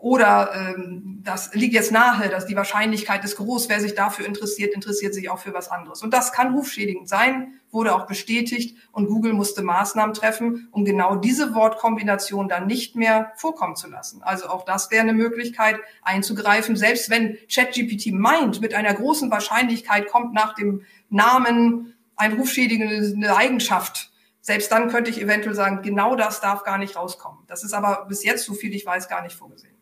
oder 0.00 0.52
ähm, 0.54 1.20
das 1.24 1.52
liegt 1.54 1.74
jetzt 1.74 1.92
nahe, 1.92 2.28
dass 2.28 2.46
die 2.46 2.56
Wahrscheinlichkeit 2.56 3.24
ist 3.24 3.36
groß, 3.36 3.68
wer 3.68 3.80
sich 3.80 3.94
dafür 3.94 4.26
interessiert, 4.26 4.74
interessiert 4.74 5.14
sich 5.14 5.28
auch 5.28 5.38
für 5.38 5.52
was 5.52 5.70
anderes. 5.70 6.02
Und 6.02 6.14
das 6.14 6.32
kann 6.32 6.54
rufschädigend 6.54 7.08
sein, 7.08 7.54
wurde 7.70 7.94
auch 7.94 8.06
bestätigt 8.06 8.76
und 8.92 9.06
Google 9.06 9.32
musste 9.32 9.62
Maßnahmen 9.62 10.14
treffen, 10.14 10.68
um 10.70 10.84
genau 10.84 11.16
diese 11.16 11.54
Wortkombination 11.54 12.48
dann 12.48 12.66
nicht 12.66 12.96
mehr 12.96 13.32
vorkommen 13.36 13.76
zu 13.76 13.88
lassen. 13.88 14.22
Also 14.22 14.48
auch 14.48 14.64
das 14.64 14.90
wäre 14.90 15.02
eine 15.02 15.14
Möglichkeit 15.14 15.76
einzugreifen, 16.02 16.76
selbst 16.76 17.10
wenn 17.10 17.36
ChatGPT 17.52 18.12
meint, 18.12 18.60
mit 18.60 18.74
einer 18.74 18.94
großen 18.94 19.30
Wahrscheinlichkeit 19.30 20.08
kommt 20.08 20.32
nach 20.32 20.54
dem 20.54 20.82
Namen 21.10 21.94
ein 22.16 22.32
rufschädigende 22.34 23.36
Eigenschaft 23.36 24.12
selbst 24.40 24.72
dann 24.72 24.88
könnte 24.88 25.10
ich 25.10 25.20
eventuell 25.20 25.54
sagen, 25.54 25.82
genau 25.82 26.16
das 26.16 26.40
darf 26.40 26.64
gar 26.64 26.78
nicht 26.78 26.96
rauskommen. 26.96 27.40
Das 27.48 27.64
ist 27.64 27.74
aber 27.74 28.06
bis 28.08 28.24
jetzt, 28.24 28.46
so 28.46 28.54
viel 28.54 28.74
ich 28.74 28.86
weiß, 28.86 29.06
gar 29.06 29.20
nicht 29.20 29.36
vorgesehen. 29.36 29.77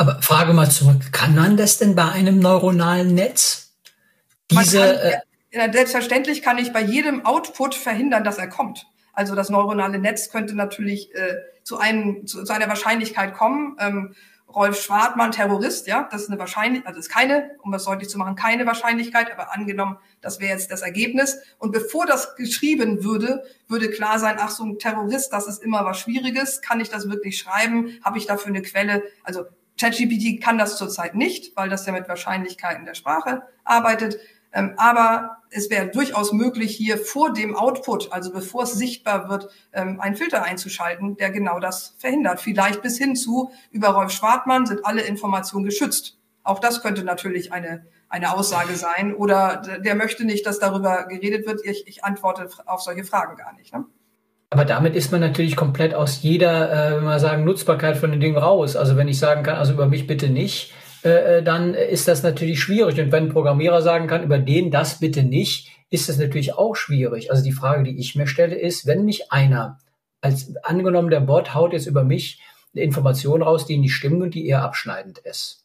Aber 0.00 0.22
Frage 0.22 0.54
mal 0.54 0.70
zurück, 0.70 1.12
kann 1.12 1.34
man 1.34 1.58
das 1.58 1.76
denn 1.76 1.94
bei 1.94 2.10
einem 2.10 2.38
neuronalen 2.38 3.14
Netz? 3.14 3.74
Diese, 4.50 4.78
kann, 5.52 5.60
äh, 5.60 5.72
selbstverständlich 5.74 6.40
kann 6.40 6.56
ich 6.56 6.72
bei 6.72 6.80
jedem 6.80 7.26
Output 7.26 7.74
verhindern, 7.74 8.24
dass 8.24 8.38
er 8.38 8.48
kommt. 8.48 8.86
Also 9.12 9.34
das 9.34 9.50
neuronale 9.50 9.98
Netz 9.98 10.30
könnte 10.30 10.54
natürlich 10.54 11.14
äh, 11.14 11.34
zu, 11.64 11.76
einem, 11.76 12.26
zu, 12.26 12.44
zu 12.44 12.52
einer 12.54 12.66
Wahrscheinlichkeit 12.66 13.34
kommen. 13.34 13.76
Ähm, 13.78 14.14
Rolf 14.48 14.80
Schwartmann, 14.80 15.32
Terrorist, 15.32 15.86
ja, 15.86 16.08
das 16.10 16.22
ist 16.22 16.30
eine 16.30 16.38
Wahrscheinlichkeit, 16.38 16.88
also 16.88 16.98
ist 16.98 17.10
keine, 17.10 17.50
um 17.62 17.70
das 17.70 17.84
deutlich 17.84 18.08
zu 18.08 18.16
machen, 18.16 18.36
keine 18.36 18.64
Wahrscheinlichkeit, 18.64 19.30
aber 19.30 19.52
angenommen, 19.52 19.98
das 20.22 20.40
wäre 20.40 20.52
jetzt 20.52 20.70
das 20.70 20.80
Ergebnis. 20.80 21.38
Und 21.58 21.72
bevor 21.72 22.06
das 22.06 22.36
geschrieben 22.36 23.04
würde, 23.04 23.44
würde 23.68 23.90
klar 23.90 24.18
sein, 24.18 24.36
ach 24.40 24.50
so 24.50 24.64
ein 24.64 24.78
Terrorist, 24.78 25.34
das 25.34 25.46
ist 25.46 25.62
immer 25.62 25.84
was 25.84 25.98
Schwieriges, 25.98 26.62
kann 26.62 26.80
ich 26.80 26.88
das 26.88 27.10
wirklich 27.10 27.36
schreiben, 27.36 27.98
habe 28.02 28.16
ich 28.16 28.26
dafür 28.26 28.48
eine 28.48 28.62
Quelle? 28.62 29.02
Also 29.22 29.44
ChatGPT 29.80 30.42
kann 30.42 30.58
das 30.58 30.76
zurzeit 30.76 31.14
nicht, 31.14 31.56
weil 31.56 31.70
das 31.70 31.86
ja 31.86 31.92
mit 31.92 32.06
Wahrscheinlichkeiten 32.08 32.84
der 32.84 32.94
Sprache 32.94 33.42
arbeitet. 33.64 34.18
Ähm, 34.52 34.74
aber 34.76 35.38
es 35.50 35.70
wäre 35.70 35.88
durchaus 35.88 36.32
möglich, 36.32 36.76
hier 36.76 36.98
vor 36.98 37.32
dem 37.32 37.56
Output, 37.56 38.12
also 38.12 38.32
bevor 38.32 38.64
es 38.64 38.72
sichtbar 38.72 39.28
wird, 39.28 39.48
ähm, 39.72 40.00
einen 40.00 40.16
Filter 40.16 40.42
einzuschalten, 40.42 41.16
der 41.16 41.30
genau 41.30 41.60
das 41.60 41.94
verhindert. 41.98 42.40
Vielleicht 42.40 42.82
bis 42.82 42.98
hin 42.98 43.16
zu, 43.16 43.52
über 43.70 43.88
Rolf 43.88 44.10
Schwartmann 44.12 44.66
sind 44.66 44.84
alle 44.84 45.02
Informationen 45.02 45.64
geschützt. 45.64 46.18
Auch 46.42 46.58
das 46.58 46.82
könnte 46.82 47.04
natürlich 47.04 47.52
eine, 47.52 47.86
eine 48.08 48.34
Aussage 48.34 48.74
sein. 48.74 49.14
Oder 49.14 49.56
der 49.56 49.94
möchte 49.94 50.24
nicht, 50.24 50.44
dass 50.46 50.58
darüber 50.58 51.06
geredet 51.06 51.46
wird. 51.46 51.64
Ich, 51.64 51.86
ich 51.86 52.04
antworte 52.04 52.48
auf 52.66 52.80
solche 52.80 53.04
Fragen 53.04 53.36
gar 53.36 53.52
nicht. 53.54 53.72
Ne? 53.72 53.84
Aber 54.50 54.64
damit 54.64 54.96
ist 54.96 55.12
man 55.12 55.20
natürlich 55.20 55.54
komplett 55.54 55.94
aus 55.94 56.22
jeder, 56.22 56.72
äh, 56.72 56.96
wenn 56.96 57.04
wir 57.04 57.20
sagen, 57.20 57.44
Nutzbarkeit 57.44 57.96
von 57.96 58.10
den 58.10 58.20
Dingen 58.20 58.36
raus. 58.36 58.74
Also 58.74 58.96
wenn 58.96 59.06
ich 59.06 59.18
sagen 59.18 59.44
kann, 59.44 59.56
also 59.56 59.72
über 59.72 59.86
mich 59.86 60.08
bitte 60.08 60.28
nicht, 60.28 60.72
äh, 61.04 61.38
äh, 61.38 61.42
dann 61.42 61.74
ist 61.74 62.08
das 62.08 62.24
natürlich 62.24 62.60
schwierig. 62.60 63.00
Und 63.00 63.12
wenn 63.12 63.24
ein 63.24 63.32
Programmierer 63.32 63.80
sagen 63.80 64.08
kann, 64.08 64.24
über 64.24 64.38
den 64.38 64.72
das 64.72 64.98
bitte 64.98 65.22
nicht, 65.22 65.70
ist 65.88 66.08
das 66.08 66.18
natürlich 66.18 66.54
auch 66.54 66.74
schwierig. 66.74 67.30
Also 67.30 67.44
die 67.44 67.52
Frage, 67.52 67.84
die 67.84 67.98
ich 67.98 68.16
mir 68.16 68.26
stelle, 68.26 68.56
ist, 68.56 68.86
wenn 68.86 69.04
mich 69.04 69.30
einer, 69.30 69.78
als 70.20 70.54
angenommen 70.64 71.10
der 71.10 71.20
Bot 71.20 71.54
haut 71.54 71.72
jetzt 71.72 71.86
über 71.86 72.02
mich 72.02 72.40
eine 72.74 72.84
Information 72.84 73.42
raus, 73.42 73.66
die 73.66 73.78
nicht 73.78 73.94
stimmt 73.94 74.20
und 74.20 74.34
die 74.34 74.46
eher 74.46 74.62
abschneidend 74.62 75.18
ist. 75.18 75.64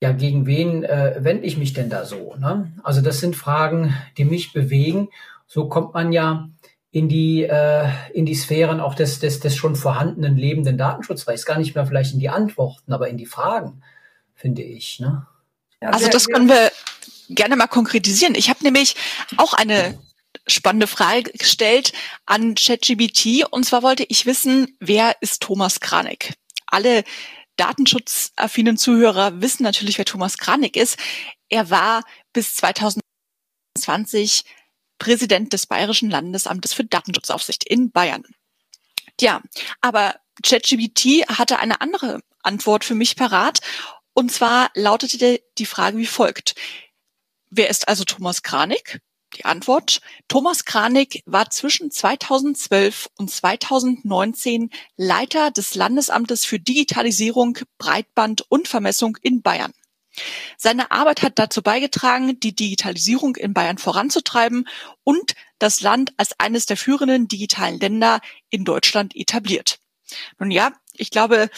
Ja, 0.00 0.12
gegen 0.12 0.46
wen 0.46 0.84
äh, 0.84 1.16
wende 1.18 1.44
ich 1.44 1.58
mich 1.58 1.72
denn 1.72 1.90
da 1.90 2.04
so? 2.04 2.34
Ne? 2.38 2.72
Also 2.82 3.02
das 3.02 3.20
sind 3.20 3.36
Fragen, 3.36 3.94
die 4.16 4.24
mich 4.24 4.52
bewegen. 4.52 5.08
So 5.46 5.68
kommt 5.68 5.92
man 5.92 6.12
ja 6.12 6.48
in 6.92 7.08
die, 7.08 7.44
äh, 7.44 7.88
in 8.12 8.26
die 8.26 8.34
Sphären 8.34 8.80
auch 8.80 8.94
des, 8.94 9.20
des, 9.20 9.40
des 9.40 9.56
schon 9.56 9.76
vorhandenen 9.76 10.36
lebenden 10.36 10.76
Datenschutzrechts, 10.76 11.46
gar 11.46 11.58
nicht 11.58 11.74
mehr 11.74 11.86
vielleicht 11.86 12.14
in 12.14 12.20
die 12.20 12.28
Antworten, 12.28 12.92
aber 12.92 13.08
in 13.08 13.16
die 13.16 13.26
Fragen, 13.26 13.82
finde 14.34 14.62
ich. 14.62 14.98
Ne? 14.98 15.26
Ja, 15.80 15.90
also 15.90 16.08
das 16.08 16.26
können 16.26 16.48
wir 16.48 16.72
gerne 17.28 17.54
mal 17.56 17.68
konkretisieren. 17.68 18.34
Ich 18.34 18.50
habe 18.50 18.64
nämlich 18.64 18.96
auch 19.36 19.52
eine 19.54 19.98
spannende 20.48 20.88
Frage 20.88 21.30
gestellt 21.32 21.92
an 22.26 22.54
ChatGBT 22.56 23.44
und 23.50 23.64
zwar 23.64 23.82
wollte 23.82 24.04
ich 24.08 24.26
wissen, 24.26 24.76
wer 24.80 25.16
ist 25.20 25.42
Thomas 25.42 25.78
Kranek? 25.78 26.34
Alle 26.66 27.04
datenschutzaffinen 27.56 28.76
Zuhörer 28.76 29.40
wissen 29.40 29.62
natürlich, 29.62 29.98
wer 29.98 30.04
Thomas 30.04 30.38
Kranek 30.38 30.76
ist. 30.76 30.98
Er 31.48 31.70
war 31.70 32.02
bis 32.32 32.56
2020 32.56 34.44
Präsident 35.00 35.52
des 35.52 35.66
Bayerischen 35.66 36.10
Landesamtes 36.10 36.72
für 36.72 36.84
Datenschutzaufsicht 36.84 37.64
in 37.64 37.90
Bayern. 37.90 38.22
Ja, 39.20 39.42
aber 39.80 40.14
ChatGPT 40.44 41.26
hatte 41.28 41.58
eine 41.58 41.80
andere 41.80 42.20
Antwort 42.42 42.84
für 42.84 42.94
mich 42.94 43.16
parat. 43.16 43.60
Und 44.12 44.30
zwar 44.30 44.70
lautete 44.74 45.40
die 45.58 45.66
Frage 45.66 45.98
wie 45.98 46.06
folgt. 46.06 46.54
Wer 47.50 47.68
ist 47.68 47.88
also 47.88 48.04
Thomas 48.04 48.42
Kranig? 48.42 49.00
Die 49.36 49.44
Antwort. 49.44 50.00
Thomas 50.28 50.64
Kranig 50.64 51.22
war 51.24 51.50
zwischen 51.50 51.90
2012 51.90 53.08
und 53.16 53.30
2019 53.30 54.70
Leiter 54.96 55.50
des 55.50 55.74
Landesamtes 55.74 56.44
für 56.44 56.58
Digitalisierung, 56.58 57.58
Breitband 57.78 58.44
und 58.50 58.68
Vermessung 58.68 59.16
in 59.22 59.40
Bayern. 59.40 59.72
Seine 60.56 60.90
Arbeit 60.90 61.22
hat 61.22 61.38
dazu 61.38 61.62
beigetragen, 61.62 62.38
die 62.40 62.54
Digitalisierung 62.54 63.36
in 63.36 63.54
Bayern 63.54 63.78
voranzutreiben 63.78 64.68
und 65.04 65.34
das 65.58 65.80
Land 65.80 66.12
als 66.16 66.38
eines 66.38 66.66
der 66.66 66.76
führenden 66.76 67.28
digitalen 67.28 67.78
Länder 67.78 68.20
in 68.50 68.64
Deutschland 68.64 69.14
etabliert. 69.14 69.78
Nun 70.38 70.50
ja, 70.50 70.72
ich 70.94 71.10
glaube, 71.10 71.48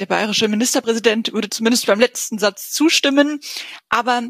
der 0.00 0.06
bayerische 0.06 0.48
Ministerpräsident 0.48 1.32
würde 1.32 1.50
zumindest 1.50 1.86
beim 1.86 2.00
letzten 2.00 2.38
Satz 2.38 2.72
zustimmen, 2.72 3.40
aber 3.88 4.22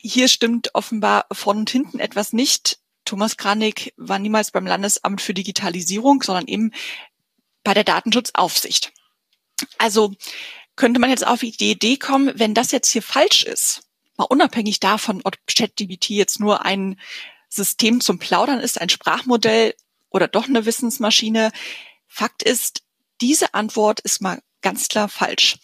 hier 0.00 0.28
stimmt 0.28 0.74
offenbar 0.74 1.26
von 1.32 1.58
und 1.58 1.70
hinten 1.70 1.98
etwas 1.98 2.32
nicht. 2.32 2.78
Thomas 3.04 3.36
Kranig 3.36 3.94
war 3.96 4.18
niemals 4.18 4.50
beim 4.50 4.66
Landesamt 4.66 5.22
für 5.22 5.34
Digitalisierung, 5.34 6.22
sondern 6.22 6.46
eben 6.46 6.72
bei 7.64 7.74
der 7.74 7.84
Datenschutzaufsicht. 7.84 8.92
Also 9.78 10.14
könnte 10.78 11.00
man 11.00 11.10
jetzt 11.10 11.26
auf 11.26 11.40
die 11.40 11.70
Idee 11.70 11.96
kommen, 11.98 12.32
wenn 12.38 12.54
das 12.54 12.70
jetzt 12.70 12.90
hier 12.90 13.02
falsch 13.02 13.42
ist, 13.42 13.82
mal 14.16 14.24
unabhängig 14.24 14.80
davon, 14.80 15.20
ob 15.24 15.36
ChatGPT 15.46 16.10
jetzt 16.10 16.40
nur 16.40 16.64
ein 16.64 16.98
System 17.48 18.00
zum 18.00 18.18
Plaudern 18.18 18.60
ist, 18.60 18.80
ein 18.80 18.88
Sprachmodell 18.88 19.74
oder 20.08 20.28
doch 20.28 20.46
eine 20.46 20.66
Wissensmaschine. 20.66 21.50
Fakt 22.06 22.42
ist, 22.42 22.82
diese 23.20 23.54
Antwort 23.54 24.00
ist 24.00 24.22
mal 24.22 24.40
ganz 24.62 24.88
klar 24.88 25.08
falsch. 25.08 25.56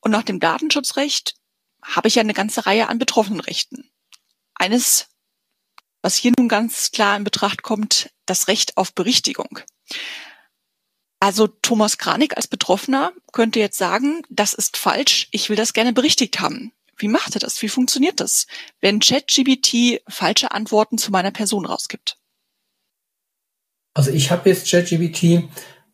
Und 0.00 0.10
nach 0.10 0.22
dem 0.22 0.40
Datenschutzrecht 0.40 1.36
habe 1.82 2.08
ich 2.08 2.14
ja 2.14 2.22
eine 2.22 2.34
ganze 2.34 2.64
Reihe 2.64 2.88
an 2.88 2.98
Betroffenenrechten. 2.98 3.90
Eines, 4.54 5.08
was 6.00 6.16
hier 6.16 6.32
nun 6.36 6.48
ganz 6.48 6.92
klar 6.92 7.16
in 7.16 7.24
Betracht 7.24 7.62
kommt, 7.62 8.10
das 8.24 8.48
Recht 8.48 8.78
auf 8.78 8.94
Berichtigung. 8.94 9.60
Also 11.20 11.46
Thomas 11.46 11.98
Kranig 11.98 12.36
als 12.36 12.46
Betroffener 12.46 13.12
könnte 13.32 13.58
jetzt 13.58 13.78
sagen, 13.78 14.22
das 14.28 14.52
ist 14.54 14.76
falsch, 14.76 15.28
ich 15.30 15.48
will 15.48 15.56
das 15.56 15.72
gerne 15.72 15.92
berichtigt 15.92 16.40
haben. 16.40 16.72
Wie 16.98 17.08
macht 17.08 17.34
er 17.34 17.40
das? 17.40 17.60
Wie 17.62 17.68
funktioniert 17.68 18.20
das, 18.20 18.46
wenn 18.80 19.00
ChatGBT 19.00 20.02
falsche 20.08 20.52
Antworten 20.52 20.98
zu 20.98 21.10
meiner 21.10 21.30
Person 21.30 21.66
rausgibt? 21.66 22.18
Also 23.94 24.10
ich 24.10 24.30
habe 24.30 24.48
jetzt 24.48 24.70
ChatGBT 24.70 25.48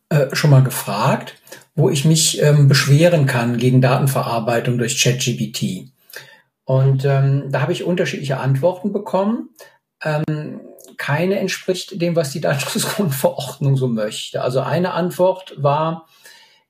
äh, 0.09 0.35
schon 0.35 0.51
mal 0.51 0.63
gefragt, 0.63 1.37
wo 1.75 1.89
ich 1.89 2.05
mich 2.05 2.41
ähm, 2.43 2.69
beschweren 2.69 3.27
kann 3.27 3.59
gegen 3.59 3.81
Datenverarbeitung 3.81 4.79
durch 4.79 5.01
ChatGBT. 5.01 5.93
Und 6.65 7.05
ähm, 7.05 7.51
da 7.51 7.61
habe 7.61 7.73
ich 7.73 7.85
unterschiedliche 7.85 8.39
Antworten 8.39 8.93
bekommen. 8.93 9.51
Ähm, 10.03 10.61
keine 10.97 11.39
entspricht 11.39 12.01
dem, 12.01 12.17
was 12.17 12.31
die 12.31 12.41
Datenschutzgrundverordnung 12.41 13.77
so 13.77 13.89
möchte. 13.89 14.43
Also 14.43 14.61
eine 14.61 14.93
Antwort 14.93 15.55
war, 15.57 16.07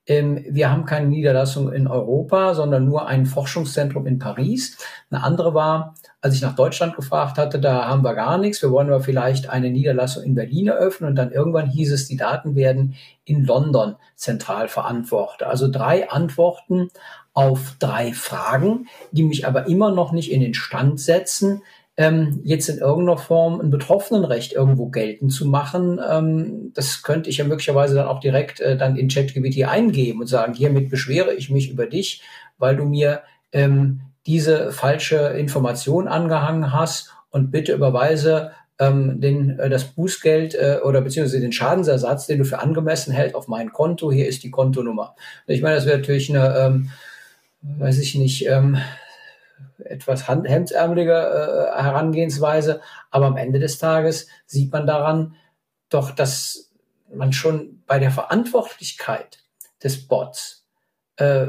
ähm, 0.06 0.44
wir 0.48 0.70
haben 0.70 0.84
keine 0.84 1.06
Niederlassung 1.06 1.72
in 1.72 1.86
Europa, 1.86 2.54
sondern 2.54 2.84
nur 2.84 3.06
ein 3.06 3.24
Forschungszentrum 3.24 4.06
in 4.06 4.18
Paris. 4.18 4.76
Eine 5.10 5.22
andere 5.22 5.54
war, 5.54 5.94
als 6.20 6.34
ich 6.34 6.42
nach 6.42 6.56
Deutschland 6.56 6.96
gefragt 6.96 7.38
hatte, 7.38 7.60
da 7.60 7.86
haben 7.86 8.02
wir 8.02 8.14
gar 8.14 8.38
nichts. 8.38 8.62
Wir 8.62 8.72
wollen 8.72 8.88
aber 8.88 9.02
vielleicht 9.02 9.48
eine 9.48 9.70
Niederlassung 9.70 10.24
in 10.24 10.34
Berlin 10.34 10.68
eröffnen. 10.68 11.10
Und 11.10 11.16
dann 11.16 11.30
irgendwann 11.30 11.68
hieß 11.68 11.92
es, 11.92 12.08
die 12.08 12.16
Daten 12.16 12.56
werden 12.56 12.96
in 13.24 13.44
London 13.44 13.94
zentral 14.16 14.66
verantwortet. 14.66 15.46
Also 15.46 15.68
drei 15.70 16.10
Antworten 16.10 16.88
auf 17.32 17.76
drei 17.78 18.12
Fragen, 18.12 18.88
die 19.12 19.22
mich 19.22 19.46
aber 19.46 19.68
immer 19.68 19.92
noch 19.92 20.12
nicht 20.12 20.32
in 20.32 20.40
den 20.40 20.54
Stand 20.54 21.00
setzen, 21.00 21.62
ähm, 21.96 22.40
jetzt 22.44 22.68
in 22.68 22.78
irgendeiner 22.78 23.18
Form 23.18 23.60
ein 23.60 23.70
Betroffenenrecht 23.70 24.52
irgendwo 24.52 24.88
geltend 24.88 25.32
zu 25.32 25.46
machen, 25.46 26.00
ähm, 26.08 26.72
das 26.74 27.02
könnte 27.02 27.28
ich 27.28 27.38
ja 27.38 27.44
möglicherweise 27.44 27.94
dann 27.94 28.06
auch 28.06 28.20
direkt 28.20 28.60
äh, 28.60 28.76
dann 28.76 28.96
in 28.96 29.08
ChatGPT 29.08 29.64
eingeben 29.68 30.20
und 30.20 30.26
sagen, 30.26 30.54
hiermit 30.54 30.88
beschwere 30.88 31.34
ich 31.34 31.50
mich 31.50 31.70
über 31.70 31.86
dich, 31.86 32.22
weil 32.58 32.76
du 32.76 32.84
mir 32.84 33.22
ähm, 33.52 34.00
diese 34.26 34.72
falsche 34.72 35.16
Information 35.16 36.08
angehangen 36.08 36.72
hast 36.72 37.12
und 37.30 37.50
bitte 37.50 37.74
überweise 37.74 38.52
ähm, 38.78 39.20
den, 39.20 39.58
äh, 39.58 39.68
das 39.68 39.84
Bußgeld 39.84 40.54
äh, 40.54 40.78
oder 40.82 41.00
beziehungsweise 41.02 41.40
den 41.40 41.52
Schadensersatz, 41.52 42.26
den 42.26 42.38
du 42.38 42.44
für 42.44 42.60
angemessen 42.60 43.12
hältst, 43.12 43.34
auf 43.34 43.48
mein 43.48 43.72
Konto. 43.72 44.10
Hier 44.10 44.28
ist 44.28 44.42
die 44.42 44.50
Kontonummer. 44.50 45.14
Ich 45.46 45.62
meine, 45.62 45.76
das 45.76 45.86
wäre 45.86 45.98
natürlich 45.98 46.30
eine, 46.30 46.56
ähm, 46.56 46.90
weiß 47.62 47.98
ich 47.98 48.14
nicht, 48.14 48.46
ähm, 48.48 48.78
etwas 49.86 50.28
hemdsärmelige 50.28 51.12
äh, 51.12 51.82
Herangehensweise. 51.82 52.80
Aber 53.10 53.26
am 53.26 53.36
Ende 53.36 53.58
des 53.58 53.78
Tages 53.78 54.28
sieht 54.46 54.72
man 54.72 54.86
daran 54.86 55.36
doch, 55.88 56.10
dass 56.10 56.72
man 57.12 57.32
schon 57.32 57.82
bei 57.86 57.98
der 57.98 58.10
Verantwortlichkeit 58.10 59.42
des 59.82 60.06
Bots 60.06 60.66
äh, 61.16 61.48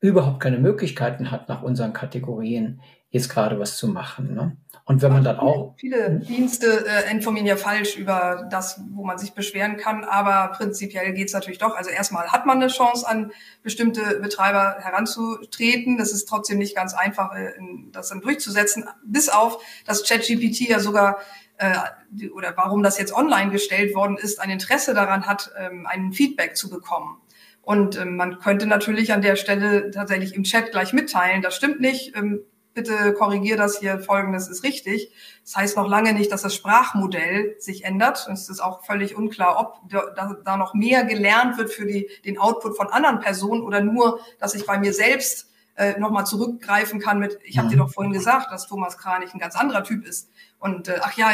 überhaupt 0.00 0.40
keine 0.40 0.58
Möglichkeiten 0.58 1.30
hat, 1.30 1.48
nach 1.48 1.62
unseren 1.62 1.92
Kategorien 1.92 2.80
jetzt 3.14 3.28
gerade 3.28 3.58
was 3.60 3.76
zu 3.76 3.88
machen. 3.88 4.34
Ne? 4.34 4.56
Und 4.86 5.00
wenn 5.00 5.12
man 5.12 5.24
dann 5.24 5.38
auch. 5.38 5.74
Viele 5.78 6.18
Dienste 6.18 6.84
äh, 6.86 7.10
informieren 7.10 7.46
ja 7.46 7.56
falsch 7.56 7.96
über 7.96 8.46
das, 8.50 8.80
wo 8.90 9.04
man 9.04 9.16
sich 9.16 9.32
beschweren 9.32 9.76
kann, 9.76 10.04
aber 10.04 10.52
prinzipiell 10.54 11.12
geht's 11.14 11.32
natürlich 11.32 11.58
doch. 11.58 11.74
Also 11.76 11.90
erstmal 11.90 12.32
hat 12.32 12.44
man 12.44 12.60
eine 12.60 12.66
Chance, 12.66 13.08
an 13.08 13.30
bestimmte 13.62 14.20
Betreiber 14.20 14.76
heranzutreten. 14.80 15.96
Das 15.96 16.12
ist 16.12 16.26
trotzdem 16.26 16.58
nicht 16.58 16.76
ganz 16.76 16.92
einfach, 16.92 17.34
äh, 17.34 17.52
das 17.92 18.08
dann 18.08 18.20
durchzusetzen, 18.20 18.84
bis 19.04 19.28
auf 19.28 19.64
dass 19.86 20.06
ChatGPT 20.06 20.68
ja 20.68 20.80
sogar 20.80 21.18
äh, 21.56 22.28
oder 22.34 22.52
warum 22.56 22.82
das 22.82 22.98
jetzt 22.98 23.14
online 23.14 23.52
gestellt 23.52 23.94
worden 23.94 24.18
ist, 24.18 24.40
ein 24.40 24.50
Interesse 24.50 24.92
daran 24.92 25.26
hat, 25.26 25.52
ähm, 25.56 25.86
einen 25.86 26.12
Feedback 26.12 26.56
zu 26.56 26.68
bekommen. 26.68 27.16
Und 27.62 27.96
ähm, 27.96 28.16
man 28.16 28.40
könnte 28.40 28.66
natürlich 28.66 29.12
an 29.12 29.22
der 29.22 29.36
Stelle 29.36 29.92
tatsächlich 29.92 30.34
im 30.34 30.42
Chat 30.42 30.72
gleich 30.72 30.92
mitteilen, 30.92 31.42
das 31.42 31.56
stimmt 31.56 31.80
nicht, 31.80 32.14
ähm, 32.16 32.40
bitte 32.74 33.14
korrigier 33.14 33.56
das 33.56 33.78
hier, 33.78 34.00
folgendes 34.00 34.48
ist 34.48 34.64
richtig. 34.64 35.10
Das 35.42 35.56
heißt 35.56 35.76
noch 35.76 35.88
lange 35.88 36.12
nicht, 36.12 36.32
dass 36.32 36.42
das 36.42 36.54
Sprachmodell 36.54 37.56
sich 37.58 37.84
ändert. 37.84 38.28
Es 38.30 38.48
ist 38.48 38.60
auch 38.60 38.84
völlig 38.84 39.16
unklar, 39.16 39.58
ob 39.58 39.88
da, 39.88 40.36
da 40.44 40.56
noch 40.56 40.74
mehr 40.74 41.04
gelernt 41.04 41.56
wird 41.56 41.72
für 41.72 41.86
die, 41.86 42.08
den 42.24 42.38
Output 42.38 42.76
von 42.76 42.88
anderen 42.88 43.20
Personen 43.20 43.62
oder 43.62 43.80
nur, 43.80 44.20
dass 44.38 44.54
ich 44.54 44.66
bei 44.66 44.78
mir 44.78 44.92
selbst 44.92 45.50
äh, 45.76 45.98
nochmal 45.98 46.26
zurückgreifen 46.26 47.00
kann 47.00 47.18
mit, 47.18 47.38
ich 47.44 47.58
habe 47.58 47.68
dir 47.68 47.76
mhm. 47.76 47.80
doch 47.80 47.92
vorhin 47.92 48.12
gesagt, 48.12 48.52
dass 48.52 48.66
Thomas 48.66 48.98
Kranich 48.98 49.32
ein 49.34 49.40
ganz 49.40 49.56
anderer 49.56 49.82
Typ 49.82 50.06
ist. 50.06 50.30
Und 50.58 50.88
äh, 50.88 50.98
ach 51.02 51.16
ja, 51.16 51.30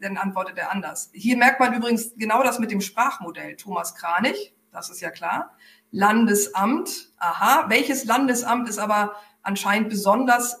dann 0.00 0.16
antwortet 0.16 0.58
er 0.58 0.72
anders. 0.72 1.10
Hier 1.12 1.36
merkt 1.36 1.60
man 1.60 1.74
übrigens 1.74 2.14
genau 2.16 2.42
das 2.42 2.58
mit 2.58 2.70
dem 2.70 2.80
Sprachmodell. 2.80 3.56
Thomas 3.56 3.94
Kranich, 3.94 4.54
das 4.72 4.90
ist 4.90 5.00
ja 5.00 5.10
klar. 5.10 5.56
Landesamt, 5.90 7.10
aha, 7.18 7.64
welches 7.68 8.04
Landesamt 8.04 8.68
ist 8.68 8.78
aber 8.78 9.16
anscheinend 9.42 9.88
besonders 9.88 10.58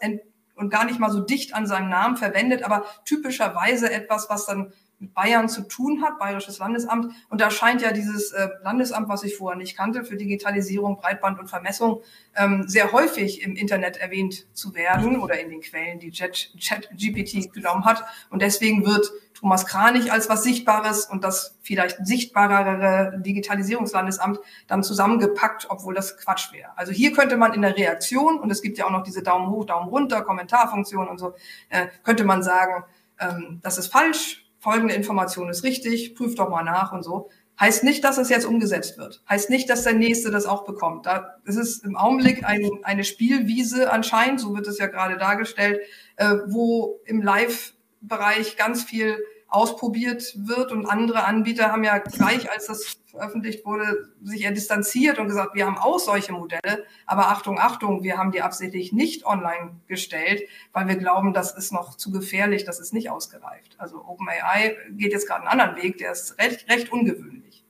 und 0.54 0.70
gar 0.70 0.84
nicht 0.84 0.98
mal 0.98 1.10
so 1.10 1.20
dicht 1.20 1.54
an 1.54 1.66
seinem 1.66 1.88
Namen 1.88 2.16
verwendet, 2.16 2.62
aber 2.62 2.84
typischerweise 3.04 3.90
etwas, 3.90 4.28
was 4.28 4.46
dann 4.46 4.72
mit 5.00 5.14
Bayern 5.14 5.48
zu 5.48 5.62
tun 5.62 6.02
hat, 6.02 6.18
Bayerisches 6.18 6.58
Landesamt. 6.58 7.12
Und 7.28 7.40
da 7.40 7.50
scheint 7.50 7.82
ja 7.82 7.90
dieses 7.92 8.32
äh, 8.32 8.48
Landesamt, 8.62 9.08
was 9.08 9.24
ich 9.24 9.36
vorher 9.36 9.58
nicht 9.58 9.76
kannte, 9.76 10.04
für 10.04 10.16
Digitalisierung, 10.16 10.98
Breitband 10.98 11.40
und 11.40 11.48
Vermessung, 11.48 12.02
ähm, 12.36 12.64
sehr 12.68 12.92
häufig 12.92 13.42
im 13.42 13.56
Internet 13.56 13.96
erwähnt 13.96 14.46
zu 14.54 14.74
werden 14.74 15.18
oder 15.18 15.40
in 15.40 15.48
den 15.48 15.62
Quellen, 15.62 15.98
die 15.98 16.10
Chat-GPT 16.10 17.52
genommen 17.52 17.84
hat. 17.86 18.04
Und 18.28 18.42
deswegen 18.42 18.84
wird 18.84 19.10
Thomas 19.34 19.64
Kranich 19.64 20.12
als 20.12 20.28
was 20.28 20.44
Sichtbares 20.44 21.06
und 21.06 21.24
das 21.24 21.56
vielleicht 21.62 22.06
sichtbarere 22.06 23.18
Digitalisierungslandesamt 23.20 24.38
dann 24.66 24.82
zusammengepackt, 24.82 25.66
obwohl 25.70 25.94
das 25.94 26.18
Quatsch 26.18 26.52
wäre. 26.52 26.76
Also 26.76 26.92
hier 26.92 27.12
könnte 27.12 27.38
man 27.38 27.54
in 27.54 27.62
der 27.62 27.74
Reaktion, 27.74 28.38
und 28.38 28.50
es 28.50 28.60
gibt 28.60 28.76
ja 28.76 28.84
auch 28.84 28.90
noch 28.90 29.02
diese 29.02 29.22
Daumen 29.22 29.48
hoch, 29.48 29.64
Daumen 29.64 29.88
runter, 29.88 30.20
Kommentarfunktion 30.22 31.08
und 31.08 31.18
so, 31.18 31.34
äh, 31.70 31.86
könnte 32.02 32.24
man 32.24 32.42
sagen, 32.42 32.84
ähm, 33.18 33.60
das 33.62 33.78
ist 33.78 33.90
falsch, 33.90 34.49
folgende 34.60 34.94
Information 34.94 35.48
ist 35.48 35.64
richtig, 35.64 36.14
prüft 36.14 36.38
doch 36.38 36.48
mal 36.48 36.62
nach 36.62 36.92
und 36.92 37.02
so. 37.02 37.30
Heißt 37.58 37.84
nicht, 37.84 38.04
dass 38.04 38.16
es 38.16 38.30
jetzt 38.30 38.46
umgesetzt 38.46 38.96
wird. 38.96 39.22
Heißt 39.28 39.50
nicht, 39.50 39.68
dass 39.68 39.84
der 39.84 39.92
Nächste 39.94 40.30
das 40.30 40.46
auch 40.46 40.64
bekommt. 40.64 41.04
Da 41.06 41.36
ist 41.44 41.56
es 41.56 41.78
im 41.78 41.96
Augenblick 41.96 42.44
ein, 42.44 42.70
eine 42.84 43.04
Spielwiese 43.04 43.92
anscheinend, 43.92 44.40
so 44.40 44.54
wird 44.54 44.66
es 44.66 44.78
ja 44.78 44.86
gerade 44.86 45.18
dargestellt, 45.18 45.80
äh, 46.16 46.36
wo 46.46 47.00
im 47.04 47.20
Live 47.20 47.74
Bereich 48.00 48.56
ganz 48.56 48.82
viel 48.82 49.18
ausprobiert 49.50 50.34
wird 50.36 50.72
und 50.72 50.86
andere 50.86 51.24
Anbieter 51.24 51.72
haben 51.72 51.84
ja 51.84 51.98
gleich, 51.98 52.50
als 52.50 52.66
das 52.66 52.98
veröffentlicht 53.10 53.66
wurde, 53.66 54.08
sich 54.22 54.42
eher 54.42 54.52
distanziert 54.52 55.18
und 55.18 55.26
gesagt, 55.26 55.54
wir 55.54 55.66
haben 55.66 55.76
auch 55.76 55.98
solche 55.98 56.32
Modelle, 56.32 56.86
aber 57.06 57.28
Achtung, 57.28 57.58
Achtung, 57.58 58.02
wir 58.04 58.16
haben 58.16 58.30
die 58.30 58.42
absichtlich 58.42 58.92
nicht 58.92 59.26
online 59.26 59.80
gestellt, 59.88 60.42
weil 60.72 60.86
wir 60.86 60.96
glauben, 60.96 61.34
das 61.34 61.52
ist 61.56 61.72
noch 61.72 61.96
zu 61.96 62.12
gefährlich, 62.12 62.64
das 62.64 62.78
ist 62.78 62.92
nicht 62.92 63.10
ausgereift. 63.10 63.74
Also 63.78 64.04
OpenAI 64.04 64.76
geht 64.92 65.12
jetzt 65.12 65.26
gerade 65.26 65.40
einen 65.46 65.60
anderen 65.60 65.82
Weg, 65.82 65.98
der 65.98 66.12
ist 66.12 66.38
recht, 66.38 66.68
recht 66.70 66.92
ungewöhnlich. 66.92 67.64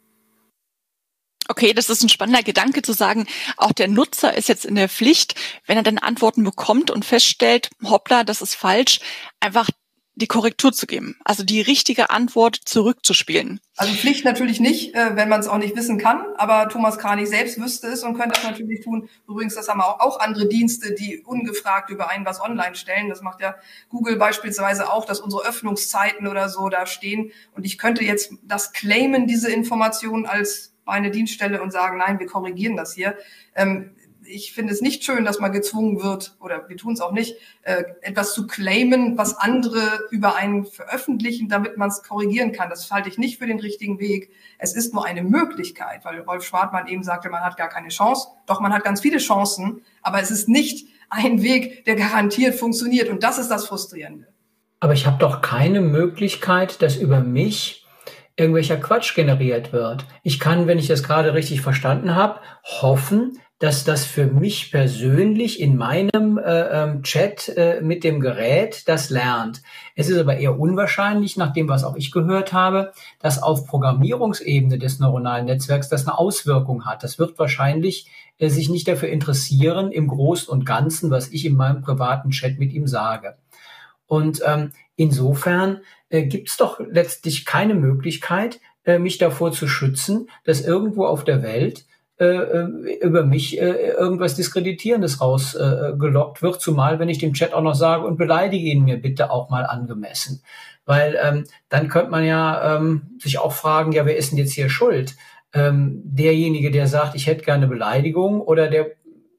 Okay, 1.48 1.72
das 1.72 1.90
ist 1.90 2.02
ein 2.04 2.08
spannender 2.08 2.44
Gedanke 2.44 2.82
zu 2.82 2.92
sagen, 2.92 3.26
auch 3.56 3.72
der 3.72 3.88
Nutzer 3.88 4.36
ist 4.36 4.48
jetzt 4.48 4.64
in 4.64 4.76
der 4.76 4.88
Pflicht, 4.88 5.34
wenn 5.66 5.76
er 5.76 5.82
dann 5.82 5.98
Antworten 5.98 6.44
bekommt 6.44 6.92
und 6.92 7.04
feststellt, 7.04 7.70
hoppla, 7.82 8.22
das 8.22 8.40
ist 8.40 8.54
falsch, 8.54 9.00
einfach 9.40 9.68
die 10.14 10.26
Korrektur 10.26 10.72
zu 10.72 10.86
geben, 10.86 11.16
also 11.24 11.44
die 11.44 11.60
richtige 11.60 12.10
Antwort 12.10 12.56
zurückzuspielen. 12.64 13.60
Also 13.76 13.94
Pflicht 13.94 14.24
natürlich 14.24 14.60
nicht, 14.60 14.94
äh, 14.94 15.16
wenn 15.16 15.28
man 15.28 15.40
es 15.40 15.48
auch 15.48 15.58
nicht 15.58 15.76
wissen 15.76 15.98
kann, 15.98 16.24
aber 16.36 16.68
Thomas 16.68 16.98
Kranich 16.98 17.28
selbst 17.28 17.60
wüsste 17.60 17.86
es 17.88 18.02
und 18.02 18.14
könnte 18.14 18.38
es 18.38 18.44
natürlich 18.44 18.82
tun. 18.82 19.08
Übrigens, 19.26 19.54
das 19.54 19.68
haben 19.68 19.80
auch, 19.80 20.20
andere 20.20 20.48
Dienste, 20.48 20.94
die 20.94 21.22
ungefragt 21.24 21.88
über 21.90 22.10
einen 22.10 22.26
was 22.26 22.42
online 22.42 22.74
stellen. 22.74 23.08
Das 23.08 23.22
macht 23.22 23.40
ja 23.40 23.54
Google 23.88 24.16
beispielsweise 24.16 24.92
auch, 24.92 25.06
dass 25.06 25.20
unsere 25.20 25.46
Öffnungszeiten 25.46 26.26
oder 26.26 26.48
so 26.48 26.68
da 26.68 26.84
stehen. 26.84 27.32
Und 27.54 27.64
ich 27.64 27.78
könnte 27.78 28.04
jetzt 28.04 28.34
das 28.42 28.72
claimen, 28.72 29.26
diese 29.26 29.50
Information 29.50 30.26
als 30.26 30.74
eine 30.84 31.10
Dienststelle 31.10 31.62
und 31.62 31.70
sagen, 31.70 31.98
nein, 31.98 32.18
wir 32.18 32.26
korrigieren 32.26 32.76
das 32.76 32.92
hier. 32.92 33.16
Ähm, 33.54 33.92
ich 34.30 34.52
finde 34.52 34.72
es 34.72 34.80
nicht 34.80 35.04
schön, 35.04 35.24
dass 35.24 35.40
man 35.40 35.52
gezwungen 35.52 36.02
wird, 36.02 36.36
oder 36.40 36.68
wir 36.68 36.76
tun 36.76 36.92
es 36.92 37.00
auch 37.00 37.12
nicht, 37.12 37.36
äh, 37.62 37.84
etwas 38.02 38.34
zu 38.34 38.46
claimen, 38.46 39.18
was 39.18 39.36
andere 39.36 39.80
über 40.10 40.36
einen 40.36 40.64
veröffentlichen, 40.64 41.48
damit 41.48 41.76
man 41.76 41.88
es 41.88 42.02
korrigieren 42.02 42.52
kann. 42.52 42.70
Das 42.70 42.90
halte 42.90 43.08
ich 43.08 43.18
nicht 43.18 43.38
für 43.38 43.46
den 43.46 43.60
richtigen 43.60 43.98
Weg. 43.98 44.30
Es 44.58 44.74
ist 44.74 44.94
nur 44.94 45.04
eine 45.04 45.22
Möglichkeit, 45.22 46.04
weil 46.04 46.20
Rolf 46.20 46.44
Schwartmann 46.44 46.86
eben 46.86 47.02
sagte, 47.02 47.28
man 47.30 47.42
hat 47.42 47.56
gar 47.56 47.68
keine 47.68 47.88
Chance. 47.88 48.28
Doch, 48.46 48.60
man 48.60 48.72
hat 48.72 48.84
ganz 48.84 49.00
viele 49.00 49.18
Chancen, 49.18 49.82
aber 50.02 50.20
es 50.20 50.30
ist 50.30 50.48
nicht 50.48 50.88
ein 51.08 51.42
Weg, 51.42 51.84
der 51.84 51.96
garantiert 51.96 52.54
funktioniert. 52.54 53.08
Und 53.08 53.22
das 53.22 53.38
ist 53.38 53.48
das 53.48 53.66
Frustrierende. 53.66 54.28
Aber 54.78 54.94
ich 54.94 55.06
habe 55.06 55.18
doch 55.18 55.42
keine 55.42 55.80
Möglichkeit, 55.80 56.80
dass 56.80 56.96
über 56.96 57.20
mich 57.20 57.86
irgendwelcher 58.36 58.78
Quatsch 58.78 59.14
generiert 59.14 59.72
wird. 59.72 60.06
Ich 60.22 60.40
kann, 60.40 60.66
wenn 60.66 60.78
ich 60.78 60.86
das 60.86 61.02
gerade 61.02 61.34
richtig 61.34 61.60
verstanden 61.60 62.14
habe, 62.14 62.40
hoffen, 62.64 63.38
dass 63.60 63.84
das 63.84 64.06
für 64.06 64.26
mich 64.26 64.72
persönlich 64.72 65.60
in 65.60 65.76
meinem 65.76 66.38
äh, 66.38 66.42
ähm, 66.42 67.02
Chat 67.02 67.50
äh, 67.50 67.82
mit 67.82 68.04
dem 68.04 68.18
Gerät 68.18 68.88
das 68.88 69.10
lernt. 69.10 69.62
Es 69.94 70.08
ist 70.08 70.18
aber 70.18 70.38
eher 70.38 70.58
unwahrscheinlich, 70.58 71.36
nach 71.36 71.52
dem, 71.52 71.68
was 71.68 71.84
auch 71.84 71.94
ich 71.94 72.10
gehört 72.10 72.54
habe, 72.54 72.92
dass 73.20 73.42
auf 73.42 73.66
Programmierungsebene 73.66 74.78
des 74.78 74.98
neuronalen 74.98 75.44
Netzwerks 75.44 75.90
das 75.90 76.08
eine 76.08 76.18
Auswirkung 76.18 76.86
hat. 76.86 77.04
Das 77.04 77.18
wird 77.18 77.38
wahrscheinlich 77.38 78.08
äh, 78.38 78.48
sich 78.48 78.70
nicht 78.70 78.88
dafür 78.88 79.10
interessieren 79.10 79.92
im 79.92 80.08
Großen 80.08 80.48
und 80.48 80.64
Ganzen, 80.64 81.10
was 81.10 81.28
ich 81.28 81.44
in 81.44 81.54
meinem 81.54 81.82
privaten 81.82 82.30
Chat 82.30 82.58
mit 82.58 82.72
ihm 82.72 82.86
sage. 82.86 83.36
Und 84.06 84.40
ähm, 84.46 84.72
insofern 84.96 85.82
äh, 86.08 86.24
gibt 86.24 86.48
es 86.48 86.56
doch 86.56 86.80
letztlich 86.80 87.44
keine 87.44 87.74
Möglichkeit, 87.74 88.58
äh, 88.84 88.98
mich 88.98 89.18
davor 89.18 89.52
zu 89.52 89.68
schützen, 89.68 90.30
dass 90.44 90.62
irgendwo 90.62 91.04
auf 91.04 91.24
der 91.24 91.42
Welt 91.42 91.84
äh, 92.20 92.24
äh, 92.26 92.98
über 93.00 93.24
mich 93.24 93.58
äh, 93.58 93.92
irgendwas 93.92 94.34
Diskreditierendes 94.34 95.22
rausgelockt 95.22 96.38
äh, 96.38 96.42
wird, 96.42 96.60
zumal 96.60 96.98
wenn 96.98 97.08
ich 97.08 97.16
dem 97.16 97.32
Chat 97.32 97.54
auch 97.54 97.62
noch 97.62 97.74
sage 97.74 98.04
und 98.04 98.18
beleidige 98.18 98.66
ihn 98.66 98.84
mir 98.84 99.00
bitte 99.00 99.30
auch 99.30 99.48
mal 99.48 99.64
angemessen. 99.64 100.42
Weil 100.84 101.18
ähm, 101.22 101.46
dann 101.70 101.88
könnte 101.88 102.10
man 102.10 102.22
ja 102.26 102.76
ähm, 102.76 103.16
sich 103.18 103.38
auch 103.38 103.52
fragen, 103.52 103.92
ja, 103.92 104.04
wer 104.04 104.18
ist 104.18 104.32
denn 104.32 104.38
jetzt 104.38 104.52
hier 104.52 104.68
schuld? 104.68 105.16
Ähm, 105.54 106.02
derjenige, 106.04 106.70
der 106.70 106.88
sagt, 106.88 107.14
ich 107.14 107.26
hätte 107.26 107.42
gerne 107.42 107.66
Beleidigung 107.66 108.42
oder 108.42 108.68
der 108.68 108.88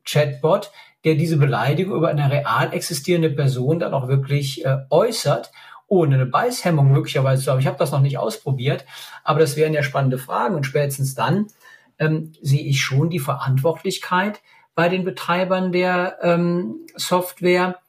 Chatbot, 0.03 0.71
der 1.03 1.13
diese 1.13 1.37
Beleidigung 1.37 1.95
über 1.95 2.09
eine 2.09 2.31
real 2.31 2.73
existierende 2.73 3.29
Person 3.29 3.77
dann 3.77 3.93
auch 3.93 4.07
wirklich 4.07 4.65
äh, 4.65 4.77
äußert, 4.89 5.51
ohne 5.85 6.15
eine 6.15 6.25
Beißhemmung 6.25 6.91
möglicherweise 6.91 7.43
zu 7.43 7.51
haben. 7.51 7.59
Ich 7.59 7.67
habe 7.67 7.77
das 7.77 7.91
noch 7.91 8.01
nicht 8.01 8.17
ausprobiert, 8.17 8.85
aber 9.23 9.39
das 9.39 9.55
wären 9.55 9.75
ja 9.75 9.83
spannende 9.83 10.17
Fragen 10.17 10.55
und 10.55 10.65
spätestens 10.65 11.13
dann 11.13 11.45
ähm, 12.01 12.33
sehe 12.41 12.63
ich 12.63 12.81
schon 12.81 13.09
die 13.09 13.19
Verantwortlichkeit 13.19 14.41
bei 14.75 14.89
den 14.89 15.05
Betreibern 15.05 15.71
der 15.71 16.17
ähm, 16.21 16.87
Software. 16.95 17.79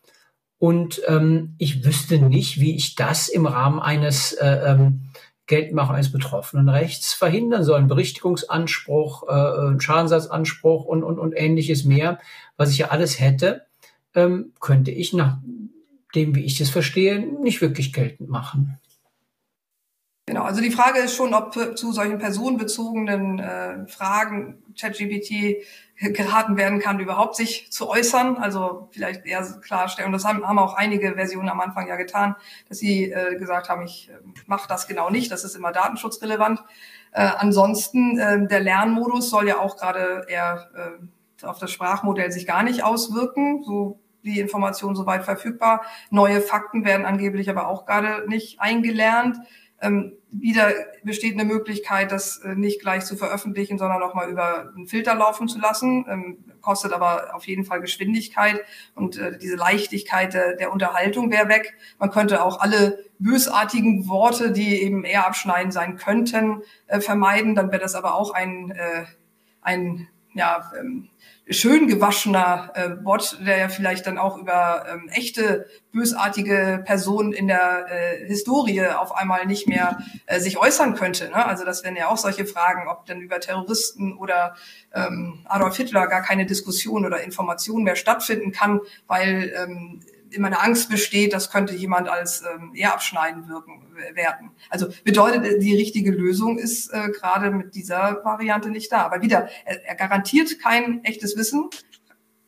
Und 0.59 1.03
ähm, 1.09 1.55
ich 1.59 1.85
wüsste 1.85 2.19
nicht, 2.19 2.61
wie 2.61 2.77
ich 2.77 2.95
das 2.95 3.29
im 3.29 3.47
Rahmen 3.47 3.81
eines 3.81 4.33
äh, 4.35 4.73
ähm, 4.73 5.09
Geldmachen 5.47 5.97
eines 5.97 6.13
betroffenen 6.13 6.69
Rechts 6.69 7.15
verhindern 7.15 7.65
soll. 7.65 7.81
Ein 7.81 7.89
Berichtigungsanspruch, 7.89 9.29
äh, 9.29 9.81
Schadensersatzanspruch 9.81 10.85
und, 10.85 11.03
und, 11.03 11.19
und 11.19 11.33
ähnliches 11.33 11.85
mehr, 11.85 12.21
was 12.57 12.71
ich 12.71 12.79
ja 12.79 12.89
alles 12.89 13.19
hätte, 13.19 13.63
ähm, 14.15 14.53
könnte 14.61 14.93
ich 14.93 15.13
nach 15.13 15.39
dem, 16.15 16.35
wie 16.35 16.45
ich 16.45 16.59
das 16.59 16.69
verstehe, 16.69 17.19
nicht 17.19 17.61
wirklich 17.61 17.93
geltend 17.93 18.29
machen. 18.29 18.79
Genau, 20.33 20.45
also 20.45 20.63
die 20.63 20.71
Frage 20.71 21.01
ist 21.01 21.15
schon, 21.15 21.35
ob 21.35 21.53
zu 21.53 21.93
solchen 21.93 22.17
personenbezogenen 22.17 23.39
äh, 23.39 23.87
Fragen 23.87 24.63
ChatGPT 24.81 25.63
geraten 25.95 26.57
werden 26.57 26.79
kann, 26.79 27.01
überhaupt 27.01 27.37
sich 27.37 27.71
zu 27.71 27.91
äußern. 27.91 28.39
Also 28.39 28.89
vielleicht 28.93 29.27
eher 29.27 29.43
klarstellen. 29.61 30.07
Und 30.07 30.15
das 30.15 30.25
haben, 30.25 30.49
haben 30.49 30.59
auch 30.59 30.73
einige 30.73 31.17
Versionen 31.17 31.51
am 31.51 31.61
Anfang 31.61 31.87
ja 31.87 31.97
getan, 31.97 32.35
dass 32.71 32.79
sie 32.79 33.13
äh, 33.13 33.37
gesagt 33.37 33.69
haben, 33.69 33.83
ich 33.83 34.09
äh, 34.09 34.15
mache 34.47 34.67
das 34.69 34.89
genau 34.89 35.11
nicht, 35.11 35.31
das 35.31 35.45
ist 35.45 35.55
immer 35.55 35.71
datenschutzrelevant. 35.71 36.65
Äh, 37.13 37.29
ansonsten, 37.37 38.19
äh, 38.19 38.47
der 38.47 38.61
Lernmodus 38.61 39.29
soll 39.29 39.47
ja 39.47 39.59
auch 39.59 39.77
gerade 39.77 40.25
eher 40.29 40.71
äh, 40.75 41.47
auf 41.47 41.59
das 41.59 41.71
Sprachmodell 41.71 42.33
sich 42.33 42.47
gar 42.47 42.63
nicht 42.63 42.85
auswirken. 42.85 43.65
So 43.65 44.01
die 44.25 44.41
Informationen 44.41 44.97
soweit 44.97 45.25
verfügbar. 45.25 45.83
Neue 46.11 46.41
Fakten 46.41 46.85
werden 46.85 47.05
angeblich 47.05 47.51
aber 47.51 47.69
auch 47.69 47.87
gerade 47.87 48.29
nicht 48.29 48.61
eingelernt. 48.61 49.37
Ähm, 49.83 50.13
wieder 50.31 50.73
besteht 51.03 51.35
eine 51.35 51.45
Möglichkeit, 51.45 52.13
das 52.13 52.39
äh, 52.39 52.55
nicht 52.55 52.81
gleich 52.81 53.05
zu 53.05 53.17
veröffentlichen, 53.17 53.79
sondern 53.79 54.03
auch 54.03 54.15
mal 54.15 54.31
über 54.31 54.73
einen 54.75 54.87
Filter 54.87 55.15
laufen 55.15 55.49
zu 55.49 55.59
lassen. 55.59 56.07
Ähm, 56.09 56.45
kostet 56.61 56.93
aber 56.93 57.35
auf 57.35 57.47
jeden 57.47 57.65
Fall 57.65 57.81
Geschwindigkeit 57.81 58.63
und 58.95 59.19
äh, 59.19 59.37
diese 59.37 59.57
Leichtigkeit 59.57 60.33
der, 60.33 60.55
der 60.55 60.73
Unterhaltung 60.73 61.31
wäre 61.31 61.49
weg. 61.49 61.75
Man 61.99 62.11
könnte 62.11 62.43
auch 62.43 62.61
alle 62.61 63.05
bösartigen 63.19 64.09
Worte, 64.09 64.53
die 64.53 64.83
eben 64.83 65.05
eher 65.05 65.27
abschneiden 65.27 65.73
sein 65.73 65.97
könnten, 65.97 66.63
äh, 66.87 67.01
vermeiden. 67.01 67.55
Dann 67.55 67.71
wäre 67.71 67.83
das 67.83 67.95
aber 67.95 68.15
auch 68.15 68.33
ein, 68.33 68.71
äh, 68.71 69.05
ein 69.61 70.09
ja, 70.35 70.73
ähm, 70.79 71.11
schön 71.53 71.87
gewaschener 71.87 72.71
äh, 72.75 72.89
Bot, 72.91 73.39
der 73.47 73.59
ja 73.59 73.69
vielleicht 73.69 74.07
dann 74.07 74.19
auch 74.19 74.37
über 74.37 74.85
ähm, 74.89 75.09
echte 75.09 75.67
bösartige 75.93 76.83
Personen 76.85 77.33
in 77.33 77.49
der 77.49 77.87
äh, 77.89 78.27
Historie 78.27 78.87
auf 78.87 79.15
einmal 79.15 79.47
nicht 79.47 79.69
mehr 79.69 79.99
äh, 80.27 80.41
sich 80.41 80.59
äußern 80.59 80.95
könnte. 80.95 81.29
Ne? 81.29 81.45
Also 81.45 81.65
das 81.65 81.85
wären 81.85 81.97
ja 81.97 82.09
auch 82.09 82.17
solche 82.17 82.47
Fragen, 82.47 82.89
ob 82.89 83.07
denn 83.07 83.21
über 83.21 83.41
Terroristen 83.41 84.17
oder 84.17 84.57
ähm, 84.95 85.41
Adolf 85.45 85.77
Hitler 85.77 86.07
gar 86.07 86.23
keine 86.23 86.47
Diskussion 86.47 87.05
oder 87.05 87.23
Information 87.23 87.83
mehr 87.83 87.97
stattfinden 87.97 88.53
kann, 88.53 88.81
weil 89.07 89.53
ähm, 89.57 90.01
immer 90.35 90.49
eine 90.49 90.61
Angst 90.61 90.91
besteht, 90.91 91.33
das 91.33 91.51
könnte 91.51 91.75
jemand 91.75 92.09
als 92.09 92.43
ähm, 92.43 92.73
eher 92.75 92.93
abschneiden 92.93 93.49
wirken, 93.49 93.95
werden. 94.15 94.51
Also 94.71 94.89
bedeutet, 95.05 95.63
die 95.63 95.75
richtige 95.75 96.11
Lösung 96.11 96.59
ist 96.59 96.93
äh, 96.93 97.09
gerade 97.11 97.51
mit 97.51 97.75
dieser 97.75 98.21
Variante 98.25 98.71
nicht 98.71 98.91
da. 98.91 99.03
Aber 99.03 99.23
wieder, 99.23 99.49
er, 99.65 99.85
er 99.87 99.95
garantiert 99.95 100.59
kein 100.61 101.05
echtes 101.05 101.37
Wissen. 101.37 101.69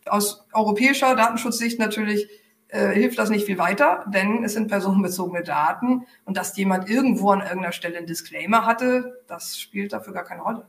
Aus 0.06 0.46
europäischer 0.52 1.14
Datenschutzsicht 1.14 1.78
natürlich 1.78 2.28
äh, 2.68 2.88
hilft 2.88 3.18
das 3.18 3.30
nicht 3.30 3.46
viel 3.46 3.58
weiter, 3.58 4.04
denn 4.08 4.44
es 4.44 4.54
sind 4.54 4.68
personenbezogene 4.68 5.42
Daten 5.42 6.06
und 6.24 6.36
dass 6.36 6.56
jemand 6.56 6.90
irgendwo 6.90 7.30
an 7.30 7.40
irgendeiner 7.40 7.72
Stelle 7.72 7.98
einen 7.98 8.06
Disclaimer 8.06 8.66
hatte, 8.66 9.22
das 9.28 9.58
spielt 9.58 9.92
dafür 9.92 10.12
gar 10.12 10.24
keine 10.24 10.42
Rolle. 10.42 10.66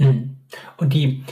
Mhm. 0.00 0.36
Und 0.76 0.92
die 0.92 1.24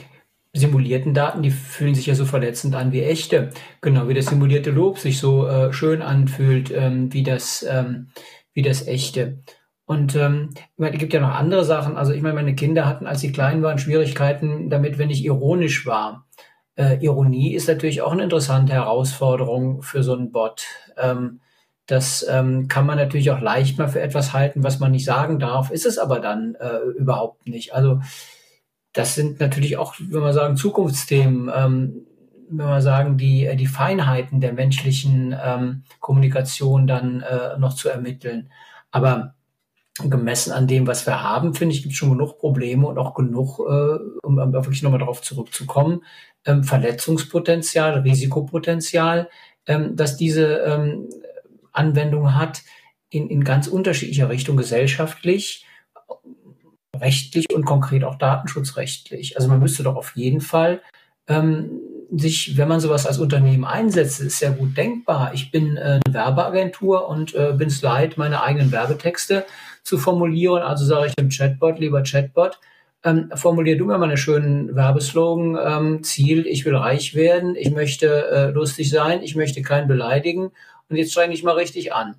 simulierten 0.52 1.14
Daten, 1.14 1.42
die 1.42 1.50
fühlen 1.50 1.94
sich 1.94 2.06
ja 2.06 2.14
so 2.14 2.24
verletzend 2.24 2.74
an 2.74 2.92
wie 2.92 3.02
echte. 3.02 3.50
Genau 3.80 4.08
wie 4.08 4.14
das 4.14 4.26
simulierte 4.26 4.70
Lob 4.70 4.98
sich 4.98 5.18
so 5.18 5.46
äh, 5.46 5.72
schön 5.72 6.02
anfühlt 6.02 6.70
ähm, 6.74 7.12
wie, 7.12 7.22
das, 7.22 7.64
ähm, 7.68 8.08
wie 8.54 8.62
das 8.62 8.86
echte. 8.86 9.42
Und 9.84 10.14
ähm, 10.16 10.50
ich 10.54 10.78
meine, 10.78 10.94
es 10.94 11.00
gibt 11.00 11.12
ja 11.14 11.20
noch 11.20 11.34
andere 11.34 11.64
Sachen. 11.64 11.96
Also 11.96 12.12
ich 12.12 12.22
meine, 12.22 12.34
meine 12.34 12.54
Kinder 12.54 12.86
hatten, 12.86 13.06
als 13.06 13.20
sie 13.20 13.32
klein 13.32 13.62
waren, 13.62 13.78
Schwierigkeiten 13.78 14.68
damit, 14.68 14.98
wenn 14.98 15.10
ich 15.10 15.24
ironisch 15.24 15.86
war. 15.86 16.26
Äh, 16.76 17.02
Ironie 17.04 17.54
ist 17.54 17.68
natürlich 17.68 18.02
auch 18.02 18.12
eine 18.12 18.22
interessante 18.22 18.72
Herausforderung 18.72 19.82
für 19.82 20.02
so 20.02 20.12
einen 20.12 20.30
Bot. 20.30 20.66
Ähm, 20.96 21.40
das 21.86 22.26
ähm, 22.28 22.68
kann 22.68 22.84
man 22.84 22.98
natürlich 22.98 23.30
auch 23.30 23.40
leicht 23.40 23.78
mal 23.78 23.88
für 23.88 24.02
etwas 24.02 24.34
halten, 24.34 24.62
was 24.62 24.78
man 24.78 24.92
nicht 24.92 25.06
sagen 25.06 25.38
darf, 25.38 25.70
ist 25.70 25.86
es 25.86 25.98
aber 25.98 26.20
dann 26.20 26.54
äh, 26.56 26.80
überhaupt 26.98 27.48
nicht. 27.48 27.72
Also 27.72 28.00
das 28.98 29.14
sind 29.14 29.38
natürlich 29.38 29.76
auch, 29.76 29.94
wenn 30.00 30.22
man 30.22 30.32
sagen, 30.32 30.56
Zukunftsthemen, 30.56 31.48
ähm, 31.54 32.06
wenn 32.50 32.66
man 32.66 32.82
sagen, 32.82 33.16
die, 33.16 33.46
äh, 33.46 33.54
die 33.54 33.68
Feinheiten 33.68 34.40
der 34.40 34.52
menschlichen 34.52 35.36
ähm, 35.40 35.84
Kommunikation 36.00 36.88
dann 36.88 37.20
äh, 37.20 37.56
noch 37.58 37.76
zu 37.76 37.88
ermitteln. 37.88 38.50
Aber 38.90 39.34
gemessen 40.02 40.52
an 40.52 40.66
dem, 40.66 40.88
was 40.88 41.06
wir 41.06 41.22
haben, 41.22 41.54
finde 41.54 41.76
ich, 41.76 41.82
gibt 41.82 41.92
es 41.92 41.98
schon 41.98 42.10
genug 42.10 42.38
Probleme 42.38 42.88
und 42.88 42.98
auch 42.98 43.14
genug, 43.14 43.60
äh, 43.60 43.98
um 44.22 44.36
wirklich 44.52 44.82
nochmal 44.82 44.98
darauf 44.98 45.22
zurückzukommen, 45.22 46.02
ähm, 46.44 46.64
Verletzungspotenzial, 46.64 48.00
Risikopotenzial, 48.00 49.28
ähm, 49.66 49.94
dass 49.94 50.16
diese 50.16 50.56
ähm, 50.58 51.08
Anwendung 51.70 52.34
hat 52.34 52.62
in, 53.10 53.30
in 53.30 53.44
ganz 53.44 53.68
unterschiedlicher 53.68 54.28
Richtung 54.28 54.56
gesellschaftlich, 54.56 55.66
rechtlich 57.00 57.46
und 57.52 57.64
konkret 57.64 58.04
auch 58.04 58.16
datenschutzrechtlich. 58.16 59.36
Also 59.36 59.48
man 59.48 59.60
müsste 59.60 59.82
doch 59.82 59.96
auf 59.96 60.16
jeden 60.16 60.40
Fall 60.40 60.80
ähm, 61.28 61.80
sich, 62.10 62.56
wenn 62.56 62.68
man 62.68 62.80
sowas 62.80 63.06
als 63.06 63.18
Unternehmen 63.18 63.64
einsetzt, 63.64 64.20
ist 64.20 64.38
sehr 64.38 64.52
gut 64.52 64.76
denkbar. 64.76 65.32
Ich 65.34 65.50
bin 65.50 65.76
äh, 65.76 66.00
eine 66.04 66.14
Werbeagentur 66.14 67.06
und 67.08 67.34
äh, 67.34 67.52
bin 67.52 67.68
es 67.68 67.82
leid, 67.82 68.16
meine 68.16 68.42
eigenen 68.42 68.72
Werbetexte 68.72 69.44
zu 69.82 69.98
formulieren. 69.98 70.62
Also 70.62 70.84
sage 70.86 71.08
ich 71.08 71.14
dem 71.14 71.28
Chatbot, 71.28 71.78
lieber 71.78 72.02
Chatbot, 72.02 72.58
ähm, 73.04 73.30
formulier 73.34 73.76
du 73.76 73.84
mir 73.84 73.98
mal 73.98 74.08
einen 74.08 74.16
schönen 74.16 74.74
Werbeslogan. 74.74 75.58
Ähm, 75.62 76.02
Ziel, 76.02 76.46
ich 76.46 76.64
will 76.64 76.76
reich 76.76 77.14
werden, 77.14 77.54
ich 77.56 77.70
möchte 77.70 78.28
äh, 78.28 78.50
lustig 78.50 78.90
sein, 78.90 79.22
ich 79.22 79.36
möchte 79.36 79.60
keinen 79.62 79.86
beleidigen 79.86 80.50
und 80.88 80.96
jetzt 80.96 81.12
streng 81.12 81.30
ich 81.30 81.42
mal 81.42 81.52
richtig 81.54 81.92
an. 81.92 82.14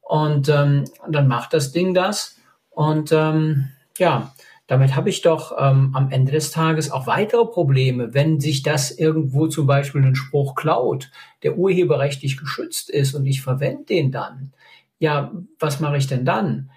Und 0.00 0.48
ähm, 0.48 0.84
dann 1.08 1.26
macht 1.26 1.52
das 1.52 1.72
Ding 1.72 1.94
das 1.94 2.38
und 2.70 3.10
ähm, 3.12 3.70
ja, 3.98 4.32
damit 4.66 4.96
habe 4.96 5.10
ich 5.10 5.22
doch 5.22 5.52
ähm, 5.58 5.90
am 5.94 6.10
Ende 6.10 6.32
des 6.32 6.50
Tages 6.50 6.90
auch 6.90 7.06
weitere 7.06 7.44
Probleme, 7.44 8.14
wenn 8.14 8.40
sich 8.40 8.62
das 8.62 8.90
irgendwo 8.90 9.46
zum 9.48 9.66
Beispiel 9.66 10.00
einen 10.00 10.14
Spruch 10.14 10.54
klaut, 10.54 11.10
der 11.42 11.58
urheberrechtlich 11.58 12.36
geschützt 12.36 12.88
ist 12.88 13.14
und 13.14 13.26
ich 13.26 13.42
verwende 13.42 13.84
den 13.84 14.12
dann. 14.12 14.52
Ja, 14.98 15.32
was 15.58 15.80
mache 15.80 15.96
ich 15.96 16.06
denn 16.06 16.24
dann? 16.24 16.70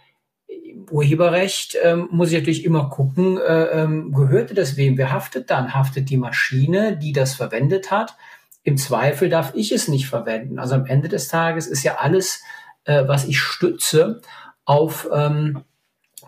Urheberrecht 0.92 1.78
ähm, 1.84 2.08
muss 2.12 2.32
ich 2.32 2.40
natürlich 2.40 2.66
immer 2.66 2.90
gucken, 2.90 3.38
äh, 3.38 3.66
ähm, 3.66 4.12
gehörte 4.12 4.54
das 4.54 4.78
wem? 4.78 4.98
Wer 4.98 5.12
haftet 5.12 5.50
dann? 5.50 5.74
Haftet 5.74 6.10
die 6.10 6.18
Maschine, 6.18 6.98
die 6.98 7.14
das 7.14 7.36
verwendet 7.36 7.92
hat? 7.92 8.18
Im 8.64 8.78
Zweifel 8.78 9.30
darf 9.30 9.54
ich 9.56 9.72
es 9.72 9.88
nicht 9.88 10.08
verwenden. 10.08 10.60
Also 10.60 10.76
am 10.76 10.86
Ende 10.86 11.08
des 11.08 11.28
Tages 11.28 11.68
ist 11.68 11.84
ja 11.84 11.96
alles, 11.96 12.42
äh, 12.84 13.08
was 13.08 13.26
ich 13.26 13.40
stütze, 13.40 14.22
auf 14.66 15.08
ähm, 15.14 15.64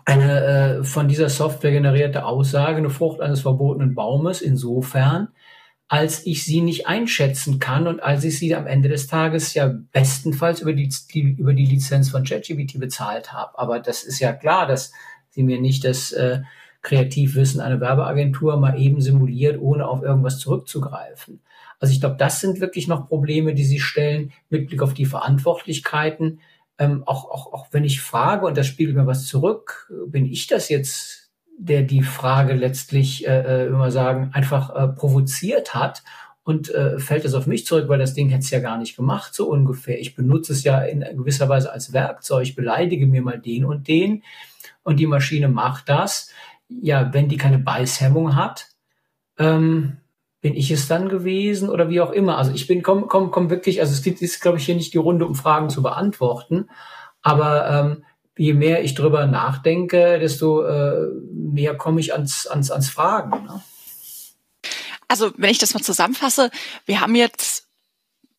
eine 0.08 0.78
äh, 0.78 0.84
von 0.84 1.06
dieser 1.06 1.28
Software 1.28 1.70
generierte 1.70 2.24
Aussage, 2.24 2.78
eine 2.78 2.88
Frucht 2.88 3.20
eines 3.20 3.42
verbotenen 3.42 3.94
Baumes, 3.94 4.40
insofern, 4.40 5.28
als 5.86 6.24
ich 6.24 6.44
sie 6.44 6.62
nicht 6.62 6.86
einschätzen 6.86 7.58
kann 7.58 7.86
und 7.86 8.02
als 8.02 8.24
ich 8.24 8.38
sie 8.38 8.54
am 8.54 8.66
Ende 8.66 8.88
des 8.88 9.06
Tages 9.06 9.52
ja 9.52 9.74
bestenfalls 9.92 10.62
über 10.62 10.72
die, 10.72 10.88
die 11.12 11.20
über 11.20 11.52
die 11.52 11.66
Lizenz 11.66 12.08
von 12.08 12.24
ChatGPT 12.24 12.80
bezahlt 12.80 13.34
habe. 13.34 13.58
Aber 13.58 13.80
das 13.80 14.02
ist 14.02 14.18
ja 14.18 14.32
klar, 14.32 14.66
dass 14.66 14.92
sie 15.28 15.42
mir 15.42 15.60
nicht 15.60 15.84
das 15.84 16.12
äh, 16.12 16.40
Kreativwissen 16.80 17.60
einer 17.60 17.80
Werbeagentur 17.80 18.56
mal 18.56 18.80
eben 18.80 19.02
simuliert, 19.02 19.60
ohne 19.60 19.86
auf 19.86 20.02
irgendwas 20.02 20.38
zurückzugreifen. 20.38 21.42
Also 21.80 21.92
ich 21.92 22.00
glaube, 22.00 22.16
das 22.16 22.40
sind 22.40 22.60
wirklich 22.60 22.88
noch 22.88 23.08
Probleme, 23.08 23.52
die 23.52 23.64
sie 23.64 23.78
stellen 23.78 24.32
mit 24.48 24.68
Blick 24.68 24.80
auf 24.80 24.94
die 24.94 25.04
Verantwortlichkeiten 25.04 26.40
ähm, 26.78 27.02
auch, 27.06 27.24
auch, 27.30 27.52
auch 27.52 27.66
wenn 27.72 27.84
ich 27.84 28.00
frage 28.00 28.46
und 28.46 28.56
das 28.56 28.66
spiegelt 28.66 28.96
mir 28.96 29.06
was 29.06 29.26
zurück, 29.26 29.92
bin 30.06 30.24
ich 30.24 30.46
das 30.46 30.68
jetzt, 30.68 31.30
der 31.58 31.82
die 31.82 32.02
Frage 32.02 32.54
letztlich, 32.54 33.26
äh, 33.26 33.66
äh 33.66 33.70
wir 33.70 33.90
sagen, 33.90 34.30
einfach 34.32 34.74
äh, 34.74 34.88
provoziert 34.88 35.74
hat 35.74 36.04
und 36.44 36.70
äh, 36.70 36.98
fällt 36.98 37.24
es 37.24 37.34
auf 37.34 37.46
mich 37.46 37.66
zurück, 37.66 37.88
weil 37.88 37.98
das 37.98 38.14
Ding 38.14 38.28
hätte 38.28 38.44
es 38.44 38.50
ja 38.50 38.60
gar 38.60 38.78
nicht 38.78 38.96
gemacht, 38.96 39.34
so 39.34 39.50
ungefähr. 39.50 40.00
Ich 40.00 40.14
benutze 40.14 40.52
es 40.52 40.64
ja 40.64 40.80
in 40.80 41.00
gewisser 41.00 41.48
Weise 41.48 41.72
als 41.72 41.92
Werkzeug, 41.92 42.54
beleidige 42.54 43.06
mir 43.06 43.22
mal 43.22 43.38
den 43.38 43.64
und 43.64 43.88
den 43.88 44.22
und 44.82 45.00
die 45.00 45.06
Maschine 45.06 45.48
macht 45.48 45.88
das. 45.88 46.30
Ja, 46.68 47.12
wenn 47.12 47.28
die 47.28 47.38
keine 47.38 47.58
Beißhemmung 47.58 48.36
hat, 48.36 48.68
ähm, 49.38 49.98
bin 50.40 50.54
ich 50.54 50.70
es 50.70 50.86
dann 50.86 51.08
gewesen 51.08 51.68
oder 51.68 51.88
wie 51.88 52.00
auch 52.00 52.12
immer. 52.12 52.38
Also 52.38 52.52
ich 52.52 52.66
bin, 52.66 52.82
komm, 52.82 53.08
komm, 53.08 53.30
komm 53.30 53.50
wirklich, 53.50 53.80
also 53.80 53.92
es 53.92 54.02
gibt, 54.02 54.22
ist, 54.22 54.40
glaube 54.40 54.58
ich, 54.58 54.66
hier 54.66 54.76
nicht 54.76 54.94
die 54.94 54.98
Runde, 54.98 55.26
um 55.26 55.34
Fragen 55.34 55.68
zu 55.68 55.82
beantworten. 55.82 56.68
Aber 57.22 57.68
ähm, 57.68 58.04
je 58.36 58.54
mehr 58.54 58.84
ich 58.84 58.94
drüber 58.94 59.26
nachdenke, 59.26 60.18
desto 60.20 60.62
äh, 60.62 61.08
mehr 61.32 61.76
komme 61.76 62.00
ich 62.00 62.12
ans, 62.12 62.46
ans, 62.46 62.70
ans 62.70 62.88
Fragen. 62.88 63.44
Ne? 63.44 63.62
Also 65.08 65.32
wenn 65.36 65.50
ich 65.50 65.58
das 65.58 65.74
mal 65.74 65.82
zusammenfasse, 65.82 66.50
wir 66.86 67.00
haben 67.00 67.16
jetzt, 67.16 67.66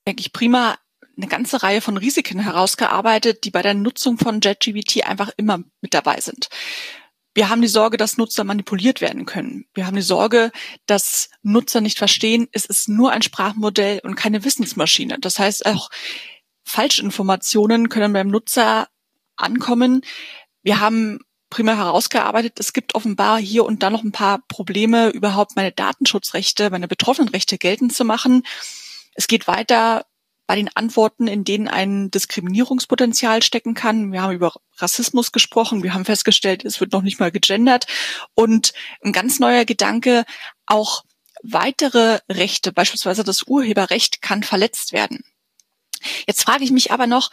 denke 0.07 0.21
ich, 0.21 0.31
prima 0.31 0.77
eine 1.17 1.27
ganze 1.27 1.61
Reihe 1.63 1.81
von 1.81 1.97
Risiken 1.97 2.39
herausgearbeitet, 2.39 3.43
die 3.43 3.51
bei 3.51 3.61
der 3.61 3.73
Nutzung 3.73 4.17
von 4.17 4.39
JetGBT 4.39 5.05
einfach 5.05 5.31
immer 5.35 5.59
mit 5.81 5.93
dabei 5.93 6.21
sind. 6.21 6.47
Wir 7.39 7.47
haben 7.47 7.61
die 7.61 7.69
Sorge, 7.69 7.95
dass 7.95 8.17
Nutzer 8.17 8.43
manipuliert 8.43 8.99
werden 8.99 9.25
können. 9.25 9.65
Wir 9.73 9.87
haben 9.87 9.95
die 9.95 10.01
Sorge, 10.01 10.51
dass 10.87 11.29
Nutzer 11.41 11.79
nicht 11.79 11.97
verstehen, 11.97 12.49
es 12.51 12.65
ist 12.65 12.89
nur 12.89 13.13
ein 13.13 13.21
Sprachmodell 13.21 14.01
und 14.03 14.15
keine 14.15 14.43
Wissensmaschine. 14.43 15.19
Das 15.21 15.39
heißt, 15.39 15.65
auch 15.65 15.89
Falschinformationen 16.65 17.87
können 17.87 18.11
beim 18.11 18.27
Nutzer 18.27 18.89
ankommen. 19.37 20.01
Wir 20.63 20.81
haben 20.81 21.19
primär 21.49 21.77
herausgearbeitet, 21.77 22.59
es 22.59 22.73
gibt 22.73 22.93
offenbar 22.93 23.39
hier 23.39 23.63
und 23.63 23.83
da 23.83 23.89
noch 23.89 24.03
ein 24.03 24.11
paar 24.11 24.39
Probleme, 24.49 25.07
überhaupt 25.07 25.55
meine 25.55 25.71
Datenschutzrechte, 25.71 26.69
meine 26.71 26.89
Betroffenenrechte 26.89 27.57
geltend 27.57 27.95
zu 27.95 28.03
machen. 28.03 28.43
Es 29.13 29.27
geht 29.29 29.47
weiter 29.47 30.05
bei 30.49 30.55
den 30.55 30.75
Antworten, 30.75 31.27
in 31.27 31.43
denen 31.43 31.67
ein 31.67 32.09
Diskriminierungspotenzial 32.09 33.43
stecken 33.43 33.75
kann. 33.75 34.11
Wir 34.11 34.23
haben 34.23 34.33
über 34.33 34.53
Rassismus 34.77 35.31
gesprochen. 35.31 35.83
Wir 35.83 35.93
haben 35.93 36.05
festgestellt, 36.05 36.65
es 36.65 36.79
wird 36.79 36.91
noch 36.91 37.03
nicht 37.03 37.19
mal 37.19 37.29
gegendert. 37.29 37.85
Und 38.33 38.73
ein 39.03 39.11
ganz 39.13 39.37
neuer 39.37 39.63
Gedanke, 39.63 40.25
auch 40.65 41.03
weitere 41.43 42.21
Rechte, 42.31 42.71
beispielsweise 42.71 43.23
das 43.23 43.43
Urheberrecht, 43.43 44.23
kann 44.23 44.41
verletzt 44.41 44.91
werden. 44.91 45.23
Jetzt 46.25 46.41
frage 46.41 46.63
ich 46.63 46.71
mich 46.71 46.91
aber 46.91 47.05
noch, 47.05 47.29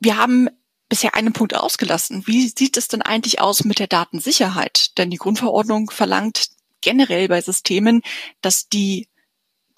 wir 0.00 0.16
haben 0.16 0.48
bisher 0.88 1.14
einen 1.14 1.32
Punkt 1.32 1.54
ausgelassen. 1.54 2.26
Wie 2.26 2.48
sieht 2.48 2.76
es 2.76 2.88
denn 2.88 3.02
eigentlich 3.02 3.40
aus 3.40 3.62
mit 3.62 3.78
der 3.78 3.86
Datensicherheit? 3.86 4.98
Denn 4.98 5.10
die 5.10 5.16
Grundverordnung 5.16 5.92
verlangt 5.92 6.48
generell 6.80 7.28
bei 7.28 7.40
Systemen, 7.40 8.02
dass 8.40 8.68
die 8.68 9.06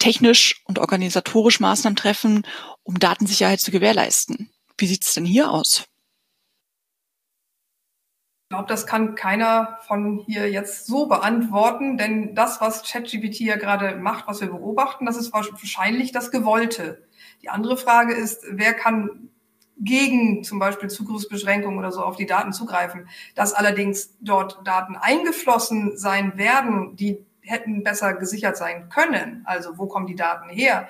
technisch 0.05 0.61
und 0.65 0.77
organisatorisch 0.77 1.59
Maßnahmen 1.59 1.95
treffen, 1.95 2.45
um 2.83 2.99
Datensicherheit 2.99 3.59
zu 3.59 3.71
gewährleisten. 3.71 4.51
Wie 4.77 4.85
sieht 4.85 5.03
es 5.03 5.15
denn 5.15 5.25
hier 5.25 5.49
aus? 5.49 5.85
Ich 8.43 8.49
glaube, 8.49 8.67
das 8.67 8.85
kann 8.85 9.15
keiner 9.15 9.79
von 9.87 10.23
hier 10.27 10.51
jetzt 10.51 10.85
so 10.85 11.07
beantworten, 11.07 11.97
denn 11.97 12.35
das, 12.35 12.61
was 12.61 12.83
ChatGPT 12.83 13.39
ja 13.39 13.55
gerade 13.55 13.95
macht, 13.95 14.27
was 14.27 14.41
wir 14.41 14.49
beobachten, 14.49 15.07
das 15.07 15.17
ist 15.17 15.33
wahrscheinlich 15.33 16.11
das 16.11 16.29
Gewollte. 16.29 17.07
Die 17.41 17.49
andere 17.49 17.75
Frage 17.75 18.13
ist, 18.13 18.43
wer 18.51 18.75
kann 18.75 19.29
gegen 19.77 20.43
zum 20.43 20.59
Beispiel 20.59 20.89
Zugriffsbeschränkungen 20.89 21.79
oder 21.79 21.91
so 21.91 22.01
auf 22.01 22.15
die 22.15 22.27
Daten 22.27 22.53
zugreifen. 22.53 23.09
Dass 23.33 23.53
allerdings 23.53 24.15
dort 24.21 24.65
Daten 24.65 24.95
eingeflossen 24.95 25.97
sein 25.97 26.37
werden, 26.37 26.95
die 26.95 27.25
hätten 27.45 27.83
besser 27.83 28.13
gesichert 28.13 28.57
sein 28.57 28.89
können. 28.89 29.43
Also 29.45 29.77
wo 29.77 29.87
kommen 29.87 30.07
die 30.07 30.15
Daten 30.15 30.49
her? 30.49 30.89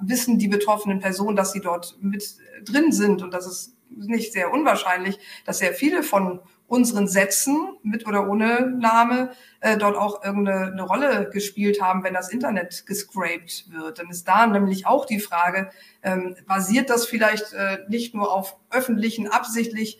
Wissen 0.00 0.38
die 0.38 0.48
betroffenen 0.48 1.00
Personen, 1.00 1.36
dass 1.36 1.52
sie 1.52 1.60
dort 1.60 1.96
mit 2.00 2.36
drin 2.64 2.92
sind? 2.92 3.22
Und 3.22 3.32
das 3.34 3.46
ist 3.46 3.76
nicht 3.90 4.32
sehr 4.32 4.52
unwahrscheinlich, 4.52 5.18
dass 5.44 5.58
sehr 5.58 5.72
viele 5.72 6.02
von 6.02 6.40
unseren 6.70 7.08
Sätzen 7.08 7.76
mit 7.82 8.06
oder 8.06 8.28
ohne 8.28 8.70
Name 8.70 9.32
äh, 9.58 9.76
dort 9.76 9.96
auch 9.96 10.22
irgendeine 10.24 10.70
eine 10.70 10.82
Rolle 10.82 11.28
gespielt 11.32 11.82
haben, 11.82 12.04
wenn 12.04 12.14
das 12.14 12.30
Internet 12.30 12.86
gescraped 12.86 13.66
wird. 13.70 13.98
Dann 13.98 14.08
ist 14.08 14.28
da 14.28 14.46
nämlich 14.46 14.86
auch 14.86 15.04
die 15.04 15.18
Frage, 15.18 15.70
ähm, 16.04 16.36
basiert 16.46 16.88
das 16.88 17.06
vielleicht 17.06 17.52
äh, 17.54 17.78
nicht 17.88 18.14
nur 18.14 18.32
auf 18.32 18.56
öffentlichen, 18.70 19.26
absichtlich 19.26 19.98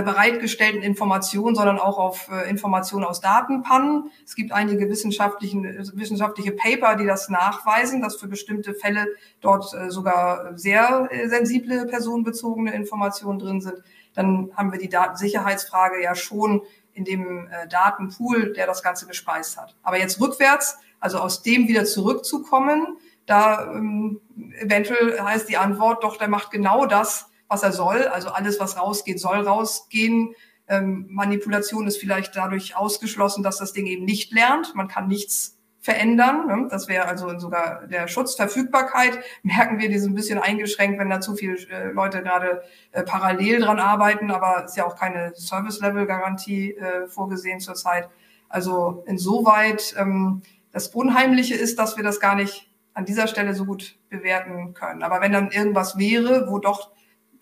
bereitgestellten 0.00 0.82
Informationen, 0.82 1.54
sondern 1.54 1.78
auch 1.78 1.98
auf 1.98 2.30
äh, 2.30 2.48
Informationen 2.48 3.04
aus 3.04 3.20
Datenpannen. 3.20 4.10
Es 4.24 4.34
gibt 4.34 4.52
einige 4.52 4.88
wissenschaftlichen, 4.88 5.64
wissenschaftliche 5.94 6.52
Paper, 6.52 6.96
die 6.96 7.04
das 7.04 7.28
nachweisen, 7.28 8.00
dass 8.00 8.16
für 8.16 8.26
bestimmte 8.26 8.72
Fälle 8.72 9.06
dort 9.42 9.74
äh, 9.74 9.90
sogar 9.90 10.56
sehr 10.56 11.10
sensible 11.26 11.84
personenbezogene 11.84 12.72
Informationen 12.72 13.38
drin 13.38 13.60
sind. 13.60 13.82
Dann 14.14 14.50
haben 14.56 14.72
wir 14.72 14.78
die 14.78 14.88
Datensicherheitsfrage 14.88 16.02
ja 16.02 16.14
schon 16.14 16.62
in 16.94 17.04
dem 17.04 17.48
Datenpool, 17.70 18.52
der 18.52 18.66
das 18.66 18.82
Ganze 18.82 19.06
gespeist 19.06 19.56
hat. 19.56 19.74
Aber 19.82 19.98
jetzt 19.98 20.20
rückwärts, 20.20 20.76
also 21.00 21.18
aus 21.18 21.42
dem 21.42 21.66
wieder 21.66 21.86
zurückzukommen, 21.86 22.98
da 23.26 23.72
ähm, 23.72 24.20
eventuell 24.58 25.20
heißt 25.20 25.48
die 25.48 25.56
Antwort, 25.56 26.04
doch, 26.04 26.16
der 26.16 26.28
macht 26.28 26.50
genau 26.50 26.86
das, 26.86 27.30
was 27.52 27.62
er 27.62 27.72
soll. 27.72 28.08
Also 28.08 28.30
alles, 28.30 28.58
was 28.58 28.76
rausgeht, 28.76 29.20
soll 29.20 29.46
rausgehen. 29.46 30.34
Ähm, 30.68 31.06
Manipulation 31.10 31.86
ist 31.86 31.98
vielleicht 31.98 32.34
dadurch 32.34 32.76
ausgeschlossen, 32.76 33.42
dass 33.42 33.58
das 33.58 33.72
Ding 33.72 33.86
eben 33.86 34.04
nicht 34.04 34.32
lernt. 34.32 34.74
Man 34.74 34.88
kann 34.88 35.06
nichts 35.06 35.58
verändern. 35.80 36.46
Ne? 36.46 36.68
Das 36.70 36.88
wäre 36.88 37.06
also 37.06 37.38
sogar 37.38 37.86
der 37.88 38.08
Schutzverfügbarkeit. 38.08 39.18
Merken 39.42 39.78
wir, 39.80 39.88
die 39.88 39.98
sind 39.98 40.12
ein 40.12 40.14
bisschen 40.14 40.38
eingeschränkt, 40.38 40.98
wenn 40.98 41.10
da 41.10 41.20
zu 41.20 41.34
viele 41.34 41.56
äh, 41.68 41.90
Leute 41.90 42.22
gerade 42.22 42.62
äh, 42.92 43.02
parallel 43.02 43.60
dran 43.60 43.80
arbeiten, 43.80 44.30
aber 44.30 44.64
ist 44.64 44.76
ja 44.76 44.86
auch 44.86 44.96
keine 44.96 45.34
Service-Level-Garantie 45.34 46.76
äh, 46.76 47.08
vorgesehen 47.08 47.60
zurzeit. 47.60 48.08
Also 48.48 49.02
insoweit 49.06 49.94
ähm, 49.98 50.42
das 50.72 50.88
Unheimliche 50.88 51.54
ist, 51.54 51.78
dass 51.78 51.96
wir 51.96 52.04
das 52.04 52.20
gar 52.20 52.36
nicht 52.36 52.70
an 52.94 53.04
dieser 53.04 53.26
Stelle 53.26 53.54
so 53.54 53.64
gut 53.64 53.98
bewerten 54.08 54.74
können. 54.74 55.02
Aber 55.02 55.20
wenn 55.20 55.32
dann 55.32 55.50
irgendwas 55.50 55.98
wäre, 55.98 56.46
wo 56.48 56.58
doch 56.58 56.92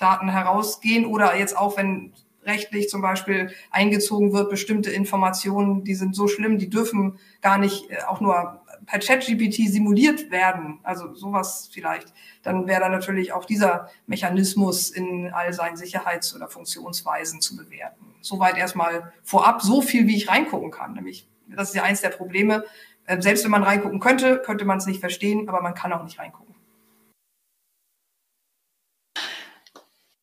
Daten 0.00 0.28
herausgehen 0.28 1.06
oder 1.06 1.36
jetzt 1.36 1.56
auch, 1.56 1.76
wenn 1.76 2.12
rechtlich 2.44 2.88
zum 2.88 3.02
Beispiel 3.02 3.52
eingezogen 3.70 4.32
wird, 4.32 4.50
bestimmte 4.50 4.90
Informationen, 4.90 5.84
die 5.84 5.94
sind 5.94 6.16
so 6.16 6.26
schlimm, 6.26 6.58
die 6.58 6.70
dürfen 6.70 7.18
gar 7.42 7.58
nicht 7.58 7.90
äh, 7.90 7.98
auch 8.06 8.20
nur 8.20 8.62
per 8.86 8.98
ChatGPT 8.98 9.68
simuliert 9.68 10.30
werden, 10.30 10.80
also 10.82 11.14
sowas 11.14 11.68
vielleicht, 11.72 12.12
dann 12.42 12.66
wäre 12.66 12.80
da 12.80 12.88
natürlich 12.88 13.32
auch 13.32 13.44
dieser 13.44 13.90
Mechanismus 14.06 14.90
in 14.90 15.32
all 15.32 15.52
seinen 15.52 15.76
Sicherheits- 15.76 16.34
oder 16.34 16.48
Funktionsweisen 16.48 17.40
zu 17.40 17.56
bewerten. 17.56 18.06
Soweit 18.20 18.56
erstmal 18.56 19.12
vorab 19.22 19.62
so 19.62 19.82
viel, 19.82 20.06
wie 20.06 20.16
ich 20.16 20.28
reingucken 20.28 20.70
kann. 20.70 20.94
Nämlich, 20.94 21.28
das 21.46 21.68
ist 21.68 21.74
ja 21.74 21.82
eins 21.82 22.00
der 22.00 22.08
Probleme. 22.08 22.64
Äh, 23.06 23.20
selbst 23.20 23.44
wenn 23.44 23.50
man 23.50 23.62
reingucken 23.62 24.00
könnte, 24.00 24.38
könnte 24.44 24.64
man 24.64 24.78
es 24.78 24.86
nicht 24.86 25.00
verstehen, 25.00 25.48
aber 25.48 25.60
man 25.60 25.74
kann 25.74 25.92
auch 25.92 26.02
nicht 26.02 26.18
reingucken. 26.18 26.49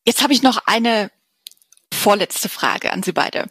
Jetzt 0.08 0.22
habe 0.22 0.32
ich 0.32 0.42
noch 0.42 0.62
eine 0.64 1.10
vorletzte 1.92 2.48
Frage 2.48 2.94
an 2.94 3.02
Sie 3.02 3.12
beide. 3.12 3.50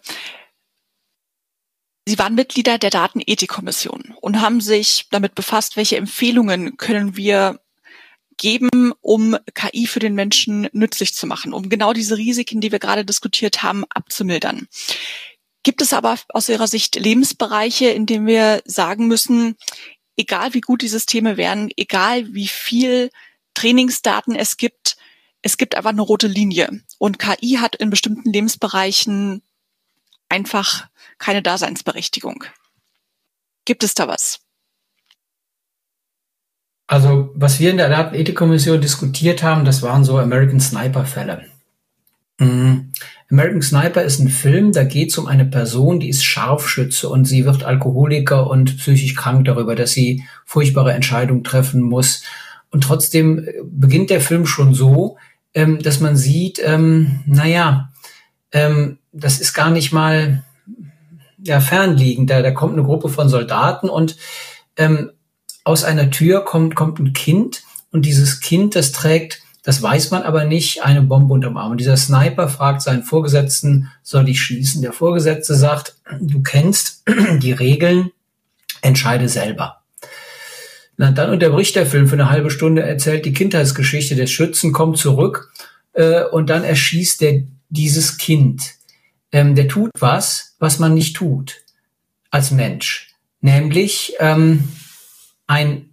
Sie 2.08 2.18
waren 2.18 2.34
Mitglieder 2.34 2.80
der 2.80 2.90
Datenethikkommission 2.90 4.16
und 4.22 4.42
haben 4.42 4.60
sich 4.60 5.06
damit 5.12 5.36
befasst, 5.36 5.78
welche 5.78 5.98
Empfehlungen 5.98 6.76
können 6.78 7.16
wir 7.16 7.60
geben, 8.38 8.92
um 9.02 9.38
KI 9.54 9.86
für 9.86 10.00
den 10.00 10.16
Menschen 10.16 10.68
nützlich 10.72 11.14
zu 11.14 11.28
machen, 11.28 11.54
um 11.54 11.70
genau 11.70 11.94
diese 11.94 12.18
Risiken, 12.18 12.60
die 12.60 12.72
wir 12.72 12.80
gerade 12.80 13.06
diskutiert 13.06 13.62
haben, 13.62 13.86
abzumildern. 13.90 14.68
Gibt 15.62 15.84
es 15.84 15.94
aber 15.94 16.18
aus 16.30 16.50
Ihrer 16.50 16.66
Sicht 16.66 16.96
Lebensbereiche, 16.96 17.90
in 17.90 18.08
denen 18.08 18.26
wir 18.26 18.64
sagen 18.66 19.06
müssen, 19.06 19.58
egal 20.18 20.56
wie 20.56 20.62
gut 20.62 20.82
die 20.82 20.88
Systeme 20.88 21.38
wären, 21.38 21.70
egal 21.78 22.34
wie 22.34 22.48
viel 22.48 23.12
Trainingsdaten 23.54 24.36
es 24.36 24.58
gibt, 24.58 24.97
es 25.48 25.56
gibt 25.56 25.76
einfach 25.76 25.92
eine 25.92 26.02
rote 26.02 26.28
Linie. 26.28 26.82
Und 26.98 27.20
KI 27.20 27.58
hat 27.62 27.78
in 27.78 27.90
bestimmten 27.90 28.32
Lebensbereichen 28.32 29.42
einfach 30.28 30.88
keine 31.20 31.42
Daseinsberechtigung. 31.42 32.44
Gibt 33.64 33.86
es 33.86 33.94
da 33.94 34.10
was? 34.10 34.40
Also, 36.86 37.32
was 37.34 37.62
wir 37.62 37.72
in 37.72 37.78
der 37.78 37.88
Datenethikkommission 37.88 38.82
diskutiert 38.82 39.42
haben, 39.42 39.64
das 39.64 39.82
waren 39.82 40.04
so 40.04 40.18
American 40.18 40.60
Sniper-Fälle. 40.60 41.46
Mhm. 42.40 42.92
American 43.30 43.62
Sniper 43.62 44.04
ist 44.04 44.20
ein 44.20 44.30
Film, 44.30 44.74
da 44.74 44.84
geht 44.84 45.12
es 45.12 45.18
um 45.18 45.28
eine 45.28 45.46
Person, 45.46 46.02
die 46.02 46.10
ist 46.10 46.26
Scharfschütze 46.26 47.08
und 47.08 47.24
sie 47.24 47.46
wird 47.46 47.64
Alkoholiker 47.64 48.48
und 48.48 48.78
psychisch 48.78 49.16
krank 49.16 49.46
darüber, 49.46 49.76
dass 49.76 49.92
sie 49.92 50.24
furchtbare 50.46 50.94
Entscheidungen 50.94 51.46
treffen 51.46 51.82
muss. 51.82 52.24
Und 52.70 52.84
trotzdem 52.84 53.48
beginnt 53.64 54.10
der 54.10 54.22
Film 54.22 54.46
schon 54.46 54.74
so, 54.74 55.18
ähm, 55.58 55.82
dass 55.82 56.00
man 56.00 56.16
sieht, 56.16 56.62
ähm, 56.64 57.22
naja, 57.26 57.90
ähm, 58.52 59.00
das 59.12 59.40
ist 59.40 59.56
gar 59.56 59.72
nicht 59.72 59.92
mal 59.92 60.44
ja, 61.40 61.60
fernliegend. 61.60 62.30
Da, 62.30 62.44
da 62.44 62.52
kommt 62.52 62.74
eine 62.74 62.84
Gruppe 62.84 63.10
von 63.10 63.28
Soldaten 63.28 63.90
und 63.90 64.18
ähm, 64.76 65.10
aus 65.64 65.84
einer 65.84 66.12
Tür 66.12 66.46
kommt, 66.46 66.76
kommt 66.76 67.00
ein 67.00 67.14
Kind 67.14 67.64
und 67.92 68.06
dieses 68.06 68.40
Kind, 68.40 68.76
das 68.76 68.92
trägt, 68.92 69.42
das 69.64 69.82
weiß 69.82 70.12
man 70.12 70.22
aber 70.22 70.44
nicht, 70.44 70.84
eine 70.84 71.02
Bombe 71.02 71.34
unterm 71.34 71.58
Arm. 71.58 71.72
Und 71.72 71.80
dieser 71.80 71.98
Sniper 71.98 72.50
fragt 72.50 72.84
seinen 72.84 73.02
Vorgesetzten, 73.02 73.92
soll 74.04 74.30
ich 74.30 74.40
schießen? 74.40 74.84
Der 74.84 74.94
Vorgesetzte 74.94 75.56
sagt, 75.56 75.96
du 76.22 76.44
kennst 76.44 77.04
die 77.42 77.52
Regeln, 77.52 78.12
entscheide 78.84 79.28
selber. 79.28 79.77
Na, 80.98 81.12
dann 81.12 81.30
unterbricht 81.30 81.76
der 81.76 81.86
Film 81.86 82.08
für 82.08 82.16
eine 82.16 82.32
halbe 82.32 82.50
Stunde, 82.50 82.82
erzählt 82.82 83.26
die 83.26 83.34
Kindheitsgeschichte 83.34 84.16
des 84.16 84.32
Schützen, 84.32 84.74
kommt 84.74 84.98
zurück 84.98 85.54
äh, 85.94 86.24
und 86.24 86.50
dann 86.50 86.64
erschießt 86.64 87.22
er 87.22 87.44
dieses 87.70 88.18
Kind. 88.18 88.74
Ähm, 89.32 89.56
der 89.56 89.68
tut 89.68 89.92
was, 90.00 90.56
was 90.60 90.80
man 90.80 90.96
nicht 90.96 91.16
tut 91.16 91.58
als 92.32 92.52
Mensch, 92.52 93.14
nämlich 93.42 94.14
ähm, 94.20 94.68
ein 95.46 95.90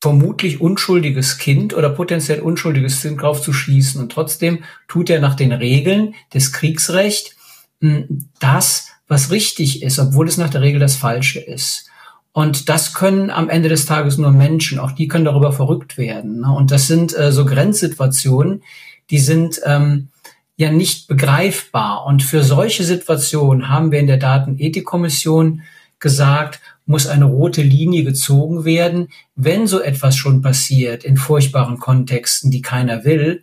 vermutlich 0.00 0.60
unschuldiges 0.60 1.38
Kind 1.38 1.74
oder 1.74 1.90
potenziell 1.90 2.40
unschuldiges 2.40 3.02
Kind 3.02 3.20
drauf 3.20 3.42
zu 3.42 3.52
schießen. 3.52 4.00
Und 4.00 4.12
trotzdem 4.12 4.64
tut 4.86 5.10
er 5.10 5.20
nach 5.20 5.34
den 5.34 5.52
Regeln 5.52 6.14
des 6.32 6.52
Kriegsrechts 6.52 7.36
hm, 7.80 8.28
das, 8.40 8.88
was 9.08 9.30
richtig 9.30 9.82
ist, 9.82 9.98
obwohl 9.98 10.28
es 10.28 10.36
nach 10.36 10.50
der 10.50 10.62
Regel 10.62 10.80
das 10.80 10.96
Falsche 10.96 11.40
ist. 11.40 11.87
Und 12.32 12.68
das 12.68 12.94
können 12.94 13.30
am 13.30 13.48
Ende 13.48 13.68
des 13.68 13.86
Tages 13.86 14.18
nur 14.18 14.30
Menschen, 14.30 14.78
auch 14.78 14.92
die 14.92 15.08
können 15.08 15.24
darüber 15.24 15.52
verrückt 15.52 15.98
werden. 15.98 16.40
Ne? 16.40 16.52
Und 16.52 16.70
das 16.70 16.86
sind 16.86 17.16
äh, 17.18 17.32
so 17.32 17.44
Grenzsituationen, 17.44 18.62
die 19.10 19.18
sind 19.18 19.60
ähm, 19.64 20.08
ja 20.56 20.70
nicht 20.70 21.08
begreifbar. 21.08 22.04
Und 22.04 22.22
für 22.22 22.42
solche 22.42 22.84
Situationen 22.84 23.68
haben 23.68 23.90
wir 23.90 23.98
in 23.98 24.06
der 24.06 24.18
Datenethikkommission 24.18 25.62
gesagt, 25.98 26.60
muss 26.84 27.06
eine 27.06 27.26
rote 27.26 27.62
Linie 27.62 28.04
gezogen 28.04 28.64
werden, 28.64 29.08
wenn 29.34 29.66
so 29.66 29.80
etwas 29.80 30.16
schon 30.16 30.40
passiert 30.42 31.04
in 31.04 31.16
furchtbaren 31.16 31.78
Kontexten, 31.78 32.50
die 32.50 32.62
keiner 32.62 33.04
will. 33.04 33.42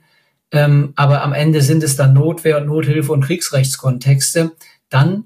Ähm, 0.52 0.94
aber 0.96 1.22
am 1.22 1.34
Ende 1.34 1.62
sind 1.62 1.84
es 1.84 1.96
dann 1.96 2.14
Notwehr 2.14 2.58
und 2.58 2.68
Nothilfe 2.68 3.12
und 3.12 3.24
Kriegsrechtskontexte, 3.24 4.52
dann 4.90 5.26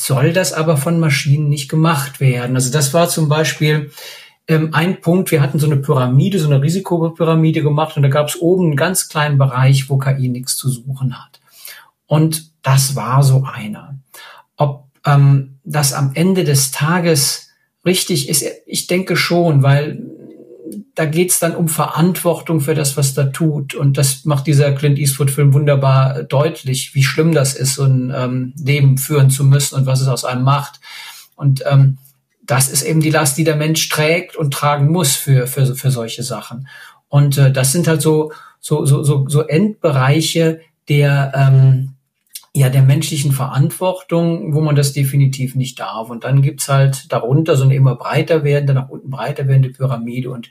soll 0.00 0.32
das 0.32 0.52
aber 0.52 0.76
von 0.76 1.00
Maschinen 1.00 1.48
nicht 1.48 1.68
gemacht 1.68 2.20
werden. 2.20 2.56
Also 2.56 2.70
das 2.70 2.94
war 2.94 3.08
zum 3.08 3.28
Beispiel 3.28 3.90
ähm, 4.46 4.70
ein 4.72 5.00
Punkt, 5.00 5.30
wir 5.30 5.42
hatten 5.42 5.58
so 5.58 5.66
eine 5.66 5.76
Pyramide, 5.76 6.38
so 6.38 6.46
eine 6.46 6.62
Risikopyramide 6.62 7.62
gemacht 7.62 7.96
und 7.96 8.02
da 8.02 8.08
gab 8.08 8.28
es 8.28 8.40
oben 8.40 8.66
einen 8.66 8.76
ganz 8.76 9.08
kleinen 9.08 9.38
Bereich, 9.38 9.90
wo 9.90 9.98
KI 9.98 10.28
nichts 10.28 10.56
zu 10.56 10.68
suchen 10.70 11.18
hat. 11.18 11.40
Und 12.06 12.50
das 12.62 12.96
war 12.96 13.22
so 13.22 13.44
einer. 13.44 13.98
Ob 14.56 14.84
ähm, 15.04 15.58
das 15.64 15.92
am 15.92 16.12
Ende 16.14 16.44
des 16.44 16.70
Tages 16.70 17.50
richtig 17.84 18.28
ist, 18.28 18.44
ich 18.66 18.86
denke 18.86 19.16
schon, 19.16 19.62
weil 19.62 20.02
da 20.94 21.04
geht's 21.04 21.38
dann 21.38 21.54
um 21.54 21.68
Verantwortung 21.68 22.60
für 22.60 22.74
das, 22.74 22.96
was 22.96 23.14
da 23.14 23.24
tut. 23.24 23.74
Und 23.74 23.98
das 23.98 24.24
macht 24.24 24.46
dieser 24.46 24.72
Clint 24.72 24.98
Eastwood-Film 24.98 25.54
wunderbar 25.54 26.22
deutlich, 26.22 26.94
wie 26.94 27.02
schlimm 27.02 27.32
das 27.32 27.54
ist, 27.54 27.74
so 27.74 27.84
ein 27.84 28.12
ähm, 28.14 28.54
Leben 28.62 28.98
führen 28.98 29.30
zu 29.30 29.44
müssen 29.44 29.76
und 29.76 29.86
was 29.86 30.00
es 30.00 30.08
aus 30.08 30.24
einem 30.24 30.42
macht. 30.42 30.80
Und 31.36 31.62
ähm, 31.66 31.98
das 32.44 32.68
ist 32.68 32.82
eben 32.82 33.00
die 33.00 33.10
Last, 33.10 33.36
die 33.38 33.44
der 33.44 33.56
Mensch 33.56 33.88
trägt 33.88 34.36
und 34.36 34.52
tragen 34.52 34.90
muss 34.90 35.14
für, 35.14 35.46
für, 35.46 35.74
für 35.74 35.90
solche 35.90 36.22
Sachen. 36.22 36.68
Und 37.08 37.38
äh, 37.38 37.52
das 37.52 37.72
sind 37.72 37.86
halt 37.86 38.02
so, 38.02 38.32
so, 38.60 38.84
so, 38.86 39.02
so, 39.02 39.28
so 39.28 39.42
Endbereiche 39.42 40.60
der, 40.88 41.32
ähm, 41.34 41.94
ja, 42.54 42.70
der 42.70 42.82
menschlichen 42.82 43.32
Verantwortung, 43.32 44.54
wo 44.54 44.60
man 44.60 44.74
das 44.74 44.92
definitiv 44.92 45.54
nicht 45.54 45.78
darf. 45.78 46.10
Und 46.10 46.24
dann 46.24 46.42
gibt's 46.42 46.68
halt 46.68 47.12
darunter 47.12 47.56
so 47.56 47.64
eine 47.64 47.74
immer 47.74 47.94
breiter 47.94 48.44
werdende, 48.44 48.74
nach 48.74 48.88
unten 48.88 49.10
breiter 49.10 49.46
werdende 49.46 49.70
Pyramide. 49.70 50.30
Und 50.30 50.50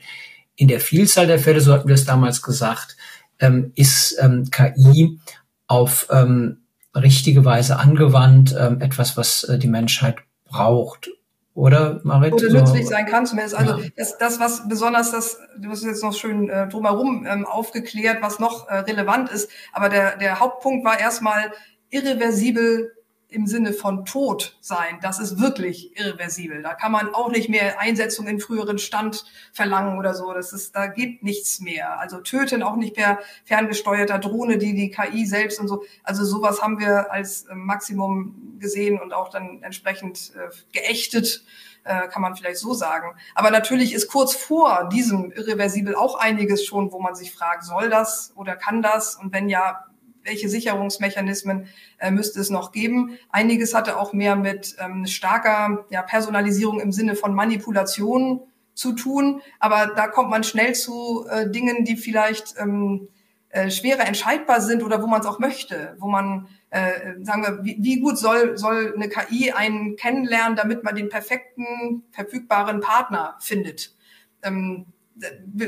in 0.56 0.68
der 0.68 0.80
Vielzahl 0.80 1.26
der 1.26 1.38
Fälle, 1.38 1.60
so 1.60 1.72
hatten 1.72 1.88
wir 1.88 1.94
es 1.94 2.04
damals 2.04 2.42
gesagt, 2.42 2.96
ähm, 3.40 3.72
ist 3.74 4.16
ähm, 4.20 4.50
KI 4.50 5.18
auf 5.66 6.08
ähm, 6.10 6.58
richtige 6.94 7.44
Weise 7.44 7.78
angewandt, 7.78 8.54
ähm, 8.58 8.80
etwas, 8.80 9.16
was 9.16 9.44
äh, 9.44 9.58
die 9.58 9.68
Menschheit 9.68 10.16
braucht. 10.44 11.10
Oder, 11.54 12.00
Marit? 12.04 12.34
Oder 12.34 12.50
nützlich 12.50 12.86
sein 12.86 13.06
kann 13.06 13.26
zumindest. 13.26 13.56
Also 13.56 13.78
ja. 13.78 13.88
das, 13.96 14.16
das, 14.18 14.38
was 14.38 14.68
besonders 14.68 15.10
das, 15.10 15.38
du 15.58 15.68
hast 15.68 15.84
jetzt 15.84 16.04
noch 16.04 16.14
schön 16.14 16.48
äh, 16.48 16.68
drumherum 16.68 17.26
ähm, 17.28 17.46
aufgeklärt, 17.46 18.18
was 18.22 18.38
noch 18.38 18.68
äh, 18.68 18.76
relevant 18.78 19.28
ist. 19.30 19.50
Aber 19.72 19.88
der, 19.88 20.16
der 20.18 20.38
Hauptpunkt 20.38 20.84
war 20.84 21.00
erstmal, 21.00 21.50
irreversibel 21.90 22.92
im 23.30 23.46
Sinne 23.46 23.74
von 23.74 24.06
Tod 24.06 24.56
sein. 24.62 24.98
Das 25.02 25.20
ist 25.20 25.38
wirklich 25.38 25.98
irreversibel. 25.98 26.62
Da 26.62 26.72
kann 26.72 26.90
man 26.92 27.14
auch 27.14 27.30
nicht 27.30 27.50
mehr 27.50 27.78
Einsetzung 27.78 28.26
in 28.26 28.40
früheren 28.40 28.78
Stand 28.78 29.26
verlangen 29.52 29.98
oder 29.98 30.14
so. 30.14 30.32
Das 30.32 30.54
ist, 30.54 30.74
da 30.74 30.86
geht 30.86 31.22
nichts 31.22 31.60
mehr. 31.60 32.00
Also 32.00 32.20
töten 32.20 32.62
auch 32.62 32.76
nicht 32.76 32.94
per 32.94 33.18
ferngesteuerter 33.44 34.18
Drohne, 34.18 34.56
die 34.56 34.74
die 34.74 34.90
KI 34.90 35.26
selbst 35.26 35.60
und 35.60 35.68
so. 35.68 35.84
Also 36.02 36.24
sowas 36.24 36.62
haben 36.62 36.80
wir 36.80 37.12
als 37.12 37.42
äh, 37.44 37.54
Maximum 37.54 38.56
gesehen 38.58 38.98
und 38.98 39.12
auch 39.12 39.28
dann 39.28 39.62
entsprechend 39.62 40.32
äh, 40.34 40.48
geächtet, 40.72 41.44
äh, 41.84 42.08
kann 42.08 42.22
man 42.22 42.34
vielleicht 42.34 42.58
so 42.58 42.72
sagen. 42.72 43.14
Aber 43.34 43.50
natürlich 43.50 43.92
ist 43.92 44.08
kurz 44.08 44.34
vor 44.34 44.88
diesem 44.90 45.32
irreversibel 45.32 45.94
auch 45.94 46.18
einiges 46.18 46.64
schon, 46.64 46.92
wo 46.92 46.98
man 46.98 47.14
sich 47.14 47.34
fragt, 47.34 47.64
soll 47.64 47.90
das 47.90 48.32
oder 48.36 48.56
kann 48.56 48.80
das? 48.80 49.16
Und 49.16 49.34
wenn 49.34 49.50
ja, 49.50 49.84
welche 50.22 50.48
Sicherungsmechanismen 50.48 51.68
äh, 51.98 52.10
müsste 52.10 52.40
es 52.40 52.50
noch 52.50 52.72
geben. 52.72 53.18
Einiges 53.30 53.74
hatte 53.74 53.98
auch 53.98 54.12
mehr 54.12 54.36
mit 54.36 54.76
ähm, 54.78 55.06
starker 55.06 55.86
ja, 55.90 56.02
Personalisierung 56.02 56.80
im 56.80 56.92
Sinne 56.92 57.14
von 57.14 57.34
Manipulation 57.34 58.40
zu 58.74 58.92
tun, 58.92 59.42
aber 59.58 59.92
da 59.94 60.06
kommt 60.06 60.30
man 60.30 60.44
schnell 60.44 60.74
zu 60.74 61.26
äh, 61.28 61.50
Dingen, 61.50 61.84
die 61.84 61.96
vielleicht 61.96 62.54
ähm, 62.58 63.08
äh, 63.50 63.70
schwerer 63.70 64.06
entscheidbar 64.06 64.60
sind 64.60 64.82
oder 64.82 65.02
wo 65.02 65.06
man 65.06 65.20
es 65.20 65.26
auch 65.26 65.38
möchte, 65.38 65.96
wo 65.98 66.06
man 66.06 66.48
äh, 66.70 67.14
sagen 67.22 67.42
wir, 67.42 67.64
wie, 67.64 67.76
wie 67.80 68.00
gut 68.00 68.18
soll, 68.18 68.58
soll 68.58 68.92
eine 68.94 69.08
KI 69.08 69.52
einen 69.52 69.96
kennenlernen, 69.96 70.56
damit 70.56 70.84
man 70.84 70.94
den 70.94 71.08
perfekten, 71.08 72.04
verfügbaren 72.10 72.80
Partner 72.80 73.36
findet. 73.40 73.96
Ähm, 74.42 74.86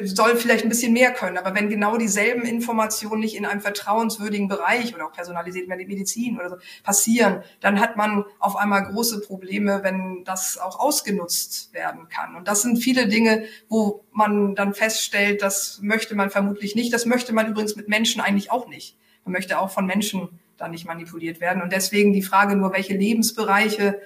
soll 0.04 0.36
vielleicht 0.36 0.64
ein 0.64 0.68
bisschen 0.68 0.92
mehr 0.92 1.12
können, 1.12 1.36
aber 1.36 1.54
wenn 1.54 1.68
genau 1.68 1.96
dieselben 1.96 2.42
Informationen 2.42 3.20
nicht 3.20 3.36
in 3.36 3.44
einem 3.44 3.60
vertrauenswürdigen 3.60 4.48
Bereich 4.48 4.94
oder 4.94 5.06
auch 5.06 5.12
personalisiert 5.12 5.64
in 5.64 5.70
der 5.70 5.86
Medizin 5.86 6.38
oder 6.38 6.50
so 6.50 6.56
passieren, 6.84 7.42
dann 7.60 7.80
hat 7.80 7.96
man 7.96 8.24
auf 8.38 8.56
einmal 8.56 8.84
große 8.84 9.20
Probleme, 9.20 9.80
wenn 9.82 10.22
das 10.24 10.58
auch 10.58 10.78
ausgenutzt 10.78 11.72
werden 11.72 12.08
kann. 12.08 12.36
Und 12.36 12.46
das 12.46 12.62
sind 12.62 12.78
viele 12.78 13.08
Dinge, 13.08 13.44
wo 13.68 14.04
man 14.12 14.54
dann 14.54 14.74
feststellt, 14.74 15.42
das 15.42 15.80
möchte 15.82 16.14
man 16.14 16.30
vermutlich 16.30 16.74
nicht. 16.74 16.92
Das 16.92 17.06
möchte 17.06 17.32
man 17.32 17.48
übrigens 17.48 17.76
mit 17.76 17.88
Menschen 17.88 18.20
eigentlich 18.20 18.50
auch 18.50 18.68
nicht. 18.68 18.96
Man 19.24 19.32
möchte 19.32 19.58
auch 19.58 19.70
von 19.70 19.86
Menschen 19.86 20.28
da 20.56 20.68
nicht 20.68 20.86
manipuliert 20.86 21.40
werden. 21.40 21.62
Und 21.62 21.72
deswegen 21.72 22.12
die 22.12 22.22
Frage 22.22 22.54
nur, 22.54 22.72
welche 22.72 22.94
Lebensbereiche 22.94 24.00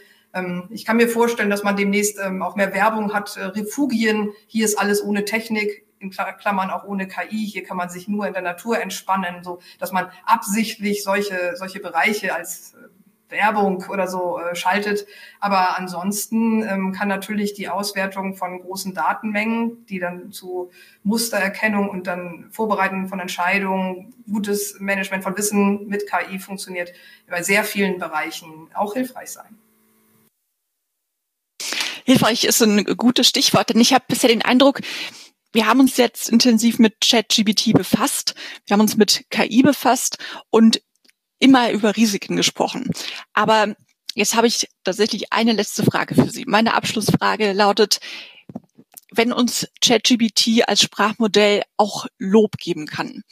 ich 0.70 0.84
kann 0.84 0.96
mir 0.96 1.08
vorstellen, 1.08 1.50
dass 1.50 1.62
man 1.62 1.76
demnächst 1.76 2.18
ähm, 2.18 2.42
auch 2.42 2.56
mehr 2.56 2.72
Werbung 2.74 3.12
hat. 3.12 3.36
Äh, 3.36 3.44
Refugien, 3.44 4.32
hier 4.46 4.64
ist 4.64 4.78
alles 4.78 5.02
ohne 5.02 5.24
Technik, 5.24 5.86
in 6.00 6.10
Klammern 6.10 6.70
auch 6.70 6.84
ohne 6.84 7.08
KI. 7.08 7.46
Hier 7.46 7.64
kann 7.64 7.76
man 7.76 7.88
sich 7.88 8.08
nur 8.08 8.26
in 8.26 8.32
der 8.32 8.42
Natur 8.42 8.80
entspannen, 8.80 9.42
so 9.42 9.60
dass 9.78 9.92
man 9.92 10.10
absichtlich 10.24 11.02
solche 11.02 11.54
solche 11.56 11.80
Bereiche 11.80 12.34
als 12.34 12.74
äh, 12.74 12.88
Werbung 13.30 13.84
oder 13.88 14.06
so 14.06 14.38
äh, 14.38 14.54
schaltet. 14.54 15.06
Aber 15.40 15.78
ansonsten 15.78 16.62
ähm, 16.62 16.92
kann 16.92 17.08
natürlich 17.08 17.54
die 17.54 17.68
Auswertung 17.68 18.34
von 18.34 18.60
großen 18.60 18.94
Datenmengen, 18.94 19.86
die 19.86 19.98
dann 19.98 20.32
zu 20.32 20.70
Mustererkennung 21.02 21.88
und 21.88 22.06
dann 22.06 22.48
Vorbereiten 22.50 23.08
von 23.08 23.20
Entscheidungen, 23.20 24.14
gutes 24.30 24.78
Management 24.80 25.24
von 25.24 25.36
Wissen 25.36 25.86
mit 25.86 26.04
KI 26.08 26.38
funktioniert, 26.38 26.92
bei 27.28 27.42
sehr 27.42 27.64
vielen 27.64 27.98
Bereichen 27.98 28.68
auch 28.74 28.94
hilfreich 28.94 29.30
sein. 29.30 29.58
Hilfreich 32.04 32.44
ist 32.44 32.62
ein 32.62 32.84
gutes 32.84 33.26
Stichwort, 33.26 33.70
denn 33.70 33.80
ich 33.80 33.92
habe 33.92 34.04
bisher 34.06 34.28
den 34.28 34.42
Eindruck, 34.42 34.80
wir 35.52 35.66
haben 35.66 35.80
uns 35.80 35.96
jetzt 35.96 36.28
intensiv 36.28 36.78
mit 36.78 37.00
ChatGBT 37.00 37.72
befasst, 37.72 38.34
wir 38.66 38.74
haben 38.74 38.80
uns 38.80 38.96
mit 38.96 39.24
KI 39.30 39.62
befasst 39.62 40.18
und 40.50 40.82
immer 41.38 41.70
über 41.70 41.96
Risiken 41.96 42.36
gesprochen. 42.36 42.90
Aber 43.32 43.74
jetzt 44.14 44.34
habe 44.34 44.46
ich 44.46 44.68
tatsächlich 44.82 45.32
eine 45.32 45.52
letzte 45.52 45.84
Frage 45.84 46.14
für 46.14 46.30
Sie. 46.30 46.44
Meine 46.46 46.74
Abschlussfrage 46.74 47.52
lautet, 47.52 48.00
wenn 49.10 49.32
uns 49.32 49.68
ChatGBT 49.80 50.68
als 50.68 50.82
Sprachmodell 50.82 51.62
auch 51.76 52.06
Lob 52.18 52.58
geben 52.58 52.86
kann, 52.86 53.22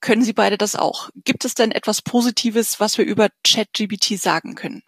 können 0.00 0.22
Sie 0.22 0.32
beide 0.34 0.58
das 0.58 0.76
auch? 0.76 1.08
Gibt 1.14 1.44
es 1.44 1.54
denn 1.54 1.70
etwas 1.70 2.02
Positives, 2.02 2.78
was 2.78 2.98
wir 2.98 3.06
über 3.06 3.30
ChatGBT 3.42 4.20
sagen 4.20 4.54
können? 4.54 4.82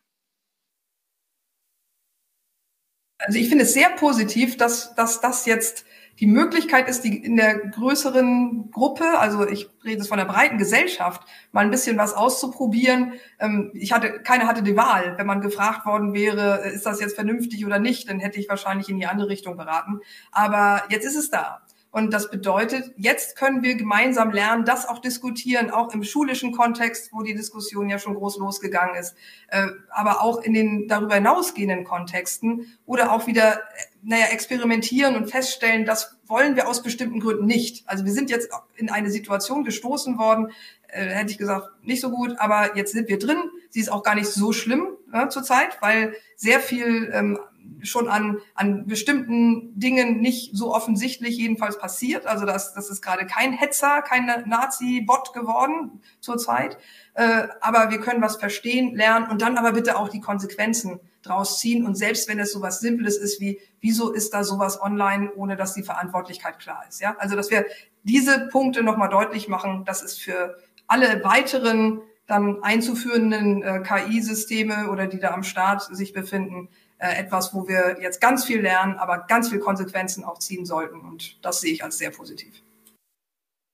Also 3.18 3.38
ich 3.38 3.48
finde 3.48 3.64
es 3.64 3.72
sehr 3.72 3.90
positiv, 3.90 4.56
dass, 4.56 4.94
dass 4.94 5.20
das 5.20 5.46
jetzt 5.46 5.86
die 6.18 6.26
Möglichkeit 6.26 6.88
ist, 6.88 7.02
die 7.02 7.16
in 7.16 7.36
der 7.36 7.58
größeren 7.58 8.70
Gruppe, 8.70 9.18
also 9.18 9.46
ich 9.46 9.68
rede 9.84 9.98
jetzt 9.98 10.08
von 10.08 10.16
der 10.18 10.24
breiten 10.24 10.56
Gesellschaft, 10.56 11.22
mal 11.52 11.64
ein 11.64 11.70
bisschen 11.70 11.98
was 11.98 12.14
auszuprobieren. 12.14 13.14
Ähm, 13.38 13.70
ich 13.74 13.92
hatte, 13.92 14.20
keiner 14.22 14.46
hatte 14.46 14.62
die 14.62 14.76
Wahl. 14.76 15.18
Wenn 15.18 15.26
man 15.26 15.42
gefragt 15.42 15.84
worden 15.84 16.14
wäre, 16.14 16.68
ist 16.68 16.86
das 16.86 17.00
jetzt 17.00 17.16
vernünftig 17.16 17.66
oder 17.66 17.78
nicht, 17.78 18.08
dann 18.08 18.18
hätte 18.18 18.40
ich 18.40 18.48
wahrscheinlich 18.48 18.88
in 18.88 18.98
die 18.98 19.06
andere 19.06 19.28
Richtung 19.28 19.56
beraten. 19.56 20.00
Aber 20.32 20.84
jetzt 20.88 21.04
ist 21.04 21.16
es 21.16 21.30
da. 21.30 21.65
Und 21.96 22.12
das 22.12 22.30
bedeutet, 22.30 22.92
jetzt 22.98 23.36
können 23.36 23.62
wir 23.62 23.74
gemeinsam 23.74 24.30
lernen, 24.30 24.66
das 24.66 24.86
auch 24.86 24.98
diskutieren, 24.98 25.70
auch 25.70 25.94
im 25.94 26.04
schulischen 26.04 26.52
Kontext, 26.52 27.10
wo 27.10 27.22
die 27.22 27.34
Diskussion 27.34 27.88
ja 27.88 27.98
schon 27.98 28.16
groß 28.16 28.36
losgegangen 28.36 28.96
ist, 28.96 29.14
äh, 29.48 29.68
aber 29.88 30.20
auch 30.20 30.42
in 30.42 30.52
den 30.52 30.88
darüber 30.88 31.14
hinausgehenden 31.14 31.84
Kontexten 31.84 32.66
oder 32.84 33.12
auch 33.12 33.26
wieder, 33.26 33.54
äh, 33.54 33.60
naja, 34.02 34.26
experimentieren 34.26 35.16
und 35.16 35.30
feststellen, 35.30 35.86
das 35.86 36.18
wollen 36.26 36.54
wir 36.54 36.68
aus 36.68 36.82
bestimmten 36.82 37.18
Gründen 37.18 37.46
nicht. 37.46 37.88
Also 37.88 38.04
wir 38.04 38.12
sind 38.12 38.28
jetzt 38.28 38.50
in 38.76 38.90
eine 38.90 39.10
Situation 39.10 39.64
gestoßen 39.64 40.18
worden, 40.18 40.50
äh, 40.88 41.06
hätte 41.06 41.30
ich 41.30 41.38
gesagt, 41.38 41.82
nicht 41.82 42.02
so 42.02 42.10
gut, 42.10 42.34
aber 42.36 42.76
jetzt 42.76 42.92
sind 42.92 43.08
wir 43.08 43.18
drin. 43.18 43.38
Sie 43.70 43.80
ist 43.80 43.90
auch 43.90 44.02
gar 44.02 44.16
nicht 44.16 44.28
so 44.28 44.52
schlimm 44.52 44.88
äh, 45.14 45.28
zurzeit, 45.28 45.78
weil 45.80 46.14
sehr 46.36 46.60
viel 46.60 47.10
ähm, 47.14 47.38
schon 47.82 48.08
an, 48.08 48.38
an 48.54 48.86
bestimmten 48.86 49.78
Dingen 49.78 50.20
nicht 50.20 50.56
so 50.56 50.74
offensichtlich 50.74 51.36
jedenfalls 51.36 51.78
passiert. 51.78 52.26
Also 52.26 52.46
das, 52.46 52.74
das 52.74 52.90
ist 52.90 53.02
gerade 53.02 53.26
kein 53.26 53.52
Hetzer, 53.52 54.02
kein 54.02 54.26
Nazi-Bot 54.46 55.32
geworden 55.32 56.00
zurzeit. 56.20 56.78
Äh, 57.14 57.48
aber 57.60 57.90
wir 57.90 58.00
können 58.00 58.22
was 58.22 58.36
verstehen, 58.36 58.94
lernen 58.94 59.30
und 59.30 59.42
dann 59.42 59.56
aber 59.56 59.72
bitte 59.72 59.96
auch 59.96 60.08
die 60.08 60.20
Konsequenzen 60.20 61.00
draus 61.22 61.58
ziehen. 61.58 61.86
Und 61.86 61.96
selbst 61.96 62.28
wenn 62.28 62.38
es 62.38 62.52
so 62.52 62.62
was 62.62 62.80
Simples 62.80 63.16
ist 63.16 63.40
wie, 63.40 63.60
wieso 63.80 64.12
ist 64.12 64.34
da 64.34 64.44
sowas 64.44 64.80
online, 64.80 65.32
ohne 65.34 65.56
dass 65.56 65.74
die 65.74 65.82
Verantwortlichkeit 65.82 66.58
klar 66.58 66.84
ist. 66.88 67.00
Ja, 67.00 67.16
also 67.18 67.36
dass 67.36 67.50
wir 67.50 67.66
diese 68.02 68.48
Punkte 68.48 68.82
nochmal 68.82 69.08
deutlich 69.08 69.48
machen, 69.48 69.84
das 69.84 70.02
ist 70.02 70.20
für 70.20 70.56
alle 70.86 71.22
weiteren 71.24 72.00
dann 72.26 72.62
einzuführenden 72.62 73.62
äh, 73.62 73.82
KI-Systeme 73.82 74.90
oder 74.90 75.06
die 75.06 75.20
da 75.20 75.30
am 75.30 75.44
Start 75.44 75.82
sich 75.82 76.12
befinden, 76.12 76.68
etwas, 76.98 77.54
wo 77.54 77.68
wir 77.68 77.98
jetzt 78.00 78.20
ganz 78.20 78.44
viel 78.44 78.60
lernen, 78.60 78.98
aber 78.98 79.24
ganz 79.28 79.48
viel 79.50 79.58
Konsequenzen 79.58 80.24
auch 80.24 80.38
ziehen 80.38 80.64
sollten. 80.64 81.00
Und 81.00 81.44
das 81.44 81.60
sehe 81.60 81.72
ich 81.72 81.84
als 81.84 81.98
sehr 81.98 82.10
positiv. 82.10 82.62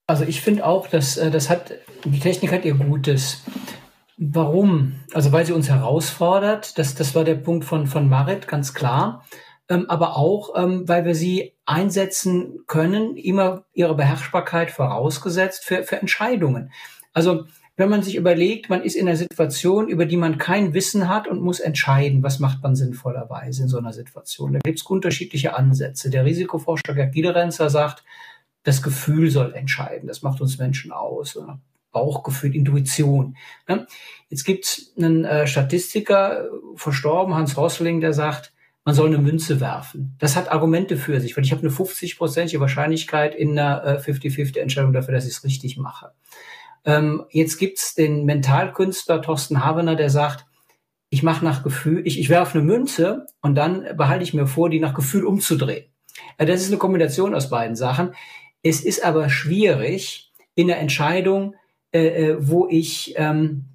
Also 0.07 0.25
ich 0.25 0.41
finde 0.41 0.65
auch, 0.65 0.87
dass 0.87 1.17
äh, 1.17 1.31
das 1.31 1.49
hat, 1.49 1.73
die 2.03 2.19
Technik 2.19 2.51
hat 2.51 2.65
ihr 2.65 2.75
Gutes. 2.75 3.41
Warum? 4.17 4.99
Also 5.13 5.31
weil 5.31 5.45
sie 5.45 5.53
uns 5.53 5.69
herausfordert, 5.69 6.77
das, 6.77 6.95
das 6.95 7.15
war 7.15 7.23
der 7.23 7.35
Punkt 7.35 7.65
von, 7.65 7.87
von 7.87 8.09
Marit, 8.09 8.47
ganz 8.47 8.73
klar. 8.73 9.25
Ähm, 9.69 9.89
aber 9.89 10.17
auch, 10.17 10.51
ähm, 10.55 10.87
weil 10.87 11.05
wir 11.05 11.15
sie 11.15 11.53
einsetzen 11.65 12.59
können, 12.67 13.15
immer 13.15 13.63
ihre 13.73 13.95
Beherrschbarkeit 13.95 14.71
vorausgesetzt 14.71 15.63
für, 15.63 15.83
für 15.83 15.99
Entscheidungen. 16.01 16.71
Also 17.13 17.45
wenn 17.75 17.89
man 17.89 18.03
sich 18.03 18.15
überlegt, 18.15 18.69
man 18.69 18.83
ist 18.83 18.95
in 18.95 19.07
einer 19.07 19.17
Situation, 19.17 19.87
über 19.87 20.05
die 20.05 20.17
man 20.17 20.37
kein 20.37 20.73
Wissen 20.73 21.09
hat 21.09 21.27
und 21.27 21.41
muss 21.41 21.59
entscheiden, 21.59 22.21
was 22.21 22.39
macht 22.39 22.61
man 22.61 22.75
sinnvollerweise 22.75 23.63
in 23.63 23.67
so 23.67 23.77
einer 23.77 23.93
Situation. 23.93 24.53
Da 24.53 24.59
gibt 24.59 24.79
es 24.79 24.85
unterschiedliche 24.85 25.55
Ansätze. 25.55 26.11
Der 26.11 26.25
Risikoforscher 26.25 26.93
Gerd 26.93 27.13
Giederenzer 27.13 27.69
sagt, 27.69 28.03
das 28.63 28.83
Gefühl 28.83 29.31
soll 29.31 29.53
entscheiden. 29.53 30.07
Das 30.07 30.21
macht 30.21 30.39
uns 30.39 30.59
Menschen 30.59 30.91
aus. 30.91 31.37
Bauchgefühl, 31.91 32.55
Intuition. 32.55 33.37
Jetzt 34.29 34.43
gibt 34.43 34.65
es 34.65 34.93
einen 34.97 35.25
äh, 35.25 35.47
Statistiker, 35.47 36.49
verstorben, 36.75 37.35
Hans 37.35 37.55
Rossling, 37.55 38.01
der 38.01 38.13
sagt, 38.13 38.51
man 38.85 38.95
soll 38.95 39.07
eine 39.07 39.19
Münze 39.19 39.61
werfen. 39.61 40.15
Das 40.19 40.35
hat 40.35 40.51
Argumente 40.51 40.97
für 40.97 41.21
sich, 41.21 41.37
weil 41.37 41.45
ich 41.45 41.51
habe 41.51 41.61
eine 41.61 41.71
50-prozentige 41.71 42.59
Wahrscheinlichkeit 42.59 43.33
in 43.35 43.57
einer 43.57 43.99
50-50-Entscheidung 44.01 44.91
äh, 44.91 44.93
dafür, 44.93 45.13
dass 45.13 45.25
ich 45.25 45.35
es 45.35 45.43
richtig 45.43 45.77
mache. 45.77 46.11
Ähm, 46.85 47.25
jetzt 47.29 47.57
gibt's 47.57 47.95
den 47.95 48.25
Mentalkünstler 48.25 49.21
Thorsten 49.21 49.63
Havener, 49.63 49.95
der 49.95 50.09
sagt, 50.09 50.45
ich 51.09 51.23
mache 51.23 51.45
nach 51.45 51.63
Gefühl, 51.63 52.05
ich, 52.05 52.19
ich 52.19 52.29
werfe 52.29 52.57
eine 52.57 52.67
Münze 52.67 53.27
und 53.41 53.55
dann 53.55 53.85
behalte 53.95 54.23
ich 54.23 54.33
mir 54.33 54.47
vor, 54.47 54.69
die 54.69 54.79
nach 54.79 54.95
Gefühl 54.95 55.25
umzudrehen. 55.25 55.85
Ja, 56.39 56.45
das 56.45 56.61
ist 56.61 56.69
eine 56.69 56.77
Kombination 56.77 57.35
aus 57.35 57.49
beiden 57.49 57.75
Sachen. 57.75 58.15
Es 58.63 58.81
ist 58.81 59.03
aber 59.05 59.29
schwierig 59.29 60.31
in 60.55 60.67
der 60.67 60.79
Entscheidung, 60.79 61.55
äh, 61.91 62.07
äh, 62.07 62.37
wo 62.39 62.67
ich 62.67 63.13
ähm, 63.17 63.65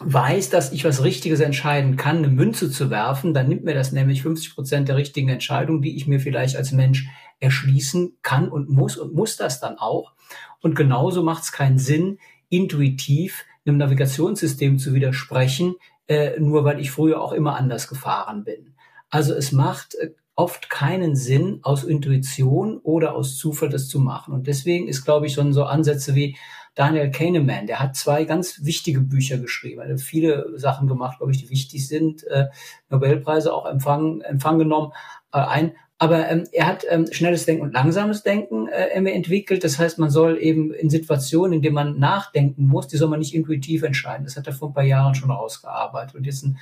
weiß, 0.00 0.50
dass 0.50 0.72
ich 0.72 0.84
was 0.84 1.02
Richtiges 1.02 1.40
entscheiden 1.40 1.96
kann, 1.96 2.18
eine 2.18 2.28
Münze 2.28 2.70
zu 2.70 2.90
werfen, 2.90 3.34
dann 3.34 3.48
nimmt 3.48 3.64
mir 3.64 3.74
das 3.74 3.92
nämlich 3.92 4.22
50 4.22 4.54
Prozent 4.54 4.88
der 4.88 4.96
richtigen 4.96 5.28
Entscheidung, 5.28 5.82
die 5.82 5.96
ich 5.96 6.06
mir 6.06 6.20
vielleicht 6.20 6.56
als 6.56 6.72
Mensch 6.72 7.08
erschließen 7.40 8.18
kann 8.22 8.48
und 8.48 8.68
muss 8.68 8.96
und 8.96 9.14
muss 9.14 9.36
das 9.36 9.60
dann 9.60 9.78
auch. 9.78 10.12
Und 10.60 10.74
genauso 10.74 11.22
macht 11.22 11.44
es 11.44 11.52
keinen 11.52 11.78
Sinn, 11.78 12.18
intuitiv 12.48 13.44
einem 13.66 13.78
Navigationssystem 13.78 14.78
zu 14.78 14.94
widersprechen, 14.94 15.74
äh, 16.06 16.38
nur 16.40 16.64
weil 16.64 16.80
ich 16.80 16.90
früher 16.90 17.20
auch 17.20 17.32
immer 17.32 17.56
anders 17.56 17.88
gefahren 17.88 18.44
bin. 18.44 18.74
Also 19.10 19.34
es 19.34 19.52
macht 19.52 19.94
äh, 19.94 20.10
oft 20.34 20.70
keinen 20.70 21.16
Sinn, 21.16 21.60
aus 21.62 21.84
Intuition 21.84 22.78
oder 22.78 23.14
aus 23.14 23.36
Zufall 23.36 23.68
das 23.68 23.88
zu 23.88 23.98
machen. 23.98 24.32
Und 24.32 24.46
deswegen 24.46 24.86
ist, 24.86 25.04
glaube 25.04 25.26
ich, 25.26 25.34
schon 25.34 25.52
so 25.52 25.64
Ansätze 25.64 26.14
wie 26.14 26.36
Daniel 26.76 27.10
Kahneman, 27.10 27.66
der 27.66 27.80
hat 27.80 27.96
zwei 27.96 28.24
ganz 28.24 28.64
wichtige 28.64 29.00
Bücher 29.00 29.38
geschrieben. 29.38 29.80
Er 29.80 29.90
hat 29.90 30.00
viele 30.00 30.56
Sachen 30.56 30.86
gemacht, 30.86 31.18
glaube 31.18 31.32
ich, 31.32 31.38
die 31.38 31.50
wichtig 31.50 31.88
sind, 31.88 32.24
äh, 32.28 32.46
Nobelpreise 32.88 33.52
auch 33.52 33.66
empfangen, 33.66 34.20
empfangen 34.20 34.60
genommen. 34.60 34.92
Äh, 35.32 35.38
ein 35.38 35.72
aber 35.98 36.28
ähm, 36.30 36.46
er 36.52 36.66
hat 36.68 36.84
ähm, 36.88 37.06
schnelles 37.10 37.44
Denken 37.44 37.62
und 37.62 37.72
langsames 37.72 38.22
Denken 38.22 38.68
äh, 38.68 38.88
entwickelt. 38.90 39.64
Das 39.64 39.78
heißt, 39.78 39.98
man 39.98 40.10
soll 40.10 40.38
eben 40.40 40.72
in 40.72 40.90
Situationen, 40.90 41.54
in 41.54 41.62
denen 41.62 41.74
man 41.74 41.98
nachdenken 41.98 42.66
muss, 42.66 42.86
die 42.86 42.96
soll 42.96 43.08
man 43.08 43.18
nicht 43.18 43.34
intuitiv 43.34 43.82
entscheiden. 43.82 44.24
Das 44.24 44.36
hat 44.36 44.46
er 44.46 44.52
vor 44.52 44.68
ein 44.68 44.74
paar 44.74 44.84
Jahren 44.84 45.16
schon 45.16 45.32
ausgearbeitet. 45.32 46.14
Und 46.14 46.24
jetzt 46.24 46.44
ein 46.44 46.58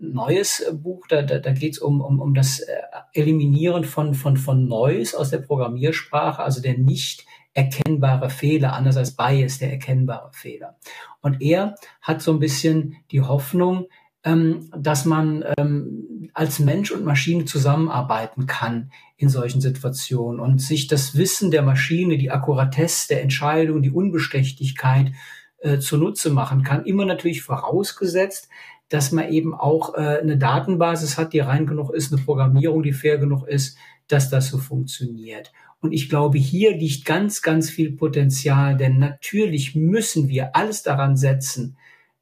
neues 0.00 0.60
äh, 0.60 0.72
Buch, 0.72 1.06
da, 1.08 1.22
da, 1.22 1.38
da 1.38 1.52
geht 1.52 1.74
es 1.74 1.78
um, 1.78 2.00
um, 2.00 2.20
um 2.20 2.34
das 2.34 2.58
äh, 2.58 2.80
Eliminieren 3.14 3.84
von, 3.84 4.14
von, 4.14 4.36
von 4.36 4.66
Noise 4.66 5.16
aus 5.16 5.30
der 5.30 5.38
Programmiersprache, 5.38 6.42
also 6.42 6.60
der 6.60 6.76
nicht 6.76 7.26
erkennbare 7.54 8.30
Fehler, 8.30 8.72
anders 8.72 8.96
als 8.96 9.16
Bias, 9.16 9.58
der 9.58 9.70
erkennbare 9.70 10.30
Fehler. 10.32 10.76
Und 11.20 11.42
er 11.42 11.76
hat 12.00 12.22
so 12.22 12.32
ein 12.32 12.38
bisschen 12.38 12.96
die 13.10 13.20
Hoffnung, 13.20 13.86
ähm, 14.24 14.70
dass 14.76 15.04
man 15.04 15.44
ähm, 15.56 16.30
als 16.34 16.58
Mensch 16.58 16.90
und 16.90 17.04
Maschine 17.04 17.44
zusammenarbeiten 17.44 18.46
kann 18.46 18.90
in 19.16 19.28
solchen 19.28 19.60
Situationen 19.60 20.40
und 20.40 20.60
sich 20.60 20.86
das 20.86 21.16
Wissen 21.16 21.50
der 21.50 21.62
Maschine, 21.62 22.18
die 22.18 22.30
Akkuratesse 22.30 23.08
der 23.08 23.22
Entscheidung, 23.22 23.82
die 23.82 23.90
Unbestechlichkeit 23.90 25.12
äh, 25.58 25.78
zunutze 25.78 26.30
machen 26.30 26.62
kann. 26.62 26.84
Immer 26.84 27.04
natürlich 27.04 27.42
vorausgesetzt, 27.42 28.48
dass 28.88 29.12
man 29.12 29.28
eben 29.30 29.54
auch 29.54 29.94
äh, 29.94 30.18
eine 30.20 30.36
Datenbasis 30.36 31.16
hat, 31.16 31.32
die 31.32 31.40
rein 31.40 31.66
genug 31.66 31.90
ist, 31.90 32.12
eine 32.12 32.22
Programmierung, 32.22 32.82
die 32.82 32.92
fair 32.92 33.18
genug 33.18 33.46
ist, 33.46 33.78
dass 34.08 34.30
das 34.30 34.48
so 34.48 34.58
funktioniert. 34.58 35.52
Und 35.80 35.92
ich 35.92 36.08
glaube, 36.10 36.38
hier 36.38 36.76
liegt 36.76 37.06
ganz, 37.06 37.40
ganz 37.40 37.70
viel 37.70 37.92
Potenzial, 37.92 38.76
denn 38.76 38.98
natürlich 38.98 39.74
müssen 39.74 40.28
wir 40.28 40.54
alles 40.54 40.82
daran 40.82 41.16
setzen, 41.16 41.76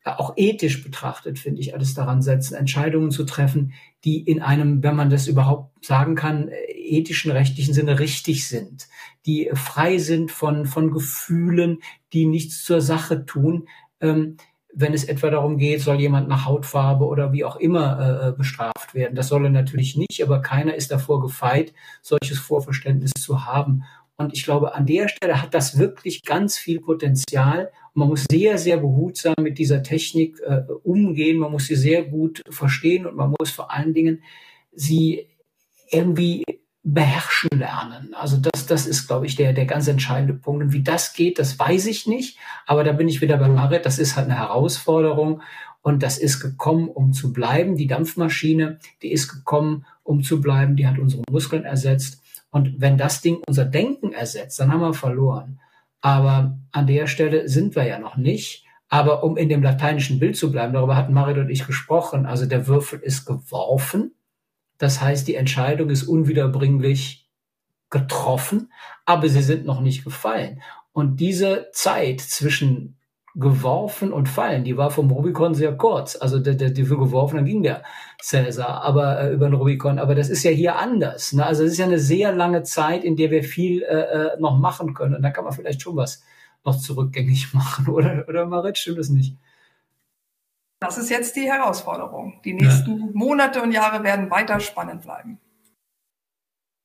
auch 0.05 0.35
ethisch 0.37 0.83
betrachtet, 0.83 1.39
finde 1.39 1.61
ich, 1.61 1.75
alles 1.75 1.95
daran 1.95 2.23
setzen, 2.23 2.55
Entscheidungen 2.55 3.11
zu 3.11 3.25
treffen, 3.25 3.73
die 4.05 4.21
in 4.21 4.41
einem, 4.41 4.83
wenn 4.83 4.97
man 4.97 5.11
das 5.11 5.27
überhaupt 5.27 5.85
sagen 5.85 6.15
kann, 6.15 6.51
ethischen, 6.69 7.31
rechtlichen 7.31 7.75
Sinne 7.75 7.99
richtig 7.99 8.49
sind, 8.49 8.89
die 9.27 9.51
frei 9.55 9.99
sind 9.99 10.31
von, 10.31 10.67
von 10.67 10.91
Gefühlen, 10.91 11.81
die 12.13 12.27
nichts 12.27 12.65
zur 12.65 12.81
Sache 12.81 13.27
tun. 13.27 13.69
Ähm, 14.01 14.37
wenn 14.75 14.95
es 14.95 15.05
etwa 15.05 15.31
darum 15.31 15.59
geht, 15.59 15.81
soll 15.81 16.01
jemand 16.01 16.29
nach 16.29 16.47
Hautfarbe 16.47 17.05
oder 17.05 17.33
wie 17.33 17.45
auch 17.45 17.57
immer 17.57 17.99
äh, 17.99 18.29
äh 18.29 18.33
bestraft 18.33 18.95
werden. 18.95 19.17
Das 19.17 19.29
soll 19.29 19.45
er 19.45 19.51
natürlich 19.51 19.97
nicht, 19.97 20.23
aber 20.23 20.41
keiner 20.41 20.75
ist 20.75 20.91
davor 20.91 21.21
gefeit, 21.21 21.73
solches 22.01 22.39
Vorverständnis 22.39 23.13
zu 23.19 23.45
haben. 23.45 23.83
Und 24.17 24.35
ich 24.35 24.45
glaube, 24.45 24.75
an 24.75 24.87
der 24.87 25.09
Stelle 25.09 25.41
hat 25.41 25.55
das 25.55 25.79
wirklich 25.79 26.25
ganz 26.25 26.59
viel 26.59 26.81
Potenzial. 26.81 27.71
Man 27.99 28.11
muss 28.11 28.27
sehr, 28.31 28.59
sehr 28.59 28.77
behutsam 28.77 29.35
mit 29.41 29.59
dieser 29.59 29.83
Technik 29.83 30.41
äh, 30.47 30.61
umgehen. 30.85 31.37
Man 31.37 31.51
muss 31.51 31.67
sie 31.67 31.75
sehr 31.75 32.05
gut 32.05 32.43
verstehen 32.49 33.07
und 33.07 33.17
man 33.17 33.35
muss 33.37 33.51
vor 33.51 33.73
allen 33.73 33.93
Dingen 33.93 34.23
sie 34.73 35.27
irgendwie 35.91 36.45
beherrschen 36.85 37.59
lernen. 37.59 38.15
Also 38.15 38.37
das, 38.37 38.67
das 38.67 38.87
ist, 38.87 39.09
glaube 39.09 39.27
ich, 39.27 39.35
der, 39.35 39.53
der 39.53 39.67
ganz 39.67 39.89
entscheidende 39.89 40.35
Punkt. 40.35 40.63
Und 40.63 40.73
wie 40.73 40.85
das 40.85 41.13
geht, 41.13 41.41
das 41.41 41.59
weiß 41.59 41.87
ich 41.87 42.07
nicht. 42.07 42.39
Aber 42.67 42.85
da 42.85 42.93
bin 42.93 43.09
ich 43.09 43.21
wieder 43.21 43.37
bei 43.37 43.49
Marit. 43.49 43.85
Das 43.85 43.99
ist 43.99 44.15
halt 44.15 44.27
eine 44.27 44.39
Herausforderung. 44.39 45.43
Und 45.83 46.05
das 46.05 46.19
ist 46.19 46.39
gekommen, 46.39 46.87
um 46.89 47.13
zu 47.13 47.33
bleiben. 47.33 47.75
Die 47.75 47.89
Dampfmaschine, 47.89 48.79
die 49.03 49.11
ist 49.11 49.27
gekommen, 49.27 49.87
um 50.05 50.23
zu 50.23 50.41
bleiben. 50.41 50.77
Die 50.77 50.87
hat 50.87 51.01
unsere 51.01 51.25
Muskeln 51.29 51.65
ersetzt. 51.65 52.23
Und 52.53 52.81
wenn 52.81 52.97
das 52.97 53.23
Ding 53.23 53.43
unser 53.49 53.65
Denken 53.65 54.13
ersetzt, 54.13 54.61
dann 54.61 54.73
haben 54.73 54.83
wir 54.83 54.95
verloren. 54.95 55.59
Aber 56.01 56.59
an 56.73 56.87
der 56.87 57.07
Stelle 57.07 57.49
sind 57.49 57.77
wir 57.77 57.85
ja 57.85 57.99
noch 57.99 58.17
nicht. 58.17 58.65
Aber 58.89 59.23
um 59.23 59.37
in 59.37 59.49
dem 59.49 59.63
lateinischen 59.63 60.19
Bild 60.19 60.37
zu 60.37 60.51
bleiben, 60.51 60.73
darüber 60.73 60.97
hatten 60.97 61.13
Marit 61.13 61.39
und 61.39 61.51
ich 61.51 61.67
gesprochen, 61.67 62.25
also 62.25 62.47
der 62.47 62.67
Würfel 62.67 63.01
ist 63.01 63.27
geworfen. 63.27 64.15
Das 64.79 65.03
heißt, 65.03 65.29
die 65.29 65.35
Entscheidung 65.35 65.91
ist 65.91 66.05
unwiederbringlich 66.05 67.29
getroffen, 67.91 68.73
aber 69.05 69.29
sie 69.29 69.43
sind 69.43 69.67
noch 69.67 69.81
nicht 69.81 70.05
gefallen. 70.05 70.63
Und 70.93 71.21
diese 71.21 71.69
Zeit 71.73 72.21
zwischen 72.21 72.99
geworfen 73.39 74.13
und 74.13 74.29
fallen. 74.29 74.65
Die 74.65 74.77
war 74.77 74.91
vom 74.91 75.11
Rubikon 75.11 75.55
sehr 75.55 75.77
kurz. 75.77 76.17
Also 76.21 76.41
der, 76.41 76.55
der, 76.55 76.71
die 76.71 76.85
für 76.85 76.99
geworfen, 76.99 77.37
dann 77.37 77.45
ging 77.45 77.63
der 77.63 77.85
Cäsar 78.21 78.83
aber 78.83 79.21
äh, 79.21 79.33
über 79.33 79.49
den 79.49 79.55
Rubikon. 79.55 79.99
Aber 79.99 80.15
das 80.15 80.29
ist 80.29 80.43
ja 80.43 80.51
hier 80.51 80.77
anders. 80.77 81.33
Ne? 81.33 81.47
Also 81.47 81.65
es 81.65 81.73
ist 81.73 81.79
ja 81.79 81.87
eine 81.87 81.99
sehr 81.99 82.33
lange 82.33 82.63
Zeit, 82.63 83.05
in 83.05 83.17
der 83.17 83.31
wir 83.31 83.45
viel 83.45 83.83
äh, 83.83 84.35
äh 84.35 84.41
noch 84.41 84.59
machen 84.59 84.95
können. 84.95 85.15
Und 85.15 85.23
da 85.23 85.31
kann 85.31 85.45
man 85.45 85.53
vielleicht 85.53 85.83
schon 85.83 85.97
was 85.97 86.23
noch 86.65 86.79
zurückgängig 86.79 87.55
machen. 87.55 87.89
Oder, 87.89 88.25
oder 88.29 88.47
Marit, 88.47 88.79
stimmt 88.79 88.99
das 88.99 89.09
nicht? 89.09 89.37
Das 90.81 90.97
ist 90.97 91.11
jetzt 91.11 91.35
die 91.37 91.51
Herausforderung. 91.51 92.41
Die 92.45 92.55
nächsten 92.55 92.99
ja. 92.99 93.07
Monate 93.13 93.63
und 93.63 93.73
Jahre 93.73 94.05
werden 94.05 94.31
weiter 94.31 94.61
spannend 94.61 95.03
bleiben. 95.03 95.41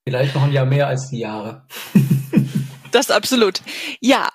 Vielleicht 0.08 0.36
noch 0.36 0.44
ein 0.44 0.52
Jahr 0.52 0.66
mehr 0.66 0.88
als 0.88 1.10
die 1.10 1.20
Jahre. 1.20 1.66
das 2.92 3.12
absolut. 3.12 3.62
Ja, 4.02 4.30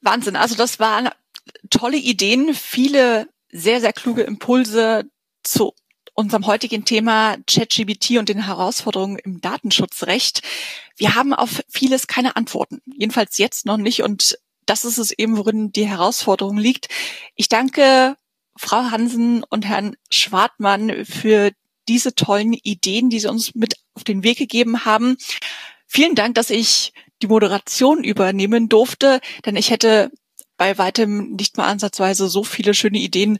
Wahnsinn. 0.00 0.36
Also 0.36 0.56
das 0.56 0.80
war 0.80 1.12
tolle 1.70 1.98
Ideen, 1.98 2.54
viele 2.54 3.28
sehr, 3.50 3.80
sehr 3.80 3.92
kluge 3.92 4.22
Impulse 4.22 5.04
zu 5.42 5.74
unserem 6.14 6.46
heutigen 6.46 6.84
Thema 6.84 7.36
ChatGBT 7.46 8.18
und 8.18 8.28
den 8.28 8.44
Herausforderungen 8.44 9.18
im 9.18 9.40
Datenschutzrecht. 9.40 10.42
Wir 10.96 11.14
haben 11.14 11.32
auf 11.32 11.62
vieles 11.68 12.06
keine 12.06 12.36
Antworten. 12.36 12.80
Jedenfalls 12.96 13.38
jetzt 13.38 13.66
noch 13.66 13.78
nicht. 13.78 14.02
Und 14.02 14.38
das 14.66 14.84
ist 14.84 14.98
es 14.98 15.10
eben, 15.10 15.36
worin 15.36 15.72
die 15.72 15.86
Herausforderung 15.86 16.58
liegt. 16.58 16.88
Ich 17.34 17.48
danke 17.48 18.16
Frau 18.56 18.90
Hansen 18.90 19.42
und 19.44 19.66
Herrn 19.66 19.96
Schwartmann 20.10 21.04
für 21.04 21.50
diese 21.88 22.14
tollen 22.14 22.52
Ideen, 22.52 23.10
die 23.10 23.20
sie 23.20 23.28
uns 23.28 23.54
mit 23.54 23.76
auf 23.94 24.04
den 24.04 24.22
Weg 24.22 24.38
gegeben 24.38 24.84
haben. 24.84 25.16
Vielen 25.86 26.14
Dank, 26.14 26.34
dass 26.34 26.50
ich 26.50 26.92
die 27.22 27.26
Moderation 27.26 28.04
übernehmen 28.04 28.68
durfte, 28.68 29.20
denn 29.44 29.56
ich 29.56 29.70
hätte 29.70 30.10
bei 30.56 30.78
weitem 30.78 31.32
nicht 31.32 31.56
mal 31.56 31.66
ansatzweise 31.66 32.28
so 32.28 32.44
viele 32.44 32.74
schöne 32.74 32.98
Ideen 32.98 33.38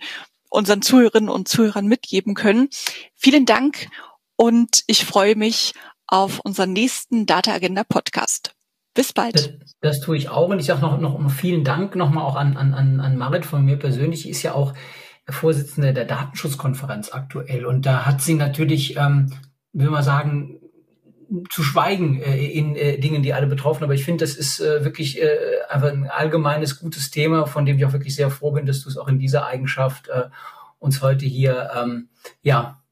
unseren 0.53 0.83
Zuhörerinnen 0.83 1.31
und 1.31 1.49
Zuhörern 1.49 1.87
mitgeben 1.87 2.35
können. 2.35 2.69
Vielen 3.15 3.47
Dank 3.47 3.89
und 4.37 4.85
ich 4.87 5.05
freue 5.05 5.35
mich 5.35 5.75
auf 6.07 6.41
unseren 6.41 6.73
nächsten 6.73 7.27
Data 7.27 7.53
Agenda 7.53 7.85
Podcast. 7.85 8.55
Bis 8.95 9.15
bald. 9.15 9.35
Das, 9.35 9.75
das 9.81 10.01
tue 10.01 10.19
ich 10.19 10.29
auch 10.29 10.51
und 10.51 10.59
ich 10.59 10.67
sage 10.67 10.83
noch, 10.83 11.01
noch 11.01 11.31
vielen 11.31 11.65
Dank 11.65 11.97
nochmal 11.97 12.25
auch 12.25 12.37
an, 12.37 12.59
an, 12.59 12.75
an 13.01 13.17
Marit 13.17 13.47
von 13.47 13.65
mir 13.65 13.79
persönlich. 13.79 14.29
Ist 14.29 14.43
ja 14.43 14.53
auch 14.53 14.75
Vorsitzende 15.27 15.95
der 15.95 16.05
Datenschutzkonferenz 16.05 17.13
aktuell 17.13 17.65
und 17.65 17.87
da 17.87 18.05
hat 18.05 18.21
sie 18.21 18.35
natürlich, 18.35 18.97
ähm, 18.97 19.33
will 19.73 19.89
man 19.89 20.03
sagen, 20.03 20.61
zu 21.51 21.63
schweigen 21.63 22.21
äh, 22.21 22.47
in 22.47 22.77
äh, 22.77 22.99
Dingen, 22.99 23.23
die 23.23 23.35
alle 23.35 23.47
betroffen. 23.47 23.85
Aber 23.85 23.95
ich 23.95 24.05
finde, 24.05 24.25
das 24.25 24.35
ist 24.35 24.61
äh, 24.61 24.85
wirklich 24.85 25.21
äh, 25.21 25.63
einfach 25.69 25.91
ein 25.91 26.09
allgemeines 26.09 26.79
gutes 26.79 27.11
Thema, 27.11 27.47
von 27.47 27.65
dem 27.65 27.77
ich 27.77 27.85
auch 27.87 27.93
wirklich 27.93 28.15
sehr 28.15 28.31
froh 28.31 28.53
bin, 28.53 28.67
dass 28.67 28.83
du 28.83 28.89
es 28.89 28.99
auch 28.99 29.09
in 29.09 29.19
dieser 29.19 29.47
Eigenschaft 29.47 30.09
äh, 30.09 30.25
uns 30.79 31.01
heute 31.03 31.27
hier 31.27 31.71
ähm, 31.77 32.09
ja 32.43 32.83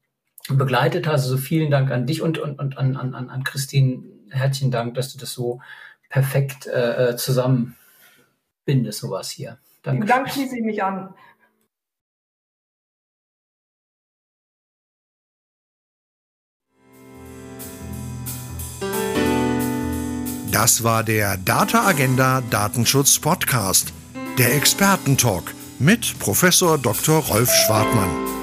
begleitet 0.49 1.07
hast. 1.07 1.23
Also 1.23 1.37
vielen 1.37 1.71
Dank 1.71 1.91
an 1.91 2.05
dich 2.05 2.21
und, 2.21 2.37
und, 2.37 2.59
und 2.59 2.77
an, 2.77 2.95
an, 2.95 3.29
an 3.29 3.43
Christine. 3.43 4.03
Herzlichen 4.29 4.71
Dank, 4.71 4.95
dass 4.95 5.11
du 5.11 5.19
das 5.19 5.33
so 5.33 5.61
perfekt 6.09 6.67
äh, 6.67 7.09
äh 7.09 7.15
zusammenbindest, 7.15 8.99
sowas 8.99 9.29
hier. 9.29 9.57
Danke. 9.83 10.07
Dank 10.07 10.29
schließe 10.29 10.57
ich 10.57 10.63
mich 10.63 10.83
an. 10.83 11.13
Das 20.51 20.83
war 20.83 21.03
der 21.03 21.37
Data 21.37 21.87
Agenda 21.87 22.41
Datenschutz 22.49 23.19
Podcast, 23.19 23.93
der 24.37 24.53
Expertentalk 24.53 25.55
mit 25.79 26.19
Professor 26.19 26.77
Dr. 26.77 27.19
Rolf 27.19 27.49
Schwartmann. 27.49 28.40